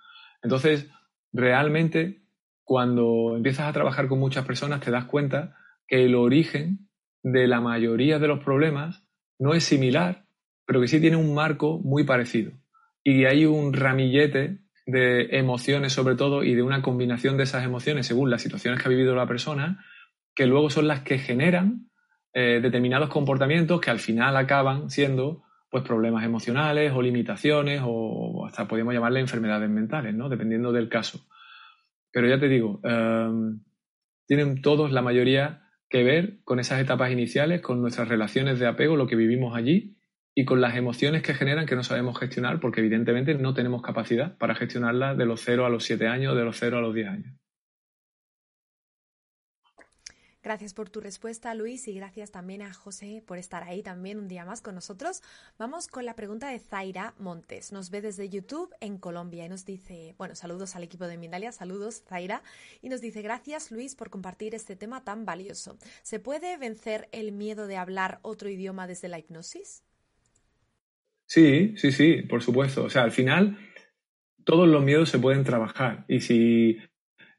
Entonces, 0.42 0.90
realmente, 1.32 2.24
cuando 2.64 3.36
empiezas 3.36 3.68
a 3.68 3.72
trabajar 3.72 4.08
con 4.08 4.18
muchas 4.18 4.44
personas, 4.44 4.80
te 4.80 4.90
das 4.90 5.04
cuenta 5.04 5.56
que 5.86 6.04
el 6.04 6.16
origen 6.16 6.88
de 7.22 7.46
la 7.46 7.60
mayoría 7.60 8.18
de 8.18 8.26
los 8.26 8.42
problemas 8.42 9.06
no 9.38 9.54
es 9.54 9.62
similar, 9.62 10.26
pero 10.66 10.80
que 10.80 10.88
sí 10.88 11.00
tiene 11.00 11.16
un 11.16 11.32
marco 11.32 11.78
muy 11.78 12.02
parecido. 12.02 12.50
Y 13.04 13.26
hay 13.26 13.46
un 13.46 13.72
ramillete 13.72 14.63
de 14.86 15.38
emociones 15.38 15.92
sobre 15.92 16.14
todo 16.14 16.44
y 16.44 16.54
de 16.54 16.62
una 16.62 16.82
combinación 16.82 17.36
de 17.36 17.44
esas 17.44 17.64
emociones 17.64 18.06
según 18.06 18.30
las 18.30 18.42
situaciones 18.42 18.80
que 18.80 18.88
ha 18.88 18.90
vivido 18.90 19.14
la 19.14 19.26
persona, 19.26 19.84
que 20.34 20.46
luego 20.46 20.70
son 20.70 20.88
las 20.88 21.00
que 21.00 21.18
generan 21.18 21.90
eh, 22.32 22.60
determinados 22.62 23.08
comportamientos 23.08 23.80
que 23.80 23.90
al 23.90 24.00
final 24.00 24.36
acaban 24.36 24.90
siendo 24.90 25.44
pues 25.70 25.84
problemas 25.84 26.24
emocionales 26.24 26.92
o 26.92 27.02
limitaciones 27.02 27.80
o 27.84 28.46
hasta 28.46 28.68
podemos 28.68 28.94
llamarle 28.94 29.20
enfermedades 29.20 29.68
mentales, 29.68 30.14
¿no? 30.14 30.28
Dependiendo 30.28 30.70
del 30.70 30.88
caso. 30.88 31.26
Pero 32.12 32.28
ya 32.28 32.38
te 32.38 32.48
digo, 32.48 32.80
em, 32.84 33.60
tienen 34.26 34.62
todos, 34.62 34.92
la 34.92 35.02
mayoría, 35.02 35.62
que 35.88 36.04
ver 36.04 36.38
con 36.44 36.60
esas 36.60 36.80
etapas 36.80 37.10
iniciales, 37.10 37.60
con 37.60 37.80
nuestras 37.80 38.08
relaciones 38.08 38.58
de 38.60 38.66
apego, 38.66 38.96
lo 38.96 39.06
que 39.06 39.16
vivimos 39.16 39.56
allí 39.56 39.96
y 40.34 40.44
con 40.44 40.60
las 40.60 40.76
emociones 40.76 41.22
que 41.22 41.34
generan 41.34 41.66
que 41.66 41.76
no 41.76 41.84
sabemos 41.84 42.18
gestionar 42.18 42.58
porque 42.60 42.80
evidentemente 42.80 43.34
no 43.34 43.54
tenemos 43.54 43.82
capacidad 43.82 44.36
para 44.36 44.54
gestionarlas 44.54 45.16
de 45.16 45.26
los 45.26 45.40
0 45.42 45.64
a 45.64 45.70
los 45.70 45.84
7 45.84 46.08
años, 46.08 46.36
de 46.36 46.44
los 46.44 46.58
0 46.58 46.78
a 46.78 46.80
los 46.80 46.94
10 46.94 47.08
años. 47.08 47.34
Gracias 50.42 50.74
por 50.74 50.90
tu 50.90 51.00
respuesta, 51.00 51.54
Luis, 51.54 51.88
y 51.88 51.94
gracias 51.94 52.30
también 52.30 52.60
a 52.60 52.74
José 52.74 53.22
por 53.26 53.38
estar 53.38 53.62
ahí 53.62 53.82
también 53.82 54.18
un 54.18 54.28
día 54.28 54.44
más 54.44 54.60
con 54.60 54.74
nosotros. 54.74 55.22
Vamos 55.56 55.88
con 55.88 56.04
la 56.04 56.16
pregunta 56.16 56.50
de 56.50 56.58
Zaira 56.58 57.14
Montes. 57.18 57.72
Nos 57.72 57.88
ve 57.88 58.02
desde 58.02 58.28
YouTube 58.28 58.70
en 58.80 58.98
Colombia 58.98 59.46
y 59.46 59.48
nos 59.48 59.64
dice, 59.64 60.14
bueno, 60.18 60.34
saludos 60.34 60.76
al 60.76 60.82
equipo 60.82 61.06
de 61.06 61.16
Mindalia, 61.16 61.50
saludos 61.50 62.02
Zaira, 62.06 62.42
y 62.82 62.90
nos 62.90 63.00
dice, 63.00 63.22
gracias 63.22 63.70
Luis 63.70 63.94
por 63.94 64.10
compartir 64.10 64.54
este 64.54 64.76
tema 64.76 65.02
tan 65.02 65.24
valioso. 65.24 65.78
¿Se 66.02 66.20
puede 66.20 66.58
vencer 66.58 67.08
el 67.12 67.32
miedo 67.32 67.66
de 67.66 67.78
hablar 67.78 68.18
otro 68.20 68.50
idioma 68.50 68.86
desde 68.86 69.08
la 69.08 69.18
hipnosis? 69.18 69.82
Sí, 71.26 71.74
sí, 71.76 71.92
sí, 71.92 72.22
por 72.22 72.42
supuesto. 72.42 72.84
O 72.84 72.90
sea, 72.90 73.02
al 73.02 73.12
final 73.12 73.58
todos 74.44 74.68
los 74.68 74.82
miedos 74.82 75.08
se 75.08 75.18
pueden 75.18 75.44
trabajar 75.44 76.04
y 76.08 76.20
si 76.20 76.78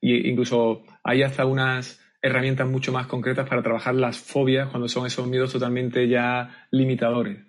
y 0.05 0.29
incluso 0.29 0.83
hay 1.03 1.23
hasta 1.23 1.47
unas 1.47 1.99
herramientas 2.21 2.67
mucho 2.67 2.91
más 2.91 3.07
concretas 3.07 3.49
para 3.49 3.63
trabajar 3.63 3.95
las 3.95 4.19
fobias 4.19 4.69
cuando 4.69 4.87
son 4.87 5.07
esos 5.07 5.27
miedos 5.27 5.51
totalmente 5.51 6.07
ya 6.07 6.67
limitadores. 6.69 7.39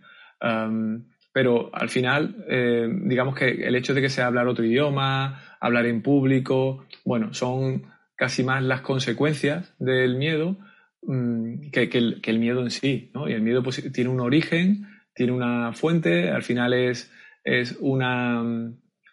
pero 1.32 1.68
al 1.74 1.90
final, 1.90 2.46
eh, 2.48 2.88
digamos 3.04 3.34
que 3.34 3.48
el 3.48 3.74
hecho 3.74 3.92
de 3.92 4.00
que 4.00 4.08
sea 4.08 4.26
hablar 4.26 4.48
otro 4.48 4.64
idioma, 4.64 5.42
hablar 5.60 5.84
en 5.84 6.00
público, 6.00 6.86
bueno, 7.04 7.34
son 7.34 7.92
casi 8.14 8.42
más 8.42 8.62
las 8.62 8.80
consecuencias 8.80 9.74
del 9.78 10.16
miedo 10.16 10.56
mm, 11.02 11.68
que, 11.70 11.90
el, 11.92 12.38
miedo 12.38 12.62
en 12.62 12.70
sí. 12.70 13.10
¿no? 13.12 13.28
Y 13.28 13.34
el 13.34 13.42
miedo 13.42 13.62
pues, 13.62 13.92
tiene 13.92 14.08
un 14.08 14.20
origen, 14.20 14.86
tiene 15.16 15.32
una 15.32 15.72
fuente, 15.72 16.30
al 16.30 16.42
final 16.42 16.72
es, 16.74 17.12
es 17.42 17.76
una. 17.80 18.44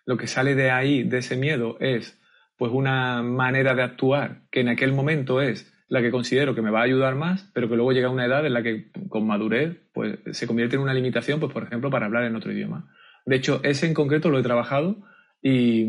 Lo 0.05 0.17
que 0.17 0.27
sale 0.27 0.53
de 0.53 0.69
ahí, 0.69 1.03
de 1.03 1.19
ese 1.19 1.37
miedo, 1.37 1.77
es 1.79 2.19
pues 2.57 2.71
una 2.71 3.23
manera 3.23 3.73
de 3.73 3.83
actuar 3.83 4.41
que 4.51 4.59
en 4.59 4.67
aquel 4.67 4.93
momento 4.93 5.41
es 5.41 5.73
la 5.87 6.01
que 6.01 6.11
considero 6.11 6.55
que 6.55 6.61
me 6.61 6.71
va 6.71 6.81
a 6.81 6.83
ayudar 6.83 7.15
más, 7.15 7.49
pero 7.53 7.69
que 7.69 7.75
luego 7.75 7.93
llega 7.93 8.09
una 8.09 8.25
edad 8.25 8.45
en 8.45 8.53
la 8.53 8.63
que 8.63 8.91
con 9.09 9.25
madurez 9.25 9.77
pues, 9.93 10.19
se 10.31 10.47
convierte 10.47 10.75
en 10.75 10.81
una 10.81 10.93
limitación, 10.93 11.39
pues 11.39 11.53
por 11.53 11.63
ejemplo, 11.63 11.89
para 11.89 12.05
hablar 12.05 12.23
en 12.25 12.35
otro 12.35 12.51
idioma. 12.51 12.91
De 13.25 13.35
hecho, 13.35 13.61
ese 13.63 13.87
en 13.87 13.93
concreto 13.93 14.29
lo 14.29 14.39
he 14.39 14.43
trabajado 14.43 14.97
y, 15.41 15.85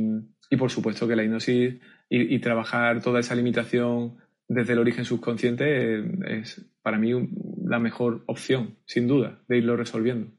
por 0.58 0.70
supuesto 0.70 1.08
que 1.08 1.16
la 1.16 1.24
hipnosis 1.24 1.80
y, 2.08 2.38
trabajar 2.38 3.02
toda 3.02 3.20
esa 3.20 3.34
limitación 3.34 4.18
desde 4.48 4.74
el 4.74 4.78
origen 4.78 5.04
subconsciente 5.04 6.40
es 6.40 6.60
para 6.82 6.98
mí 6.98 7.12
la 7.64 7.78
mejor 7.78 8.24
opción, 8.26 8.78
sin 8.84 9.08
duda, 9.08 9.42
de 9.48 9.58
irlo 9.58 9.76
resolviendo. 9.76 10.30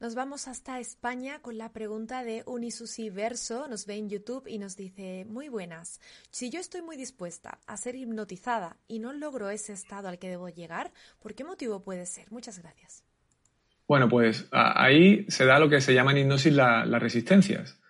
Nos 0.00 0.14
vamos 0.14 0.48
hasta 0.48 0.80
España 0.80 1.40
con 1.40 1.56
la 1.56 1.72
pregunta 1.72 2.24
de 2.24 2.42
Unisusi 2.44 3.08
Verso. 3.08 3.68
Nos 3.68 3.86
ve 3.86 3.94
en 3.94 4.10
YouTube 4.10 4.46
y 4.46 4.58
nos 4.58 4.76
dice, 4.76 5.24
muy 5.24 5.48
buenas. 5.48 5.98
Si 6.30 6.50
yo 6.50 6.60
estoy 6.60 6.82
muy 6.82 6.98
dispuesta 6.98 7.58
a 7.66 7.76
ser 7.78 7.94
hipnotizada 7.94 8.76
y 8.86 8.98
no 8.98 9.14
logro 9.14 9.48
ese 9.48 9.72
estado 9.72 10.08
al 10.08 10.18
que 10.18 10.28
debo 10.28 10.50
llegar, 10.50 10.92
¿por 11.22 11.34
qué 11.34 11.44
motivo 11.44 11.82
puede 11.82 12.04
ser? 12.04 12.30
Muchas 12.30 12.58
gracias. 12.58 13.02
Bueno, 13.88 14.08
pues 14.08 14.46
ahí 14.50 15.24
se 15.28 15.46
da 15.46 15.58
lo 15.58 15.70
que 15.70 15.80
se 15.80 15.94
llama 15.94 16.10
en 16.10 16.18
hipnosis 16.18 16.52
las 16.52 17.02
resistencias. 17.02 17.80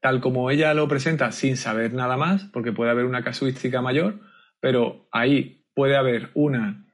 Tal 0.00 0.20
como 0.20 0.50
ella 0.50 0.74
lo 0.74 0.88
presenta 0.88 1.30
sin 1.32 1.56
saber 1.56 1.92
nada 1.92 2.16
más, 2.16 2.44
porque 2.44 2.72
puede 2.72 2.90
haber 2.90 3.04
una 3.04 3.22
casuística 3.22 3.82
mayor, 3.82 4.20
pero 4.60 5.08
ahí 5.12 5.66
puede 5.74 5.96
haber 5.96 6.30
una 6.34 6.86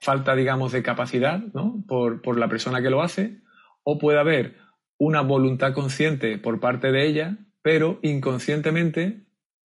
falta, 0.00 0.34
digamos, 0.34 0.72
de 0.72 0.82
capacidad 0.82 1.40
¿no? 1.54 1.84
por, 1.86 2.22
por 2.22 2.38
la 2.38 2.48
persona 2.48 2.82
que 2.82 2.90
lo 2.90 3.02
hace, 3.02 3.42
o 3.82 3.98
puede 3.98 4.18
haber 4.18 4.56
una 4.98 5.20
voluntad 5.20 5.74
consciente 5.74 6.38
por 6.38 6.60
parte 6.60 6.92
de 6.92 7.06
ella, 7.06 7.38
pero 7.62 7.98
inconscientemente 8.02 9.26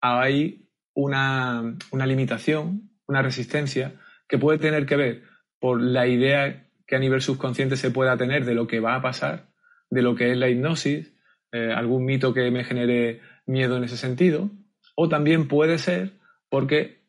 hay 0.01 0.69
una, 0.93 1.75
una, 1.91 2.05
limitación, 2.05 2.91
una 3.07 3.21
resistencia 3.21 3.95
que 4.27 4.37
puede 4.37 4.59
tener 4.59 4.85
que 4.85 4.95
ver 4.95 5.23
por 5.59 5.81
la 5.81 6.07
idea 6.07 6.67
que 6.87 6.95
a 6.95 6.99
nivel 6.99 7.21
subconsciente 7.21 7.75
se 7.75 7.91
pueda 7.91 8.17
tener 8.17 8.45
de 8.45 8.55
lo 8.55 8.67
que 8.67 8.79
va 8.79 8.95
a 8.95 9.01
pasar, 9.01 9.49
de 9.89 10.01
lo 10.01 10.15
que 10.15 10.31
es 10.31 10.37
la 10.37 10.49
hipnosis, 10.49 11.13
eh, 11.51 11.73
algún 11.75 12.05
mito 12.05 12.33
que 12.33 12.51
me 12.51 12.63
genere 12.63 13.21
miedo 13.45 13.77
en 13.77 13.83
ese 13.83 13.97
sentido, 13.97 14.51
o 14.95 15.09
también 15.09 15.47
puede 15.47 15.77
ser 15.77 16.13
porque 16.49 16.99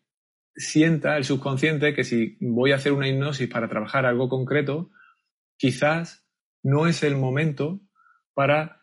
sienta 0.54 1.16
el 1.16 1.24
subconsciente 1.24 1.94
que 1.94 2.04
si 2.04 2.36
voy 2.40 2.72
a 2.72 2.76
hacer 2.76 2.92
una 2.92 3.08
hipnosis 3.08 3.48
para 3.48 3.68
trabajar 3.68 4.06
algo 4.06 4.28
concreto, 4.28 4.90
quizás 5.56 6.26
no 6.62 6.86
es 6.86 7.02
el 7.02 7.16
momento 7.16 7.80
para 8.34 8.82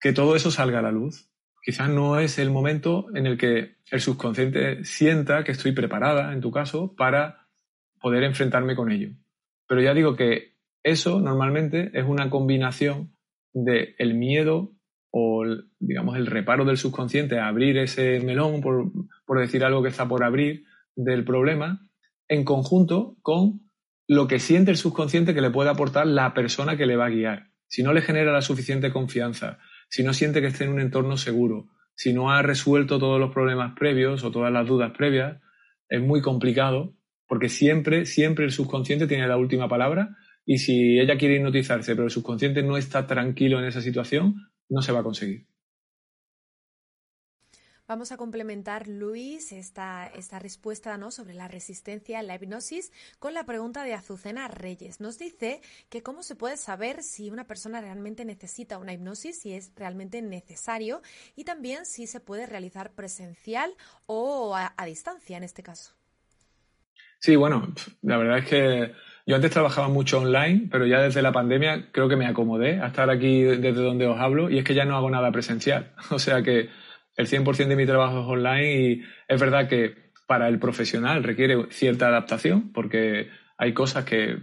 que 0.00 0.12
todo 0.12 0.36
eso 0.36 0.50
salga 0.50 0.78
a 0.78 0.82
la 0.82 0.92
luz. 0.92 1.30
Quizás 1.62 1.88
no 1.88 2.20
es 2.20 2.38
el 2.38 2.50
momento 2.50 3.06
en 3.14 3.26
el 3.26 3.36
que 3.36 3.76
el 3.90 4.00
subconsciente 4.00 4.84
sienta 4.84 5.42
que 5.42 5.52
estoy 5.52 5.72
preparada, 5.72 6.32
en 6.32 6.40
tu 6.40 6.52
caso, 6.52 6.94
para 6.94 7.48
poder 8.00 8.22
enfrentarme 8.22 8.76
con 8.76 8.92
ello. 8.92 9.10
Pero 9.66 9.80
ya 9.80 9.94
digo 9.94 10.14
que 10.14 10.56
eso 10.84 11.20
normalmente 11.20 11.90
es 11.92 12.04
una 12.04 12.30
combinación 12.30 13.16
de 13.52 13.96
el 13.98 14.14
miedo 14.14 14.75
o, 15.18 15.46
digamos, 15.78 16.18
el 16.18 16.26
reparo 16.26 16.66
del 16.66 16.76
subconsciente 16.76 17.38
a 17.38 17.48
abrir 17.48 17.78
ese 17.78 18.20
melón, 18.20 18.60
por, 18.60 18.92
por 19.24 19.40
decir 19.40 19.64
algo 19.64 19.82
que 19.82 19.88
está 19.88 20.06
por 20.06 20.22
abrir, 20.22 20.64
del 20.94 21.24
problema 21.24 21.88
en 22.28 22.44
conjunto 22.44 23.16
con 23.22 23.62
lo 24.06 24.28
que 24.28 24.38
siente 24.38 24.72
el 24.72 24.76
subconsciente 24.76 25.32
que 25.32 25.40
le 25.40 25.48
puede 25.48 25.70
aportar 25.70 26.06
la 26.06 26.34
persona 26.34 26.76
que 26.76 26.84
le 26.84 26.96
va 26.96 27.06
a 27.06 27.10
guiar. 27.10 27.46
Si 27.66 27.82
no 27.82 27.94
le 27.94 28.02
genera 28.02 28.30
la 28.30 28.42
suficiente 28.42 28.92
confianza, 28.92 29.58
si 29.88 30.02
no 30.02 30.12
siente 30.12 30.42
que 30.42 30.48
esté 30.48 30.64
en 30.64 30.72
un 30.72 30.80
entorno 30.80 31.16
seguro, 31.16 31.68
si 31.94 32.12
no 32.12 32.30
ha 32.30 32.42
resuelto 32.42 32.98
todos 32.98 33.18
los 33.18 33.32
problemas 33.32 33.72
previos 33.74 34.22
o 34.22 34.30
todas 34.30 34.52
las 34.52 34.68
dudas 34.68 34.92
previas, 34.94 35.40
es 35.88 36.02
muy 36.02 36.20
complicado 36.20 36.94
porque 37.26 37.48
siempre, 37.48 38.04
siempre 38.04 38.44
el 38.44 38.52
subconsciente 38.52 39.06
tiene 39.06 39.26
la 39.26 39.38
última 39.38 39.66
palabra 39.66 40.14
y 40.44 40.58
si 40.58 41.00
ella 41.00 41.16
quiere 41.16 41.36
hipnotizarse 41.36 41.94
pero 41.94 42.04
el 42.04 42.10
subconsciente 42.10 42.62
no 42.62 42.76
está 42.76 43.06
tranquilo 43.06 43.58
en 43.58 43.64
esa 43.64 43.80
situación, 43.80 44.50
no 44.68 44.82
se 44.82 44.92
va 44.92 45.00
a 45.00 45.04
conseguir. 45.04 45.46
Vamos 47.88 48.10
a 48.10 48.16
complementar, 48.16 48.88
Luis, 48.88 49.52
esta, 49.52 50.08
esta 50.08 50.40
respuesta 50.40 50.98
¿no? 50.98 51.12
sobre 51.12 51.34
la 51.34 51.46
resistencia 51.46 52.18
en 52.18 52.26
la 52.26 52.34
hipnosis 52.34 52.90
con 53.20 53.32
la 53.32 53.46
pregunta 53.46 53.84
de 53.84 53.94
Azucena 53.94 54.48
Reyes. 54.48 55.00
Nos 55.00 55.18
dice 55.18 55.60
que 55.88 56.02
cómo 56.02 56.24
se 56.24 56.34
puede 56.34 56.56
saber 56.56 57.04
si 57.04 57.30
una 57.30 57.46
persona 57.46 57.80
realmente 57.80 58.24
necesita 58.24 58.78
una 58.78 58.92
hipnosis, 58.92 59.38
si 59.38 59.52
es 59.52 59.70
realmente 59.76 60.20
necesario 60.20 61.00
y 61.36 61.44
también 61.44 61.86
si 61.86 62.08
se 62.08 62.18
puede 62.18 62.46
realizar 62.46 62.90
presencial 62.92 63.72
o 64.06 64.56
a, 64.56 64.74
distancia 64.84 65.36
en 65.36 65.44
este 65.44 65.62
caso. 65.62 65.94
Sí, 67.20 67.36
bueno, 67.36 67.72
la 68.02 68.16
verdad 68.16 68.38
es 68.38 68.48
que 68.48 68.92
yo 69.26 69.34
antes 69.34 69.50
trabajaba 69.50 69.88
mucho 69.88 70.20
online, 70.20 70.68
pero 70.70 70.86
ya 70.86 71.02
desde 71.02 71.20
la 71.20 71.32
pandemia 71.32 71.88
creo 71.90 72.08
que 72.08 72.14
me 72.14 72.26
acomodé 72.26 72.80
a 72.80 72.86
estar 72.86 73.10
aquí 73.10 73.42
desde 73.42 73.72
donde 73.72 74.06
os 74.06 74.20
hablo 74.20 74.48
y 74.48 74.58
es 74.58 74.64
que 74.64 74.74
ya 74.74 74.84
no 74.84 74.96
hago 74.96 75.10
nada 75.10 75.32
presencial. 75.32 75.92
O 76.10 76.20
sea 76.20 76.42
que 76.42 76.68
el 77.16 77.26
100% 77.26 77.66
de 77.66 77.76
mi 77.76 77.86
trabajo 77.86 78.20
es 78.20 78.26
online 78.26 78.80
y 78.80 79.02
es 79.26 79.40
verdad 79.40 79.68
que 79.68 80.12
para 80.28 80.48
el 80.48 80.60
profesional 80.60 81.24
requiere 81.24 81.66
cierta 81.70 82.06
adaptación 82.06 82.72
porque 82.72 83.28
hay 83.58 83.72
cosas 83.72 84.04
que, 84.04 84.38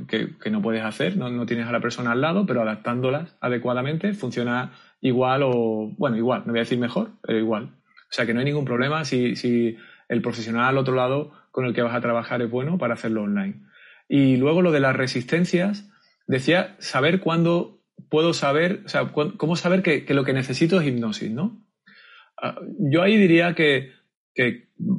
no 0.52 0.62
puedes 0.62 0.84
hacer, 0.84 1.16
no, 1.16 1.46
tienes 1.46 1.68
a 1.68 1.72
la 1.72 1.80
persona 1.80 2.12
al 2.12 2.22
lado, 2.22 2.46
pero 2.46 2.62
adaptándolas 2.62 3.38
adecuadamente 3.40 4.14
funciona 4.14 4.74
igual 5.00 5.44
o, 5.44 5.94
bueno, 5.98 6.18
igual, 6.18 6.44
no 6.46 6.52
voy 6.52 6.60
a 6.60 6.64
decir 6.64 6.80
mejor, 6.80 7.12
pero 7.22 7.38
igual. 7.38 7.76
O 8.10 8.14
sea 8.14 8.26
que 8.26 8.34
no 8.34 8.40
hay 8.40 8.46
ningún 8.46 8.66
problema 8.66 9.06
si, 9.06 9.36
si 9.38 9.78
el 10.10 10.22
profesional 10.22 10.66
al 10.66 10.78
otro 10.78 10.96
lado 10.96 11.32
con 11.52 11.66
el 11.66 11.74
que 11.74 11.84
vas 11.84 11.96
a 11.96 12.02
trabajar 12.02 12.42
es 12.42 12.50
bueno 12.50 12.78
para 12.78 12.96
hacerlo 12.96 13.24
online. 13.24 13.62
Y 14.08 14.38
luego 14.38 14.62
lo 14.62 14.72
de 14.72 14.80
las 14.80 14.96
resistencias, 14.96 15.90
decía 16.28 16.76
saber 16.80 17.20
cuándo 17.20 17.82
puedo 18.10 18.34
saber, 18.34 18.82
o 18.86 18.90
sea, 18.90 19.12
cómo 19.12 19.56
saber 19.56 19.82
que, 19.82 20.06
que 20.06 20.14
lo 20.14 20.24
que 20.24 20.34
necesito 20.34 20.80
es 20.80 20.88
hipnosis, 20.88 21.32
¿no? 21.32 21.66
Ah, 22.42 22.60
yo 22.80 23.02
ahí 23.02 23.18
diría 23.18 23.56
que, 23.56 23.92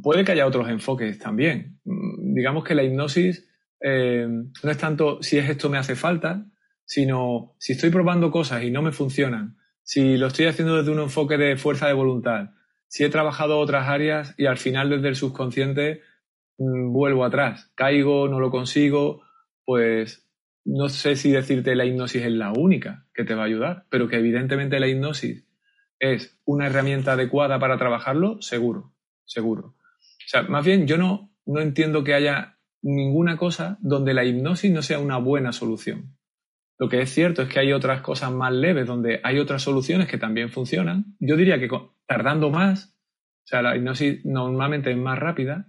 puede 0.02 0.24
que 0.24 0.32
haya 0.32 0.46
otros 0.46 0.68
enfoques 0.68 1.18
también. 1.18 1.80
Mm, 1.84 2.34
digamos 2.34 2.64
que 2.64 2.74
la 2.74 2.82
hipnosis 2.82 3.48
eh, 3.80 4.26
no 4.28 4.70
es 4.70 4.78
tanto 4.78 5.22
si 5.22 5.38
es 5.38 5.48
esto 5.48 5.68
me 5.68 5.78
hace 5.78 5.96
falta, 5.96 6.46
sino 6.84 7.54
si 7.58 7.72
estoy 7.72 7.90
probando 7.90 8.30
cosas 8.30 8.62
y 8.62 8.70
no 8.70 8.82
me 8.82 8.92
funcionan 8.92 9.56
si 9.84 10.16
lo 10.16 10.26
estoy 10.26 10.46
haciendo 10.46 10.76
desde 10.76 10.90
un 10.90 10.98
enfoque 10.98 11.36
de 11.36 11.56
fuerza 11.56 11.86
de 11.86 11.92
voluntad, 11.92 12.50
si 12.88 13.04
he 13.04 13.10
trabajado 13.10 13.58
otras 13.58 13.88
áreas 13.88 14.34
y 14.38 14.46
al 14.46 14.56
final 14.56 14.90
desde 14.90 15.08
el 15.08 15.16
subconsciente 15.16 16.00
vuelvo 16.58 17.24
atrás, 17.24 17.72
caigo, 17.74 18.28
no 18.28 18.40
lo 18.40 18.50
consigo, 18.50 19.22
pues 19.64 20.28
no 20.64 20.88
sé 20.88 21.16
si 21.16 21.30
decirte 21.30 21.74
la 21.74 21.84
hipnosis 21.84 22.22
es 22.22 22.32
la 22.32 22.52
única 22.52 23.06
que 23.12 23.24
te 23.24 23.34
va 23.34 23.42
a 23.42 23.46
ayudar, 23.46 23.86
pero 23.90 24.08
que 24.08 24.16
evidentemente 24.16 24.80
la 24.80 24.88
hipnosis 24.88 25.46
es 25.98 26.38
una 26.44 26.66
herramienta 26.66 27.12
adecuada 27.12 27.58
para 27.58 27.78
trabajarlo, 27.78 28.40
seguro, 28.40 28.94
seguro. 29.24 29.76
O 29.98 30.28
sea, 30.28 30.42
más 30.42 30.64
bien 30.64 30.86
yo 30.86 30.96
no, 30.96 31.32
no 31.46 31.60
entiendo 31.60 32.04
que 32.04 32.14
haya 32.14 32.58
ninguna 32.82 33.36
cosa 33.36 33.78
donde 33.80 34.14
la 34.14 34.24
hipnosis 34.24 34.70
no 34.70 34.82
sea 34.82 34.98
una 34.98 35.18
buena 35.18 35.52
solución. 35.52 36.16
Lo 36.78 36.88
que 36.88 37.00
es 37.00 37.10
cierto 37.10 37.42
es 37.42 37.48
que 37.48 37.60
hay 37.60 37.72
otras 37.72 38.00
cosas 38.00 38.32
más 38.32 38.52
leves 38.52 38.86
donde 38.86 39.20
hay 39.22 39.38
otras 39.38 39.62
soluciones 39.62 40.08
que 40.08 40.18
también 40.18 40.50
funcionan. 40.50 41.16
Yo 41.20 41.36
diría 41.36 41.58
que 41.58 41.68
tardando 42.06 42.50
más, 42.50 42.96
o 43.44 43.46
sea, 43.46 43.62
la 43.62 43.76
hipnosis 43.76 44.24
normalmente 44.24 44.90
es 44.90 44.96
más 44.96 45.18
rápida, 45.18 45.68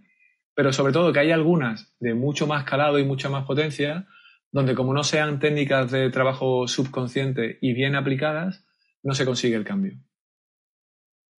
pero 0.55 0.71
sobre 0.73 0.93
todo 0.93 1.11
que 1.13 1.19
hay 1.19 1.31
algunas 1.31 1.93
de 1.99 2.13
mucho 2.13 2.47
más 2.47 2.63
calado 2.63 2.97
y 2.97 3.03
mucha 3.03 3.29
más 3.29 3.45
potencia, 3.45 4.07
donde 4.51 4.73
como 4.73 4.93
no 4.93 5.03
sean 5.03 5.39
técnicas 5.39 5.91
de 5.91 6.09
trabajo 6.09 6.67
subconsciente 6.67 7.59
y 7.61 7.73
bien 7.73 7.95
aplicadas, 7.95 8.65
no 9.03 9.13
se 9.13 9.25
consigue 9.25 9.55
el 9.55 9.65
cambio. 9.65 9.99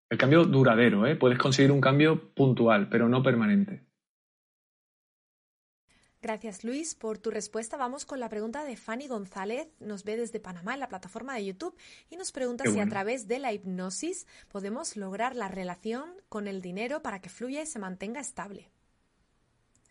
El 0.10 0.18
cambio 0.18 0.44
duradero, 0.44 1.08
¿eh? 1.08 1.16
puedes 1.16 1.40
conseguir 1.40 1.72
un 1.72 1.82
cambio 1.82 2.34
puntual, 2.34 2.90
pero 2.90 3.10
no 3.10 3.24
permanente. 3.24 3.86
Gracias 6.22 6.64
Luis 6.64 6.96
por 6.96 7.20
tu 7.20 7.30
respuesta. 7.30 7.78
Vamos 7.78 8.04
con 8.04 8.20
la 8.20 8.30
pregunta 8.30 8.66
de 8.66 8.76
Fanny 8.76 9.08
González. 9.08 9.68
Nos 9.80 10.04
ve 10.04 10.18
desde 10.18 10.40
Panamá 10.40 10.74
en 10.74 10.80
la 10.80 10.90
plataforma 10.90 11.36
de 11.36 11.46
YouTube 11.46 11.78
y 12.10 12.18
nos 12.18 12.32
pregunta 12.32 12.64
si 12.66 12.80
a 12.80 12.90
través 12.90 13.28
de 13.28 13.40
la 13.40 13.54
hipnosis 13.54 14.26
podemos 14.50 14.98
lograr 14.98 15.36
la 15.36 15.48
relación 15.48 16.10
con 16.28 16.48
el 16.48 16.62
dinero 16.62 17.04
para 17.04 17.22
que 17.22 17.30
fluya 17.30 17.62
y 17.62 17.68
se 17.68 17.78
mantenga 17.78 18.20
estable. 18.20 18.72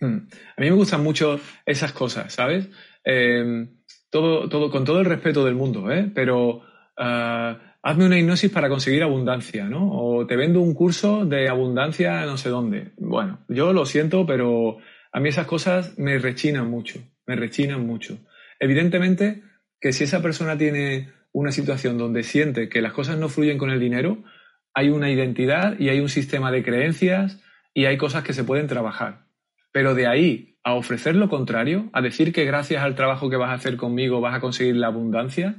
Hmm. 0.01 0.29
A 0.57 0.61
mí 0.61 0.71
me 0.71 0.77
gustan 0.77 1.03
mucho 1.03 1.41
esas 1.65 1.93
cosas, 1.93 2.33
¿sabes? 2.33 2.69
Em, 3.05 3.69
todo, 4.11 4.49
todo, 4.49 4.71
con 4.71 4.85
todo 4.85 5.01
el 5.01 5.07
respeto 5.07 5.45
del 5.45 5.55
mundo, 5.55 5.91
¿eh? 5.91 6.11
Pero 6.15 6.63
ah, 6.97 7.59
hazme 7.83 8.07
una 8.07 8.19
hipnosis 8.19 8.51
para 8.51 8.69
conseguir 8.69 9.03
abundancia, 9.03 9.65
¿no? 9.65 9.91
O 9.93 10.27
te 10.27 10.37
vendo 10.37 10.61
un 10.61 10.75
curso 10.75 11.27
de 11.27 11.49
abundancia 11.49 12.25
no 12.25 12.37
sé 12.37 12.49
dónde. 12.49 12.93
Bueno, 12.97 13.45
yo 13.49 13.73
lo 13.73 13.85
siento, 13.87 14.27
pero 14.27 14.79
a 15.13 15.21
mí 15.21 15.29
esas 15.29 15.47
cosas 15.47 15.99
me 15.99 16.19
rechinan 16.19 16.71
mucho, 16.71 17.01
me 17.27 17.37
rechinan 17.37 17.87
mucho. 17.87 18.19
Evidentemente 18.59 19.43
que 19.81 19.93
si 19.93 20.05
esa 20.05 20.23
persona 20.23 20.57
tiene 20.57 21.13
una 21.33 21.53
situación 21.53 21.99
donde 21.99 22.23
siente 22.23 22.69
que 22.69 22.81
las 22.81 22.93
cosas 22.93 23.19
no 23.19 23.29
fluyen 23.29 23.59
con 23.59 23.71
el 23.71 23.81
dinero, 23.81 24.25
hay 24.73 24.89
una 24.89 25.11
identidad 25.11 25.79
y 25.79 25.91
hay 25.91 26.01
un 26.01 26.09
sistema 26.09 26.51
de 26.51 26.65
creencias 26.65 27.41
y 27.75 27.85
hay 27.85 27.99
cosas 27.99 28.25
que 28.25 28.33
se 28.33 28.45
pueden 28.45 28.67
trabajar. 28.67 29.27
Pero 29.75 29.97
de 29.97 30.07
ahí 30.07 30.57
a 30.63 30.75
ofrecer 30.75 31.17
lo 31.17 31.29
contrario, 31.29 31.91
a 31.93 32.01
decir 32.01 32.33
que 32.33 32.45
gracias 32.45 32.85
al 32.85 32.95
trabajo 32.95 33.29
que 33.29 33.37
vas 33.37 33.51
a 33.51 33.55
hacer 33.55 33.77
conmigo 33.77 34.21
vas 34.21 34.37
a 34.37 34.41
conseguir 34.41 34.77
la 34.77 34.87
abundancia, 34.87 35.57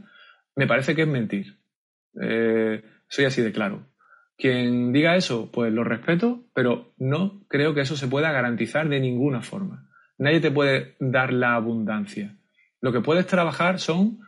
me 0.55 0.67
parece 0.67 0.95
que 0.95 1.01
es 1.01 1.07
mentir. 1.07 1.59
Eh, 2.21 2.81
soy 3.09 3.25
así 3.25 3.41
de 3.41 3.51
claro. 3.51 3.89
Quien 4.37 4.93
diga 4.93 5.17
eso, 5.17 5.51
pues 5.51 5.73
lo 5.73 5.83
respeto, 5.83 6.45
pero 6.53 6.93
no 6.97 7.45
creo 7.49 7.73
que 7.73 7.81
eso 7.81 7.97
se 7.97 8.07
pueda 8.07 8.31
garantizar 8.31 8.87
de 8.87 9.01
ninguna 9.01 9.41
forma. 9.41 9.89
Nadie 10.17 10.39
te 10.39 10.49
puede 10.49 10.95
dar 11.01 11.33
la 11.33 11.55
abundancia. 11.55 12.37
Lo 12.79 12.93
que 12.93 13.01
puedes 13.01 13.27
trabajar 13.27 13.79
son 13.79 14.21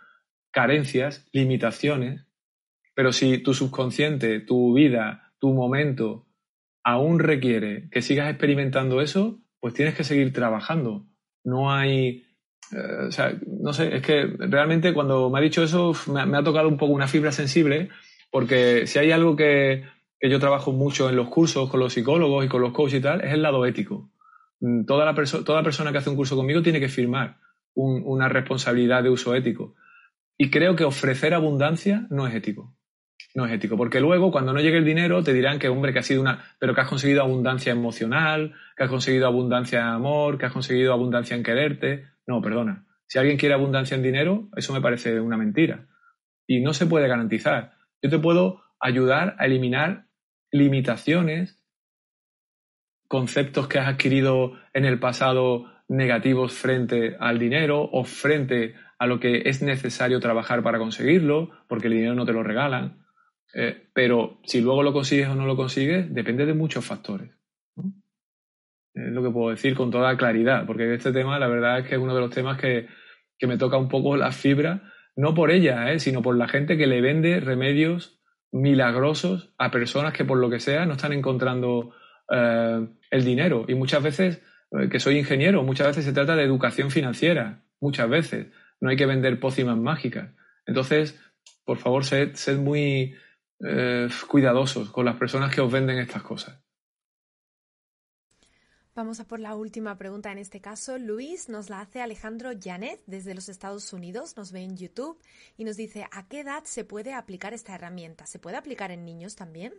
carencias, 0.51 1.29
limitaciones, 1.31 2.27
pero 2.93 3.13
si 3.13 3.37
tu 3.37 3.53
subconsciente, 3.53 4.41
tu 4.41 4.73
vida, 4.73 5.31
tu 5.39 5.53
momento 5.53 6.27
aún 6.83 7.19
requiere 7.19 7.87
que 7.89 8.01
sigas 8.01 8.29
experimentando 8.29 8.99
eso, 8.99 9.39
pues 9.59 9.73
tienes 9.73 9.95
que 9.95 10.03
seguir 10.03 10.33
trabajando. 10.33 11.05
No 11.43 11.71
hay... 11.71 12.23
Eh, 12.71 13.07
o 13.07 13.11
sea, 13.11 13.33
no 13.47 13.73
sé, 13.73 13.95
es 13.95 14.01
que 14.01 14.25
realmente 14.37 14.93
cuando 14.93 15.29
me 15.29 15.39
ha 15.39 15.41
dicho 15.41 15.63
eso 15.63 15.93
me 16.07 16.37
ha 16.37 16.43
tocado 16.43 16.67
un 16.67 16.77
poco 16.77 16.93
una 16.93 17.07
fibra 17.07 17.31
sensible, 17.31 17.89
porque 18.31 18.87
si 18.87 18.99
hay 18.99 19.11
algo 19.11 19.35
que, 19.35 19.85
yo 20.21 20.39
trabajo 20.39 20.71
mucho 20.71 21.09
en 21.09 21.15
los 21.15 21.29
cursos 21.29 21.69
con 21.69 21.79
los 21.79 21.93
psicólogos 21.93 22.45
y 22.45 22.49
con 22.49 22.61
los 22.61 22.73
coaches 22.73 22.99
y 22.99 23.01
tal, 23.01 23.21
es 23.21 23.33
el 23.33 23.41
lado 23.41 23.65
ético. 23.65 24.11
Mm, 24.59 24.85
toda, 24.85 25.05
la 25.05 25.15
toda 25.43 25.63
persona 25.63 25.91
que 25.91 25.99
hace 25.99 26.09
un 26.09 26.15
curso 26.15 26.35
conmigo 26.35 26.61
tiene 26.61 26.79
que 26.79 26.89
firmar 26.89 27.37
una 27.73 28.27
responsabilidad 28.27 29.03
de 29.03 29.11
uso 29.11 29.35
ético. 29.35 29.75
Y 30.35 30.49
creo 30.49 30.75
que 30.75 30.83
ofrecer 30.83 31.35
abundancia 31.35 32.07
no 32.09 32.27
es 32.27 32.33
ético. 32.33 32.76
No 33.33 33.45
es 33.45 33.51
ético, 33.51 33.77
porque 33.77 33.99
luego 33.99 34.31
cuando 34.31 34.53
no 34.53 34.59
llegue 34.59 34.77
el 34.77 34.85
dinero 34.85 35.23
te 35.23 35.33
dirán 35.33 35.59
que, 35.59 35.69
hombre, 35.69 35.93
que 35.93 35.99
ha 35.99 36.03
sido 36.03 36.21
una, 36.21 36.43
pero 36.59 36.73
que 36.73 36.81
has 36.81 36.87
conseguido 36.87 37.21
abundancia 37.21 37.71
emocional, 37.71 38.55
que 38.75 38.83
has 38.83 38.89
conseguido 38.89 39.27
abundancia 39.27 39.79
en 39.79 39.85
amor, 39.85 40.37
que 40.37 40.45
has 40.47 40.53
conseguido 40.53 40.93
abundancia 40.93 41.35
en 41.35 41.43
quererte. 41.43 42.05
No, 42.25 42.41
perdona. 42.41 42.85
Si 43.07 43.19
alguien 43.19 43.37
quiere 43.37 43.55
abundancia 43.55 43.95
en 43.95 44.03
dinero, 44.03 44.49
eso 44.55 44.73
me 44.73 44.81
parece 44.81 45.19
una 45.19 45.37
mentira. 45.37 45.87
Y 46.47 46.61
no 46.61 46.73
se 46.73 46.87
puede 46.87 47.07
garantizar. 47.07 47.73
Yo 48.01 48.09
te 48.09 48.19
puedo 48.19 48.61
ayudar 48.79 49.35
a 49.39 49.45
eliminar 49.45 50.07
limitaciones, 50.51 51.61
conceptos 53.07 53.67
que 53.67 53.79
has 53.79 53.87
adquirido 53.87 54.53
en 54.73 54.85
el 54.85 54.99
pasado 54.99 55.65
negativos 55.87 56.53
frente 56.53 57.15
al 57.19 57.39
dinero 57.39 57.89
o 57.91 58.03
frente 58.03 58.75
a 58.99 59.07
lo 59.07 59.19
que 59.19 59.43
es 59.45 59.61
necesario 59.61 60.19
trabajar 60.19 60.63
para 60.63 60.79
conseguirlo, 60.79 61.51
porque 61.67 61.87
el 61.87 61.93
dinero 61.93 62.15
no 62.15 62.25
te 62.25 62.33
lo 62.33 62.43
regalan. 62.43 63.05
Eh, 63.59 63.87
pero 63.91 64.37
si 64.43 64.61
luego 64.61 64.83
lo 64.83 64.93
consigues 64.93 65.27
o 65.29 65.33
no 65.33 65.47
lo 65.47 65.55
consigues, 65.55 66.13
depende 66.13 66.45
de 66.45 66.53
muchos 66.53 66.85
factores. 66.85 67.31
Es 68.93 69.11
lo 69.11 69.23
que 69.23 69.31
puedo 69.31 69.49
decir 69.49 69.73
con 69.73 69.89
toda 69.89 70.15
claridad, 70.15 70.67
porque 70.67 70.93
este 70.93 71.11
tema 71.11 71.39
la 71.39 71.47
verdad 71.47 71.79
es 71.79 71.87
que 71.87 71.95
es 71.95 72.01
uno 72.01 72.13
de 72.13 72.21
los 72.21 72.29
temas 72.29 72.61
que, 72.61 72.87
que 73.39 73.47
me 73.47 73.57
toca 73.57 73.77
un 73.77 73.89
poco 73.89 74.15
la 74.15 74.31
fibra, 74.31 74.93
no 75.15 75.33
por 75.33 75.49
ella, 75.49 75.91
eh, 75.91 75.99
sino 75.99 76.21
por 76.21 76.37
la 76.37 76.47
gente 76.47 76.77
que 76.77 76.85
le 76.85 77.01
vende 77.01 77.39
remedios 77.39 78.19
milagrosos 78.51 79.55
a 79.57 79.71
personas 79.71 80.13
que 80.13 80.23
por 80.23 80.37
lo 80.37 80.51
que 80.51 80.59
sea 80.59 80.85
no 80.85 80.93
están 80.93 81.13
encontrando 81.13 81.95
eh, 82.31 82.87
el 83.09 83.25
dinero. 83.25 83.65
Y 83.67 83.73
muchas 83.73 84.03
veces, 84.03 84.43
que 84.91 84.99
soy 84.99 85.17
ingeniero, 85.17 85.63
muchas 85.63 85.87
veces 85.87 86.05
se 86.05 86.13
trata 86.13 86.35
de 86.35 86.43
educación 86.43 86.91
financiera, 86.91 87.63
muchas 87.79 88.07
veces. 88.07 88.47
No 88.79 88.91
hay 88.91 88.97
que 88.97 89.07
vender 89.07 89.39
pócimas 89.39 89.77
mágicas. 89.77 90.29
Entonces, 90.67 91.19
por 91.65 91.79
favor, 91.79 92.05
sed, 92.05 92.35
muy 92.59 93.15
eh, 93.59 94.07
cuidadosos 94.27 94.89
con 94.91 95.05
las 95.05 95.15
personas 95.15 95.53
que 95.53 95.61
os 95.61 95.71
venden 95.71 95.99
estas 95.99 96.23
cosas. 96.23 96.61
Vamos 98.97 99.19
a 99.19 99.27
por 99.27 99.39
la 99.39 99.53
última 99.53 99.95
pregunta 99.95 100.31
en 100.31 100.39
este 100.39 100.59
caso. 100.59 100.97
Luis 100.97 101.49
nos 101.49 101.69
la 101.69 101.81
hace 101.81 102.01
Alejandro 102.01 102.49
Janet 102.59 102.99
desde 103.05 103.35
los 103.35 103.47
Estados 103.47 103.93
Unidos, 103.93 104.35
nos 104.37 104.51
ve 104.51 104.61
en 104.61 104.75
YouTube 104.75 105.21
y 105.55 105.65
nos 105.65 105.77
dice, 105.77 106.07
¿a 106.11 106.27
qué 106.27 106.39
edad 106.39 106.63
se 106.63 106.83
puede 106.83 107.13
aplicar 107.13 107.53
esta 107.53 107.75
herramienta? 107.75 108.25
¿Se 108.25 108.39
puede 108.39 108.57
aplicar 108.57 108.89
en 108.89 109.05
niños 109.05 109.35
también? 109.35 109.75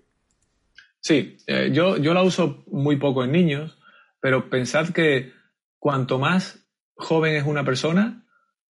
Sí, 1.01 1.37
eh, 1.49 1.71
yo, 1.73 1.97
yo 1.97 2.15
la 2.15 2.23
uso 2.23 2.63
muy 2.69 2.95
poco 2.97 3.25
en 3.25 3.33
niños, 3.33 3.77
pero 4.21 4.49
pensad 4.49 4.91
que 4.91 5.33
cuanto 5.81 6.21
más 6.21 6.69
joven 6.95 7.35
es 7.35 7.45
una 7.45 7.65
persona, 7.65 8.25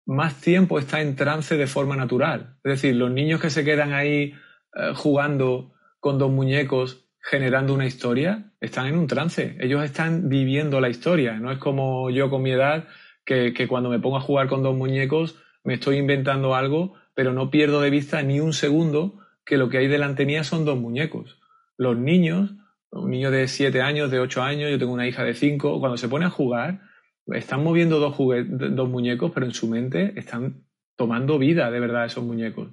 más 0.06 0.41
tiempo 0.41 0.78
está 0.78 1.01
en 1.01 1.16
trance 1.16 1.58
de 1.58 1.66
forma 1.66 1.95
natural. 1.95 2.60
Es 2.64 2.82
decir, 2.82 2.95
los 2.95 3.10
niños 3.10 3.41
que 3.41 3.49
se 3.49 3.64
quedan 3.64 3.93
ahí 3.93 4.34
eh, 4.76 4.91
jugando 4.95 5.73
con 5.99 6.17
dos 6.19 6.32
muñecos 6.32 7.05
generando 7.19 7.73
una 7.73 7.88
historia, 7.88 8.51
están 8.61 8.86
en 8.88 8.97
un 8.97 9.07
trance. 9.07 9.57
Ellos 9.59 9.84
están 9.84 10.30
viviendo 10.30 10.80
la 10.80 10.89
historia. 10.89 11.39
No 11.39 11.51
es 11.51 11.57
como 11.57 12.11
yo 12.11 12.30
con 12.30 12.43
mi 12.43 12.51
edad, 12.51 12.88
que, 13.26 13.67
cuando 13.67 13.89
me 13.89 13.99
pongo 13.99 14.17
a 14.17 14.21
jugar 14.21 14.47
con 14.47 14.61
dos 14.61 14.76
muñecos, 14.76 15.39
me 15.63 15.73
estoy 15.73 15.97
inventando 15.97 16.53
algo, 16.53 16.93
pero 17.15 17.34
no 17.34 17.49
pierdo 17.49 17.82
de 17.82 17.89
vista 17.89 18.21
ni 18.21 18.39
un 18.39 18.53
segundo 18.53 19.19
que 19.43 19.57
lo 19.57 19.69
que 19.69 19.80
hay 19.80 19.88
delante 19.88 20.26
mía 20.26 20.43
son 20.43 20.65
dos 20.65 20.78
muñecos. 20.78 21.39
Los 21.78 21.97
niños, 21.97 22.51
un 22.91 23.09
niño 23.09 23.32
de 23.32 23.47
siete 23.47 23.82
años, 23.82 24.11
de 24.11 24.19
ocho 24.19 24.43
años, 24.43 24.69
yo 24.69 24.78
tengo 24.78 24.93
una 24.93 25.07
hija 25.07 25.23
de 25.23 25.34
cinco, 25.34 25.80
cuando 25.80 25.97
se 25.97 26.07
pone 26.07 26.26
a 26.26 26.30
jugar, 26.30 26.82
están 27.28 27.63
moviendo 27.63 27.99
dos, 27.99 28.15
dos 28.47 28.89
muñecos, 28.89 29.32
pero 29.34 29.47
en 29.47 29.53
su 29.53 29.67
mente 29.67 30.13
están 30.15 30.63
tomando 30.95 31.39
vida 31.39 31.71
de 31.71 31.80
verdad 31.80 32.05
esos 32.05 32.23
muñecos. 32.23 32.69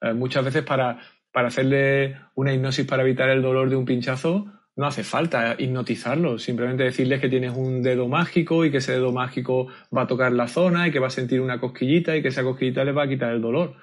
Eh, 0.00 0.12
muchas 0.12 0.44
veces 0.44 0.62
para, 0.62 1.00
para 1.36 1.48
hacerle 1.48 2.16
una 2.34 2.54
hipnosis 2.54 2.86
para 2.86 3.02
evitar 3.02 3.28
el 3.28 3.42
dolor 3.42 3.68
de 3.68 3.76
un 3.76 3.84
pinchazo, 3.84 4.46
no 4.74 4.86
hace 4.86 5.04
falta 5.04 5.54
hipnotizarlo, 5.58 6.38
simplemente 6.38 6.84
decirles 6.84 7.20
que 7.20 7.28
tienes 7.28 7.54
un 7.54 7.82
dedo 7.82 8.08
mágico 8.08 8.64
y 8.64 8.70
que 8.70 8.78
ese 8.78 8.92
dedo 8.92 9.12
mágico 9.12 9.66
va 9.94 10.04
a 10.04 10.06
tocar 10.06 10.32
la 10.32 10.48
zona 10.48 10.88
y 10.88 10.92
que 10.92 10.98
va 10.98 11.08
a 11.08 11.10
sentir 11.10 11.42
una 11.42 11.60
cosquillita 11.60 12.16
y 12.16 12.22
que 12.22 12.28
esa 12.28 12.42
cosquillita 12.42 12.84
le 12.84 12.92
va 12.92 13.02
a 13.02 13.08
quitar 13.08 13.34
el 13.34 13.42
dolor, 13.42 13.76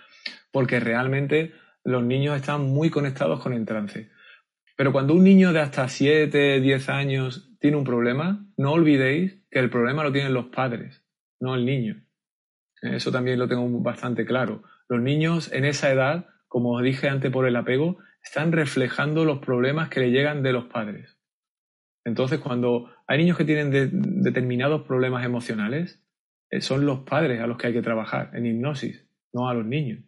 porque 0.52 0.80
realmente 0.80 1.54
los 1.84 2.04
niños 2.04 2.38
están 2.38 2.62
muy 2.62 2.90
conectados 2.90 3.40
con 3.40 3.54
el 3.54 3.68
trance. 3.68 4.10
Pero 4.76 4.92
cuando 4.92 5.14
un 5.14 5.24
niño 5.24 5.54
de 5.54 5.60
hasta 5.60 5.88
7, 5.88 6.60
10 6.60 6.90
años 6.90 7.52
tiene 7.60 7.78
un 7.78 7.84
problema, 7.84 8.48
no 8.58 8.72
olvidéis 8.72 9.44
que 9.52 9.60
el 9.60 9.70
problema 9.70 10.04
lo 10.04 10.12
tienen 10.12 10.34
los 10.34 10.48
padres, 10.48 11.04
no 11.40 11.54
el 11.54 11.68
niño. 11.68 12.04
Eso 12.82 13.12
también 13.12 13.38
lo 13.38 13.48
tengo 13.48 13.70
bastante 13.80 14.26
claro. 14.26 14.64
Los 14.90 15.02
niños 15.04 15.54
en 15.54 15.66
esa 15.66 15.92
edad 15.92 16.33
como 16.54 16.76
os 16.76 16.84
dije 16.84 17.10
antes 17.10 17.32
por 17.32 17.48
el 17.48 17.56
apego, 17.56 17.98
están 18.24 18.52
reflejando 18.52 19.26
los 19.26 19.40
problemas 19.40 19.90
que 19.90 20.02
le 20.02 20.12
llegan 20.12 20.44
de 20.44 20.54
los 20.54 20.66
padres. 20.66 21.18
Entonces, 22.06 22.40
cuando 22.40 22.92
hay 23.08 23.18
niños 23.18 23.40
que 23.40 23.44
tienen 23.44 23.72
determinados 24.22 24.84
problemas 24.84 25.26
emocionales, 25.26 26.04
eh, 26.52 26.62
son 26.62 26.86
los 26.86 27.00
padres 27.00 27.42
a 27.42 27.48
los 27.48 27.58
que 27.58 27.66
hay 27.66 27.74
que 27.74 27.82
trabajar 27.82 28.30
en 28.36 28.46
hipnosis, 28.46 29.04
no 29.34 29.50
a 29.50 29.56
los 29.56 29.66
niños. 29.66 30.04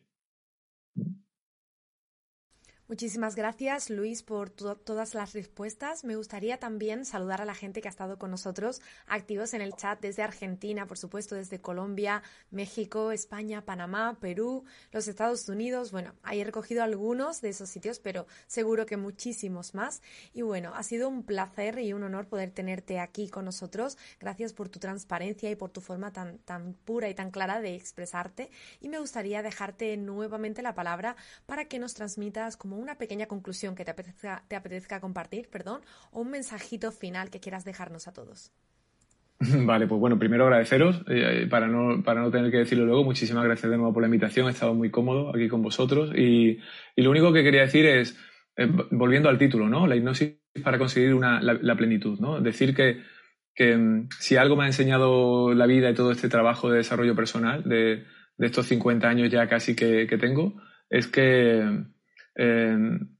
Muchísimas 2.88 3.36
gracias, 3.36 3.90
Luis, 3.90 4.22
por 4.22 4.52
todas 4.52 5.16
las 5.16 5.34
respuestas. 5.34 6.04
Me 6.04 6.16
gustaría 6.16 6.60
también 6.60 7.04
saludar 7.04 7.42
a 7.42 7.46
la 7.46 7.56
gente 7.56 7.82
que 7.82 7.88
ha 7.88 7.90
estado 7.90 8.20
con 8.20 8.30
nosotros, 8.30 8.80
activos 9.08 9.56
en 9.56 9.62
el 9.62 9.74
chat 9.74 10.00
desde 10.00 10.22
Argentina, 10.22 10.86
por 10.86 11.00
supuesto, 11.00 11.34
desde 11.34 11.60
Colombia, 11.60 12.22
México, 12.52 13.12
España, 13.12 13.66
Panamá, 13.66 14.20
Perú, 14.22 14.66
los 14.92 15.08
Estados 15.08 15.50
Unidos. 15.50 15.92
Bueno, 15.92 16.14
ahí 16.22 16.42
he 16.42 16.44
recogido 16.44 16.84
algunos 16.84 17.42
de 17.42 17.50
esos 17.50 17.70
sitios, 17.70 17.98
pero 17.98 18.28
seguro 18.46 18.86
que 18.86 18.98
muchísimos 18.98 19.74
más. 19.74 20.04
Y 20.32 20.44
bueno, 20.44 20.76
ha 20.76 20.84
sido 20.84 21.10
un 21.10 21.24
placer 21.24 21.80
y 21.80 21.92
un 21.92 22.04
honor 22.04 22.28
poder 22.28 22.52
tenerte 22.52 23.00
aquí 23.00 23.30
con 23.30 23.46
nosotros. 23.46 23.98
Gracias 24.20 24.54
por 24.54 24.70
tu 24.70 24.78
transparencia 24.78 25.50
y 25.50 25.56
por 25.56 25.72
tu 25.72 25.82
forma 25.82 26.14
tan, 26.14 26.38
tan 26.38 26.76
pura 26.86 27.10
y 27.10 27.16
tan 27.16 27.32
clara 27.32 27.62
de 27.62 27.74
expresarte. 27.74 28.52
Y 28.80 28.90
me 28.90 29.00
gustaría 29.00 29.42
dejarte 29.42 29.98
nuevamente 29.98 30.62
la 30.62 30.76
palabra 30.76 31.16
para 31.48 31.66
que 31.66 31.80
nos 31.80 31.96
transmitas 31.96 32.58
una 32.76 32.97
pequeña 32.97 33.26
conclusión 33.26 33.76
que 33.76 33.86
te 33.86 33.91
apetezca, 33.91 34.43
te 34.47 34.55
apetezca 34.55 34.99
compartir, 34.99 35.49
perdón, 35.49 35.82
o 36.11 36.21
un 36.21 36.32
mensajito 36.32 36.91
final 36.91 37.30
que 37.30 37.39
quieras 37.39 37.65
dejarnos 37.65 38.07
a 38.07 38.13
todos. 38.13 38.51
Vale, 39.39 39.88
pues 39.88 39.99
bueno, 39.99 40.17
primero 40.17 40.45
agradeceros, 40.45 41.01
eh, 41.07 41.47
para, 41.49 41.67
no, 41.67 42.01
para 42.03 42.21
no 42.21 42.32
tener 42.32 42.51
que 42.51 42.57
decirlo 42.57 42.86
luego, 42.86 43.03
muchísimas 43.03 43.43
gracias 43.43 43.69
de 43.69 43.78
nuevo 43.78 43.93
por 43.93 44.01
la 44.01 44.07
invitación, 44.07 44.47
he 44.47 44.51
estado 44.51 44.73
muy 44.73 44.89
cómodo 44.89 45.30
aquí 45.36 45.49
con 45.49 45.61
vosotros 45.61 46.11
y, 46.15 46.59
lo 46.95 47.11
único 47.11 47.34
que 47.34 47.43
quería 47.43 47.61
decir 47.61 47.86
es, 47.86 48.17
eh, 48.55 48.67
volviendo 48.91 49.28
al 49.28 49.38
título, 49.38 49.67
¿no? 49.67 49.88
La 49.88 49.95
hipnosis 49.95 50.36
para 50.63 50.78
conseguir 50.78 51.13
una, 51.13 51.41
la, 51.41 51.76
plenitud, 51.76 52.17
¿no? 52.19 52.39
Decir 52.39 52.73
que, 52.73 53.01
que 53.53 53.76
mm, 53.76 54.07
si 54.19 54.38
algo 54.38 54.55
me 54.55 54.63
ha 54.63 54.67
enseñado 54.67 55.53
la 55.53 55.65
vida 55.65 55.89
y 55.89 55.93
todo 55.93 56.11
este 56.11 56.30
trabajo 56.30 56.69
de 56.69 56.78
desarrollo 56.78 57.15
personal 57.15 57.63
de, 57.63 58.05
estos 58.39 58.67
50 58.67 59.07
años 59.07 59.30
ya 59.30 59.47
casi 59.47 59.76
que 59.76 60.17
tengo, 60.17 60.55
es 60.89 61.07
que 61.07 61.86
eh, 62.36 62.78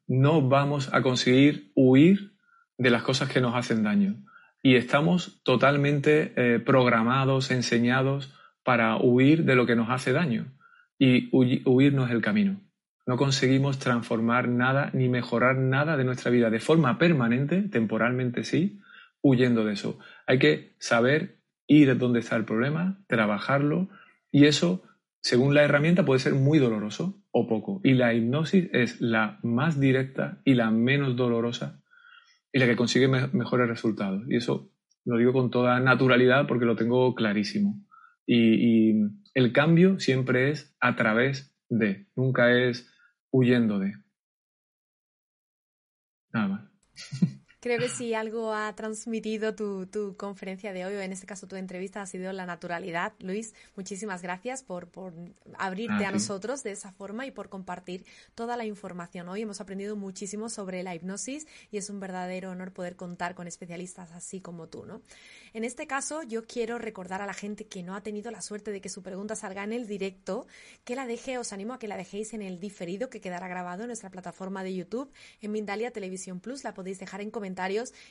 no 0.08 0.42
vamos 0.42 0.94
a 0.94 1.02
conseguir 1.02 1.72
huir 1.76 2.34
de 2.78 2.90
las 2.90 3.04
cosas 3.04 3.30
que 3.30 3.42
nos 3.42 3.56
hacen 3.56 3.84
daño. 3.84 4.16
Y 4.62 4.76
estamos 4.76 5.42
totalmente 5.44 6.34
eh, 6.36 6.60
programados, 6.60 7.52
enseñados 7.52 8.34
para 8.64 8.98
huir 8.98 9.46
de 9.46 9.56
lo 9.56 9.66
que 9.66 9.76
nos 9.76 9.90
hace 9.90 10.12
daño. 10.12 10.54
Y 10.98 11.30
huir 11.32 11.94
no 11.94 12.06
es 12.06 12.12
el 12.12 12.22
camino. 12.22 12.62
No 13.06 13.18
conseguimos 13.18 13.78
transformar 13.78 14.48
nada 14.48 14.90
ni 14.94 15.10
mejorar 15.10 15.58
nada 15.58 15.98
de 15.98 16.04
nuestra 16.04 16.32
vida 16.32 16.50
de 16.50 16.60
forma 16.60 16.98
permanente, 16.98 17.62
temporalmente 17.62 18.44
sí, 18.44 18.80
huyendo 19.22 19.64
de 19.64 19.74
eso. 19.74 20.00
Hay 20.26 20.40
que 20.40 20.76
saber 20.80 21.38
ir 21.68 21.98
donde 21.98 22.20
está 22.20 22.36
el 22.36 22.46
problema, 22.46 23.04
trabajarlo 23.08 23.90
y 24.32 24.46
eso 24.46 24.84
según 25.22 25.54
la 25.54 25.64
herramienta 25.64 26.06
puede 26.06 26.20
ser 26.20 26.34
muy 26.34 26.60
doloroso 26.60 27.20
o 27.38 27.48
poco. 27.48 27.82
Y 27.84 27.96
la 27.96 28.14
hipnosis 28.14 28.70
es 28.72 29.02
la 29.02 29.40
más 29.44 29.78
directa 29.78 30.40
y 30.46 30.54
la 30.54 30.72
menos 30.72 31.18
dolorosa 31.18 31.84
y 32.54 32.60
la 32.60 32.66
que 32.66 32.78
consigue 32.78 33.10
mejores 33.10 33.68
resultados. 33.68 34.24
Y 34.30 34.38
eso 34.38 34.72
lo 35.04 35.18
digo 35.18 35.34
con 35.34 35.52
toda 35.52 35.82
naturalidad 35.82 36.48
porque 36.48 36.64
lo 36.64 36.78
tengo 36.78 37.14
clarísimo. 37.14 37.86
Y, 38.26 38.92
y 38.94 38.96
el 39.34 39.52
cambio 39.52 40.00
siempre 40.00 40.50
es 40.50 40.78
a 40.80 40.96
través 40.96 41.54
de, 41.68 42.08
nunca 42.16 42.54
es 42.54 42.90
huyendo 43.32 43.80
de. 43.80 43.96
Nada 46.32 46.48
más. 46.48 46.72
Creo 47.66 47.80
que 47.80 47.90
si 47.90 48.14
algo 48.14 48.54
ha 48.54 48.76
transmitido 48.76 49.56
tu, 49.56 49.88
tu, 49.88 50.16
conferencia 50.16 50.72
de 50.72 50.86
hoy, 50.86 50.94
o 50.94 51.02
en 51.02 51.12
este 51.12 51.26
caso 51.26 51.48
tu 51.48 51.56
entrevista, 51.56 52.00
ha 52.00 52.06
sido 52.06 52.32
la 52.32 52.46
naturalidad. 52.46 53.14
Luis, 53.18 53.56
muchísimas 53.76 54.22
gracias 54.22 54.62
por, 54.62 54.88
por 54.88 55.16
abrirte 55.58 56.06
a, 56.06 56.12
nosotros 56.12 56.62
de 56.62 56.74
esa 56.74 56.92
forma 56.92 57.26
y 57.26 57.32
por 57.32 57.50
compartir 57.50 58.06
toda 58.36 58.56
la 58.56 58.66
información. 58.66 59.28
Hoy 59.30 59.42
hemos 59.42 59.62
aprendido 59.62 59.96
muchísimo 59.96 60.48
sobre 60.48 60.84
la 60.84 60.94
hipnosis 60.94 61.48
y 61.72 61.78
es 61.78 61.90
un 61.90 62.00
verdadero 62.00 62.52
honor 62.52 62.72
poder 62.72 62.96
contar 62.96 63.34
con 63.34 63.48
especialistas 63.48 64.12
así 64.12 64.42
como 64.42 64.68
tú, 64.68 64.86
¿no? 64.86 65.02
En 65.54 65.64
este 65.64 65.88
caso, 65.88 66.22
yo 66.22 66.46
quiero 66.46 66.78
recordar 66.78 67.24
a 67.24 67.26
la 67.26 67.34
gente 67.34 67.66
que 67.66 67.82
no 67.82 67.96
ha 67.96 68.04
tenido 68.04 68.30
la 68.30 68.44
suerte 68.44 68.70
de 68.70 68.80
que 68.80 68.90
su 68.90 69.02
pregunta 69.02 69.36
salga 69.36 69.64
en 69.64 69.74
el 69.74 69.88
directo, 69.88 70.46
que 70.84 70.96
la 70.96 71.08
deje, 71.08 71.40
os 71.40 71.52
animo 71.52 71.74
a 71.74 71.80
que 71.80 71.88
la 71.88 71.98
dejéis 71.98 72.36
en 72.36 72.44
el 72.44 72.60
diferido 72.60 73.10
que 73.10 73.22
quedará 73.22 73.48
grabado 73.48 73.82
en 73.82 73.88
nuestra 73.88 74.12
plataforma 74.12 74.64
de 74.64 74.76
YouTube, 74.76 75.12
en 75.42 75.52
Mindalia 75.52 75.90
Televisión 75.90 76.40
Plus. 76.40 76.64
La 76.64 76.76
podéis 76.76 77.00
dejar 77.00 77.22
en 77.22 77.32
comentarios 77.32 77.55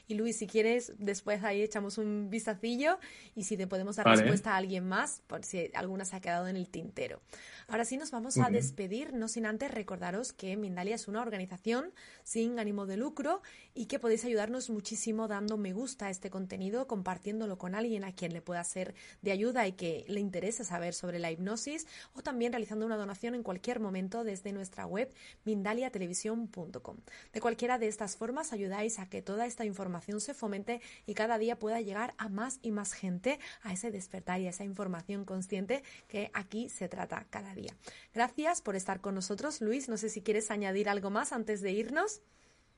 y 0.08 0.14
Luis, 0.14 0.38
si 0.38 0.46
quieres, 0.46 0.92
después 0.98 1.44
ahí 1.44 1.62
echamos 1.62 1.98
un 1.98 2.30
vistacillo 2.30 2.98
y 3.34 3.44
si 3.44 3.56
te 3.56 3.66
podemos 3.66 3.96
dar 3.96 4.06
respuesta 4.06 4.52
a 4.52 4.56
alguien 4.56 4.86
más, 4.86 5.22
por 5.26 5.44
si 5.44 5.70
alguna 5.74 6.04
se 6.04 6.16
ha 6.16 6.20
quedado 6.20 6.48
en 6.48 6.56
el 6.56 6.68
tintero. 6.68 7.20
Ahora 7.68 7.84
sí 7.84 7.96
nos 7.96 8.10
vamos 8.10 8.38
a 8.38 8.50
despedir, 8.50 9.14
no 9.14 9.28
sin 9.28 9.46
antes 9.46 9.70
recordaros 9.70 10.32
que 10.32 10.56
Mindalia 10.56 10.94
es 10.94 11.08
una 11.08 11.22
organización 11.22 11.92
sin 12.22 12.58
ánimo 12.58 12.86
de 12.86 12.96
lucro 12.96 13.42
y 13.74 13.86
que 13.86 13.98
podéis 13.98 14.24
ayudarnos 14.24 14.70
muchísimo 14.70 15.28
dando 15.28 15.56
me 15.56 15.72
gusta 15.72 16.06
a 16.06 16.10
este 16.10 16.30
contenido, 16.30 16.86
compartiéndolo 16.86 17.58
con 17.58 17.74
alguien 17.74 18.04
a 18.04 18.12
quien 18.12 18.32
le 18.32 18.42
pueda 18.42 18.62
ser 18.64 18.94
de 19.22 19.32
ayuda 19.32 19.66
y 19.66 19.72
que 19.72 20.04
le 20.08 20.20
interese 20.20 20.64
saber 20.64 20.94
sobre 20.94 21.18
la 21.18 21.30
hipnosis 21.30 21.86
o 22.14 22.22
también 22.22 22.52
realizando 22.52 22.86
una 22.86 22.96
donación 22.96 23.34
en 23.34 23.42
cualquier 23.42 23.80
momento 23.80 24.24
desde 24.24 24.52
nuestra 24.52 24.86
web 24.86 25.12
mindaliatelevisión.com. 25.44 26.96
De 27.32 27.40
cualquiera 27.40 27.78
de 27.78 27.88
estas 27.88 28.16
formas 28.16 28.52
ayudáis 28.52 28.98
a 28.98 29.08
que 29.08 29.22
toda 29.34 29.46
esta 29.46 29.64
información 29.64 30.20
se 30.20 30.32
fomente 30.32 30.80
y 31.06 31.14
cada 31.14 31.38
día 31.38 31.56
pueda 31.56 31.80
llegar 31.80 32.14
a 32.18 32.28
más 32.28 32.60
y 32.62 32.70
más 32.70 32.92
gente 32.92 33.40
a 33.64 33.72
ese 33.72 33.90
despertar 33.90 34.40
y 34.40 34.46
a 34.46 34.50
esa 34.50 34.62
información 34.62 35.24
consciente 35.24 35.82
que 36.06 36.30
aquí 36.34 36.68
se 36.68 36.88
trata 36.88 37.26
cada 37.30 37.52
día. 37.52 37.72
Gracias 38.14 38.62
por 38.62 38.76
estar 38.76 39.00
con 39.00 39.16
nosotros, 39.16 39.60
Luis. 39.60 39.88
No 39.88 39.96
sé 39.96 40.08
si 40.08 40.22
quieres 40.22 40.52
añadir 40.52 40.88
algo 40.88 41.10
más 41.10 41.32
antes 41.32 41.62
de 41.62 41.72
irnos. 41.72 42.22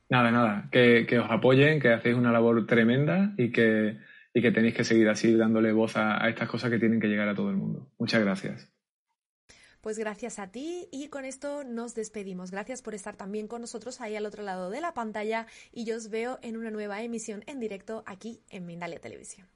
Nada, 0.09 0.31
nada. 0.31 0.67
Que, 0.71 1.05
os 1.19 1.29
apoyen, 1.29 1.79
que 1.79 1.93
hacéis 1.93 2.15
una 2.15 2.31
labor 2.31 2.65
tremenda 2.65 3.35
y 3.37 3.51
que, 3.51 3.99
y 4.33 4.41
que 4.41 4.51
tenéis 4.51 4.73
que 4.73 4.83
seguir 4.83 5.09
así 5.09 5.35
dándole 5.35 5.71
voz 5.73 5.95
a, 5.95 6.23
a 6.23 6.27
estas 6.27 6.49
cosas 6.49 6.71
que 6.71 6.79
tienen 6.79 6.99
que 6.99 7.07
llegar 7.07 7.29
a 7.29 7.35
todo 7.35 7.51
el 7.51 7.57
mundo. 7.57 7.91
Muchas 7.99 8.23
gracias. 8.23 8.76
Pues 9.81 9.97
gracias 9.97 10.39
a 10.39 10.47
ti 10.47 10.87
y 10.91 11.09
con 11.09 11.25
esto 11.25 11.63
nos 11.63 11.95
despedimos. 11.95 12.51
Gracias 12.51 12.81
por 12.81 12.95
estar 12.95 13.15
también 13.15 13.47
con 13.47 13.61
nosotros 13.61 14.01
ahí 14.01 14.15
al 14.15 14.25
otro 14.25 14.43
lado 14.43 14.69
de 14.69 14.81
la 14.81 14.93
pantalla 14.93 15.47
y 15.71 15.85
yo 15.85 15.95
os 15.97 16.09
veo 16.09 16.39
en 16.41 16.57
una 16.57 16.71
nueva 16.71 17.01
emisión 17.01 17.43
en 17.47 17.59
directo 17.59 18.03
aquí 18.05 18.41
en 18.49 18.65
Mindalia 18.65 18.99
Televisión. 18.99 19.47